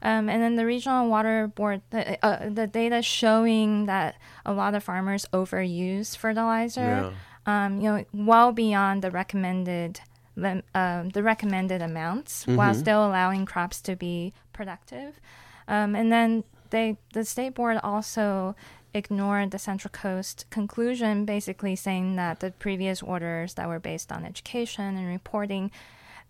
Um, 0.03 0.29
and 0.29 0.43
then 0.43 0.57
the 0.57 0.65
regional 0.65 1.09
water 1.09 1.49
board, 1.49 1.83
the, 1.91 2.25
uh, 2.25 2.49
the 2.49 2.67
data 2.67 3.03
showing 3.03 3.87
that 3.87 4.17
a 4.47 4.53
lot 4.53 4.75
of 4.75 4.85
farmers 4.85 5.27
overuse 5.33 6.17
fertilizer, 6.17 7.13
um, 7.47 7.81
you 7.81 7.91
know, 7.91 8.05
well 8.13 8.53
beyond 8.53 9.03
the 9.03 9.11
recommended 9.11 10.01
lim- 10.37 10.63
um, 10.75 11.09
the 11.11 11.23
recommended 11.23 11.83
amounts, 11.83 12.47
while 12.57 12.75
still 12.75 13.05
allowing 13.07 13.45
crops 13.47 13.81
to 13.83 13.97
be 13.97 14.33
productive. 14.53 15.19
Um, 15.67 15.95
and 15.97 16.13
then 16.13 16.45
they 16.71 16.97
the 17.13 17.25
state 17.25 17.55
board 17.55 17.79
also 17.83 18.55
ignored 18.95 19.51
the 19.51 19.59
Central 19.59 19.91
Coast 19.91 20.47
conclusion, 20.51 21.25
basically 21.25 21.77
saying 21.77 22.17
that 22.17 22.41
the 22.41 22.53
previous 22.53 23.03
orders 23.03 23.55
that 23.55 23.69
were 23.69 23.79
based 23.81 24.11
on 24.13 24.25
education 24.25 24.97
and 24.97 25.07
reporting, 25.07 25.71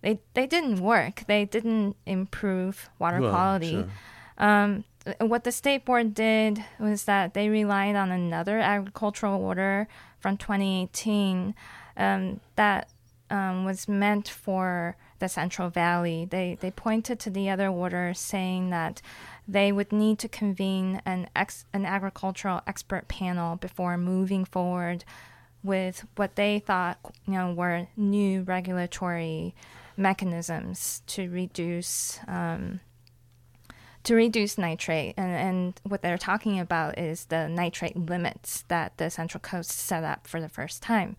they 0.03 0.20
they 0.34 0.46
didn't 0.46 0.80
work. 0.80 1.24
They 1.26 1.44
didn't 1.44 1.96
improve 2.07 2.88
water 2.99 3.20
Well, 3.20 3.30
quality. 3.30 3.70
sure. 3.70 3.88
Um, 4.38 4.84
what 5.20 5.44
the 5.44 5.53
state 5.53 5.84
board 5.84 6.14
did 6.14 6.64
was 6.78 7.05
that 7.05 7.34
they 7.34 7.49
relied 7.49 7.96
on 7.96 8.11
another 8.11 8.59
agricultural 8.59 9.42
order 9.42 9.88
from 10.20 10.36
2018 10.36 11.55
um, 11.96 12.40
that 12.57 12.88
um, 13.30 13.64
was 13.64 13.88
meant 13.88 14.28
for 14.28 14.96
the 15.18 15.28
Central 15.28 15.68
Valley. 15.70 16.26
They 16.30 16.57
they 16.61 16.70
pointed 16.70 17.18
to 17.20 17.30
the 17.30 17.51
other 17.51 17.68
order, 17.68 18.12
saying 18.14 18.70
that 18.70 19.03
they 19.46 19.72
would 19.72 19.92
need 19.92 20.18
to 20.20 20.28
convene 20.28 21.01
an 21.05 21.28
ex, 21.34 21.64
an 21.72 21.84
agricultural 21.84 22.61
expert 22.66 23.09
panel 23.09 23.57
before 23.57 23.96
moving 23.96 24.44
forward 24.44 25.05
with 25.64 26.05
what 26.16 26.36
they 26.36 26.61
thought 26.61 26.99
you 27.26 27.32
know 27.34 27.53
were 27.53 27.88
new 27.96 28.42
regulatory 28.42 29.55
mechanisms 29.99 31.03
to 31.09 31.28
reduce. 31.30 32.18
Um, 32.26 32.80
to 34.05 34.14
reduce 34.14 34.57
nitrate, 34.57 35.14
and, 35.18 35.32
and 35.32 35.80
what 35.82 36.01
they're 36.01 36.16
talking 36.16 36.59
about 36.59 36.99
is 36.99 37.26
the 37.26 37.46
nitrate 37.46 37.96
limits 37.96 38.64
that 38.68 38.96
the 38.96 39.11
Central 39.11 39.40
Coast 39.40 39.70
set 39.72 40.03
up 40.03 40.26
for 40.26 40.40
the 40.40 40.49
first 40.49 40.82
time. 40.82 41.14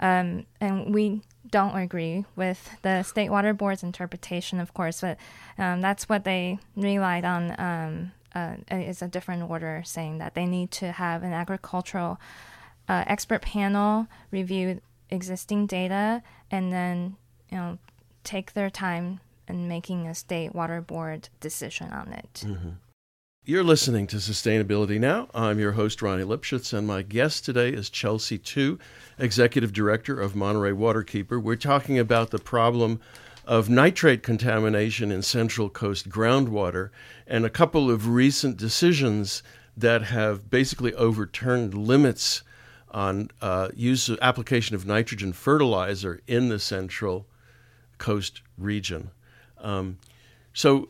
Um, 0.00 0.46
and 0.60 0.92
we 0.92 1.22
don't 1.48 1.76
agree 1.76 2.24
with 2.34 2.70
the 2.82 3.04
State 3.04 3.30
Water 3.30 3.54
Board's 3.54 3.84
interpretation, 3.84 4.58
of 4.58 4.74
course, 4.74 5.02
but 5.02 5.18
um, 5.56 5.82
that's 5.82 6.08
what 6.08 6.24
they 6.24 6.58
relied 6.74 7.24
on. 7.24 7.54
Um, 7.60 8.12
uh, 8.36 8.56
is 8.70 9.00
a 9.00 9.08
different 9.08 9.48
order 9.48 9.82
saying 9.84 10.18
that 10.18 10.34
they 10.34 10.44
need 10.44 10.70
to 10.70 10.92
have 10.92 11.22
an 11.22 11.32
agricultural 11.32 12.20
uh, 12.86 13.02
expert 13.06 13.40
panel 13.40 14.06
review 14.30 14.80
existing 15.10 15.66
data 15.66 16.22
and 16.50 16.72
then 16.72 17.16
you 17.50 17.56
know 17.56 17.78
take 18.26 18.52
their 18.52 18.68
time 18.68 19.20
in 19.48 19.68
making 19.68 20.06
a 20.06 20.14
state 20.14 20.54
water 20.54 20.80
board 20.80 21.28
decision 21.40 21.92
on 21.92 22.12
it. 22.12 22.44
You're 23.44 23.62
listening 23.62 24.08
to 24.08 24.16
Sustainability 24.16 24.98
Now. 24.98 25.28
I'm 25.32 25.60
your 25.60 25.72
host, 25.72 26.02
Ronnie 26.02 26.24
Lipschutz, 26.24 26.76
and 26.76 26.84
my 26.84 27.02
guest 27.02 27.44
today 27.44 27.68
is 27.68 27.88
Chelsea 27.88 28.38
Tu, 28.38 28.76
Executive 29.20 29.72
Director 29.72 30.20
of 30.20 30.34
Monterey 30.34 30.72
Waterkeeper. 30.72 31.40
We're 31.40 31.54
talking 31.54 31.96
about 31.96 32.30
the 32.30 32.40
problem 32.40 33.00
of 33.46 33.70
nitrate 33.70 34.24
contamination 34.24 35.12
in 35.12 35.22
Central 35.22 35.68
Coast 35.68 36.08
groundwater 36.08 36.90
and 37.28 37.44
a 37.44 37.50
couple 37.50 37.88
of 37.88 38.08
recent 38.08 38.56
decisions 38.56 39.44
that 39.76 40.02
have 40.02 40.50
basically 40.50 40.92
overturned 40.94 41.72
limits 41.72 42.42
on 42.90 43.30
uh, 43.40 43.68
use 43.76 44.08
of 44.08 44.18
application 44.20 44.74
of 44.74 44.86
nitrogen 44.86 45.32
fertilizer 45.32 46.20
in 46.26 46.48
the 46.48 46.58
Central 46.58 47.28
Coast 47.98 48.42
region. 48.58 49.10
Um, 49.58 49.98
so, 50.52 50.88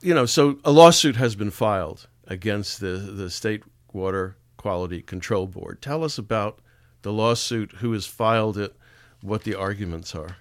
you 0.00 0.14
know, 0.14 0.26
so 0.26 0.58
a 0.64 0.70
lawsuit 0.70 1.16
has 1.16 1.34
been 1.34 1.50
filed 1.50 2.06
against 2.26 2.80
the, 2.80 2.96
the 2.96 3.30
State 3.30 3.62
Water 3.92 4.36
Quality 4.56 5.02
Control 5.02 5.46
Board. 5.46 5.80
Tell 5.80 6.04
us 6.04 6.18
about 6.18 6.60
the 7.02 7.12
lawsuit, 7.12 7.72
who 7.78 7.92
has 7.92 8.06
filed 8.06 8.58
it, 8.58 8.76
what 9.22 9.44
the 9.44 9.54
arguments 9.54 10.14
are. 10.14 10.36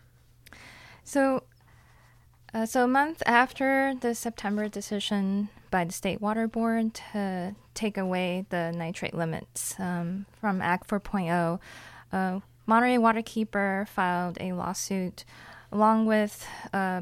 So, 1.04 1.44
uh, 2.54 2.66
so 2.66 2.84
a 2.84 2.88
month 2.88 3.24
after 3.26 3.94
the 4.00 4.14
September 4.14 4.68
decision 4.68 5.50
by 5.72 5.86
the 5.86 5.94
State 5.94 6.22
Water 6.22 6.48
Board 6.48 6.94
to 6.96 7.56
take 7.74 7.98
away 7.98 8.46
the 8.50 8.72
nitrate 8.72 9.14
limits 9.14 9.80
um, 9.80 10.26
from 10.40 10.62
Ag 10.62 10.86
4.0, 10.86 11.60
uh, 12.12 12.40
Monterey 12.66 12.98
Waterkeeper 12.98 13.88
filed 13.88 14.38
a 14.40 14.54
lawsuit 14.54 15.26
along 15.72 16.06
with 16.06 16.46
uh, 16.74 17.02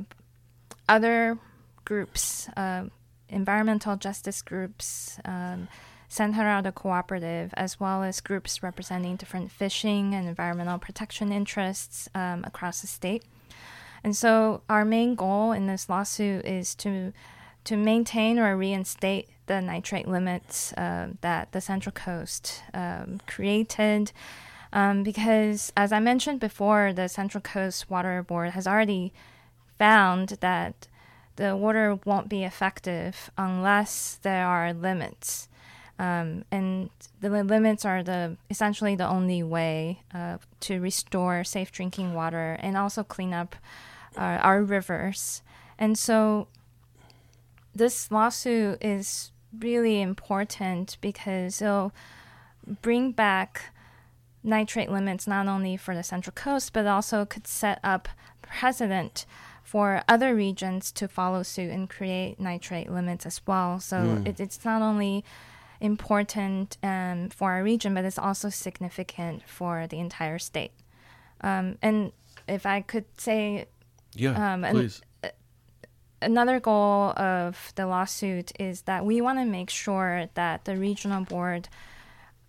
other 0.88 1.38
groups, 1.86 2.50
uh, 2.58 2.86
environmental 3.30 3.96
justice 3.96 4.42
groups, 4.42 5.20
um, 5.26 5.68
San 6.10 6.34
Jerardo 6.34 6.74
Cooperative, 6.74 7.54
as 7.56 7.80
well 7.80 8.04
as 8.04 8.22
groups 8.22 8.64
representing 8.64 9.18
different 9.18 9.52
fishing 9.52 10.14
and 10.14 10.28
environmental 10.28 10.78
protection 10.78 11.32
interests 11.32 12.08
um, 12.16 12.44
across 12.46 12.82
the 12.82 12.88
state. 12.88 13.24
And 14.04 14.16
so 14.16 14.62
our 14.70 14.86
main 14.86 15.16
goal 15.16 15.52
in 15.52 15.68
this 15.68 15.90
lawsuit 15.90 16.46
is 16.46 16.76
to 16.76 17.14
to 17.66 17.76
maintain 17.76 18.40
or 18.40 18.56
reinstate 18.56 19.28
the 19.48 19.60
nitrate 19.60 20.08
limits 20.08 20.72
uh, 20.74 21.10
that 21.20 21.52
the 21.52 21.60
Central 21.60 21.92
Coast 21.92 22.64
um, 22.74 23.20
created. 23.28 24.14
Um, 24.74 25.04
because, 25.04 25.72
as 25.78 25.92
I 25.92 26.00
mentioned 26.00 26.40
before, 26.40 26.94
the 26.94 27.08
Central 27.08 27.42
Coast 27.42 27.90
Water 27.90 28.22
Board 28.24 28.52
has 28.52 28.68
already 28.68 29.14
found 29.78 30.30
that 30.42 30.88
the 31.38 31.56
water 31.56 32.00
won't 32.04 32.30
be 32.30 32.44
effective 32.44 33.32
unless 33.38 34.20
there 34.24 34.46
are 34.46 34.74
limits. 34.74 35.48
Um, 36.00 36.46
and 36.52 36.90
the 37.22 37.30
limits 37.30 37.86
are 37.86 38.04
the 38.04 38.38
essentially 38.50 38.96
the 38.96 39.08
only 39.08 39.42
way 39.42 40.04
uh, 40.14 40.38
to 40.62 40.80
restore 40.80 41.44
safe 41.44 41.72
drinking 41.72 42.14
water 42.14 42.58
and 42.60 42.78
also 42.78 43.04
clean 43.04 43.34
up 43.34 43.56
uh, 44.16 44.40
our 44.42 44.62
rivers. 44.62 45.42
And 45.80 45.98
so 45.98 46.48
this 47.74 48.12
lawsuit 48.12 48.84
is 48.84 49.32
really 49.58 50.02
important 50.02 50.98
because 51.02 51.62
it'll 51.62 51.94
bring 52.82 53.12
back 53.12 53.74
nitrate 54.48 54.90
limits 54.90 55.28
not 55.28 55.48
only 55.48 55.78
for 55.78 55.94
the 55.94 56.04
Central 56.04 56.34
Coast, 56.34 56.74
but 56.74 56.88
also 56.88 57.26
could 57.26 57.46
set 57.46 57.80
up 57.84 58.08
precedent 58.42 59.26
for 59.64 60.02
other 60.08 60.34
regions 60.34 60.92
to 60.94 61.08
follow 61.08 61.44
suit 61.44 61.70
and 61.72 61.90
create 61.90 62.40
nitrate 62.40 62.90
limits 62.90 63.26
as 63.26 63.42
well. 63.46 63.80
So 63.80 64.22
it, 64.26 64.40
it's 64.40 64.64
not 64.64 64.82
only 64.82 65.26
important 65.82 66.78
um, 66.82 67.30
for 67.30 67.52
our 67.52 67.64
region, 67.64 67.94
but 67.94 68.06
it's 68.06 68.18
also 68.18 68.50
significant 68.50 69.44
for 69.48 69.86
the 69.86 70.00
entire 70.00 70.40
state. 70.40 70.72
Um, 71.42 71.78
and 71.82 72.14
if 72.48 72.66
I 72.66 72.82
could 72.82 73.06
say 73.18 73.66
Yeah, 74.16 74.54
Um, 74.54 74.64
please. 74.72 75.02
another 76.22 76.60
goal 76.60 77.12
of 77.18 77.74
the 77.76 77.86
lawsuit 77.86 78.52
is 78.60 78.84
that 78.84 79.06
we 79.06 79.22
want 79.22 79.38
to 79.40 79.46
make 79.46 79.70
sure 79.70 80.30
that 80.34 80.66
the 80.66 80.76
regional 80.78 81.24
board 81.26 81.68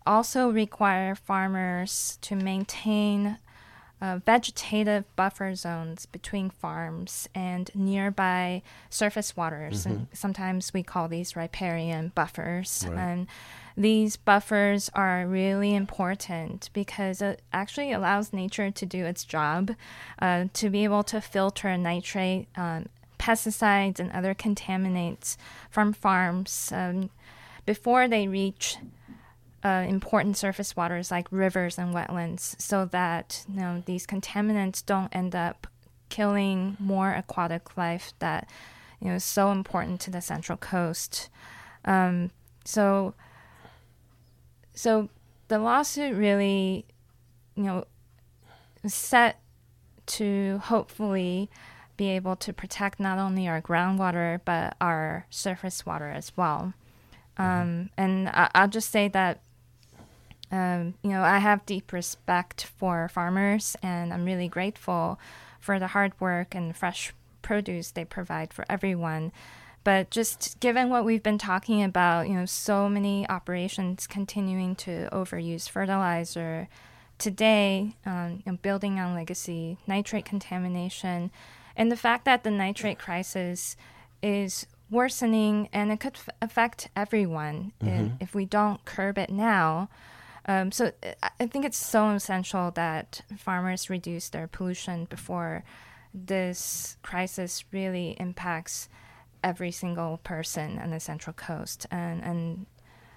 also 0.08 0.48
require 0.48 1.14
farmers 1.14 2.18
to 2.22 2.34
maintain 2.34 3.36
uh, 4.00 4.18
vegetative 4.24 5.04
buffer 5.16 5.54
zones 5.54 6.06
between 6.06 6.50
farms 6.50 7.28
and 7.34 7.70
nearby 7.74 8.62
surface 8.88 9.36
waters. 9.36 9.84
And 9.84 10.06
sometimes 10.12 10.72
we 10.72 10.82
call 10.82 11.08
these 11.08 11.36
riparian 11.36 12.12
buffers. 12.14 12.86
Right. 12.88 12.98
And 12.98 13.26
these 13.76 14.16
buffers 14.16 14.90
are 14.94 15.26
really 15.26 15.74
important 15.74 16.70
because 16.72 17.20
it 17.20 17.42
actually 17.52 17.92
allows 17.92 18.32
nature 18.32 18.70
to 18.70 18.86
do 18.86 19.04
its 19.04 19.24
job, 19.24 19.72
uh, 20.20 20.46
to 20.54 20.70
be 20.70 20.84
able 20.84 21.02
to 21.04 21.20
filter 21.20 21.76
nitrate, 21.76 22.48
um, 22.56 22.86
pesticides, 23.18 23.98
and 23.98 24.10
other 24.12 24.34
contaminants 24.34 25.36
from 25.70 25.92
farms 25.92 26.72
um, 26.72 27.10
before 27.66 28.08
they 28.08 28.26
reach 28.26 28.78
uh, 29.64 29.84
important 29.88 30.36
surface 30.36 30.76
waters 30.76 31.10
like 31.10 31.26
rivers 31.30 31.78
and 31.78 31.94
wetlands, 31.94 32.60
so 32.60 32.84
that 32.86 33.44
you 33.48 33.60
know 33.60 33.82
these 33.86 34.06
contaminants 34.06 34.84
don't 34.84 35.14
end 35.14 35.34
up 35.34 35.66
killing 36.08 36.76
more 36.78 37.12
aquatic 37.12 37.76
life 37.76 38.12
that 38.18 38.48
you 39.00 39.08
know 39.08 39.14
is 39.14 39.24
so 39.24 39.50
important 39.50 40.00
to 40.00 40.10
the 40.10 40.20
Central 40.20 40.58
Coast. 40.58 41.28
Um, 41.84 42.30
so, 42.64 43.14
so 44.74 45.08
the 45.48 45.58
lawsuit 45.58 46.14
really, 46.14 46.84
you 47.54 47.62
know, 47.64 47.84
set 48.86 49.40
to 50.06 50.58
hopefully 50.64 51.50
be 51.96 52.08
able 52.10 52.36
to 52.36 52.52
protect 52.52 53.00
not 53.00 53.18
only 53.18 53.48
our 53.48 53.60
groundwater 53.60 54.40
but 54.44 54.76
our 54.80 55.26
surface 55.30 55.84
water 55.84 56.08
as 56.08 56.32
well. 56.36 56.72
Um, 57.36 57.90
and 57.96 58.28
I, 58.28 58.50
I'll 58.54 58.68
just 58.68 58.90
say 58.90 59.08
that 59.08 59.40
um, 60.50 60.94
you 61.02 61.10
know, 61.10 61.22
I 61.22 61.38
have 61.38 61.66
deep 61.66 61.92
respect 61.92 62.64
for 62.64 63.08
farmers, 63.08 63.76
and 63.82 64.12
I'm 64.12 64.24
really 64.24 64.48
grateful 64.48 65.18
for 65.60 65.78
the 65.78 65.88
hard 65.88 66.18
work 66.20 66.54
and 66.54 66.76
fresh 66.76 67.12
produce 67.42 67.90
they 67.90 68.04
provide 68.04 68.52
for 68.52 68.64
everyone. 68.68 69.32
But 69.84 70.10
just 70.10 70.58
given 70.60 70.90
what 70.90 71.04
we've 71.04 71.22
been 71.22 71.38
talking 71.38 71.82
about, 71.82 72.28
you 72.28 72.34
know, 72.34 72.46
so 72.46 72.88
many 72.88 73.28
operations 73.28 74.06
continuing 74.06 74.74
to 74.76 75.08
overuse 75.12 75.68
fertilizer 75.68 76.68
today, 77.18 77.94
um, 78.04 78.42
you 78.44 78.52
know, 78.52 78.58
building 78.60 78.98
on 78.98 79.14
legacy, 79.14 79.78
nitrate 79.86 80.24
contamination, 80.24 81.30
and 81.76 81.92
the 81.92 81.96
fact 81.96 82.24
that 82.24 82.42
the 82.44 82.50
nitrate 82.50 82.98
crisis 82.98 83.76
is 84.22 84.66
worsening 84.90 85.68
and 85.72 85.92
it 85.92 86.00
could 86.00 86.14
f- 86.14 86.28
affect 86.40 86.88
everyone 86.96 87.72
if, 87.80 88.10
if 88.20 88.34
we 88.34 88.44
don't 88.44 88.84
curb 88.84 89.18
it 89.18 89.30
now. 89.30 89.88
Um, 90.48 90.72
so 90.72 90.92
I- 91.02 91.30
I 91.40 91.46
think 91.46 91.64
it's 91.66 91.76
so 91.76 92.08
essential 92.10 92.70
that 92.72 93.20
farmers 93.36 93.90
reduce 93.90 94.30
their 94.30 94.48
pollution 94.48 95.04
before 95.04 95.62
this 96.14 96.96
crisis 97.02 97.64
really 97.70 98.16
impacts 98.18 98.88
every 99.44 99.70
single 99.70 100.16
person 100.18 100.78
on 100.78 100.90
the 100.90 101.00
Central 101.00 101.34
Coast, 101.34 101.86
and 101.90 102.22
and 102.24 102.66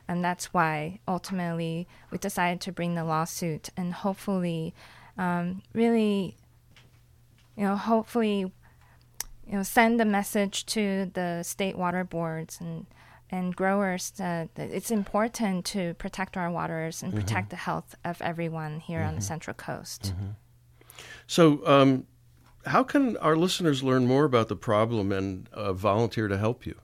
and 0.07 0.23
that's 0.25 0.53
why 0.53 0.99
ultimately 1.07 1.88
we 2.11 2.17
decided 2.17 2.59
to 2.61 2.71
bring 2.73 2.95
the 2.95 3.05
lawsuit 3.05 3.69
and 3.77 3.93
hopefully, 3.93 4.73
um, 5.17 5.61
really, 5.73 6.36
you 7.55 7.63
know, 7.63 7.77
hopefully, 7.77 8.39
you 8.39 9.53
know, 9.53 9.63
send 9.63 10.01
a 10.01 10.05
message 10.05 10.65
to 10.65 11.09
the 11.13 11.43
state 11.43 11.77
water 11.77 12.03
boards 12.03 12.59
and 12.59 12.88
and 13.32 13.55
growers 13.55 14.11
that 14.11 14.49
it's 14.57 14.91
important 14.91 15.65
to 15.65 15.93
protect 15.95 16.36
our 16.36 16.51
waters 16.51 17.01
and 17.01 17.13
protect 17.13 17.49
the 17.49 17.55
health 17.55 17.95
of 18.03 18.21
everyone 18.21 18.79
here 18.79 19.01
on 19.01 19.15
the 19.15 19.21
Central 19.21 19.53
Coast. 19.53 20.13
So, 21.27 21.65
um, 21.65 22.05
how 22.65 22.84
can 22.84 23.17
our 23.17 23.36
listeners 23.36 23.82
learn 23.84 24.05
more 24.05 24.25
about 24.25 24.47
the 24.49 24.55
problem 24.55 25.11
and 25.11 25.49
uh, 25.53 25.73
volunteer 25.73 26.27
to 26.27 26.38
help 26.38 26.65
you? 26.65 26.75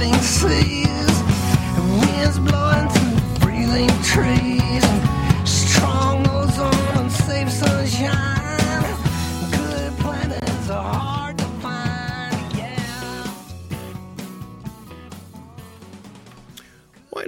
driving 0.01 0.23
seas 0.23 1.21
and 1.77 2.01
winds 2.01 2.39
blowing 2.39 2.89
through 2.89 3.39
breathing 3.41 3.91
trees. 4.03 4.70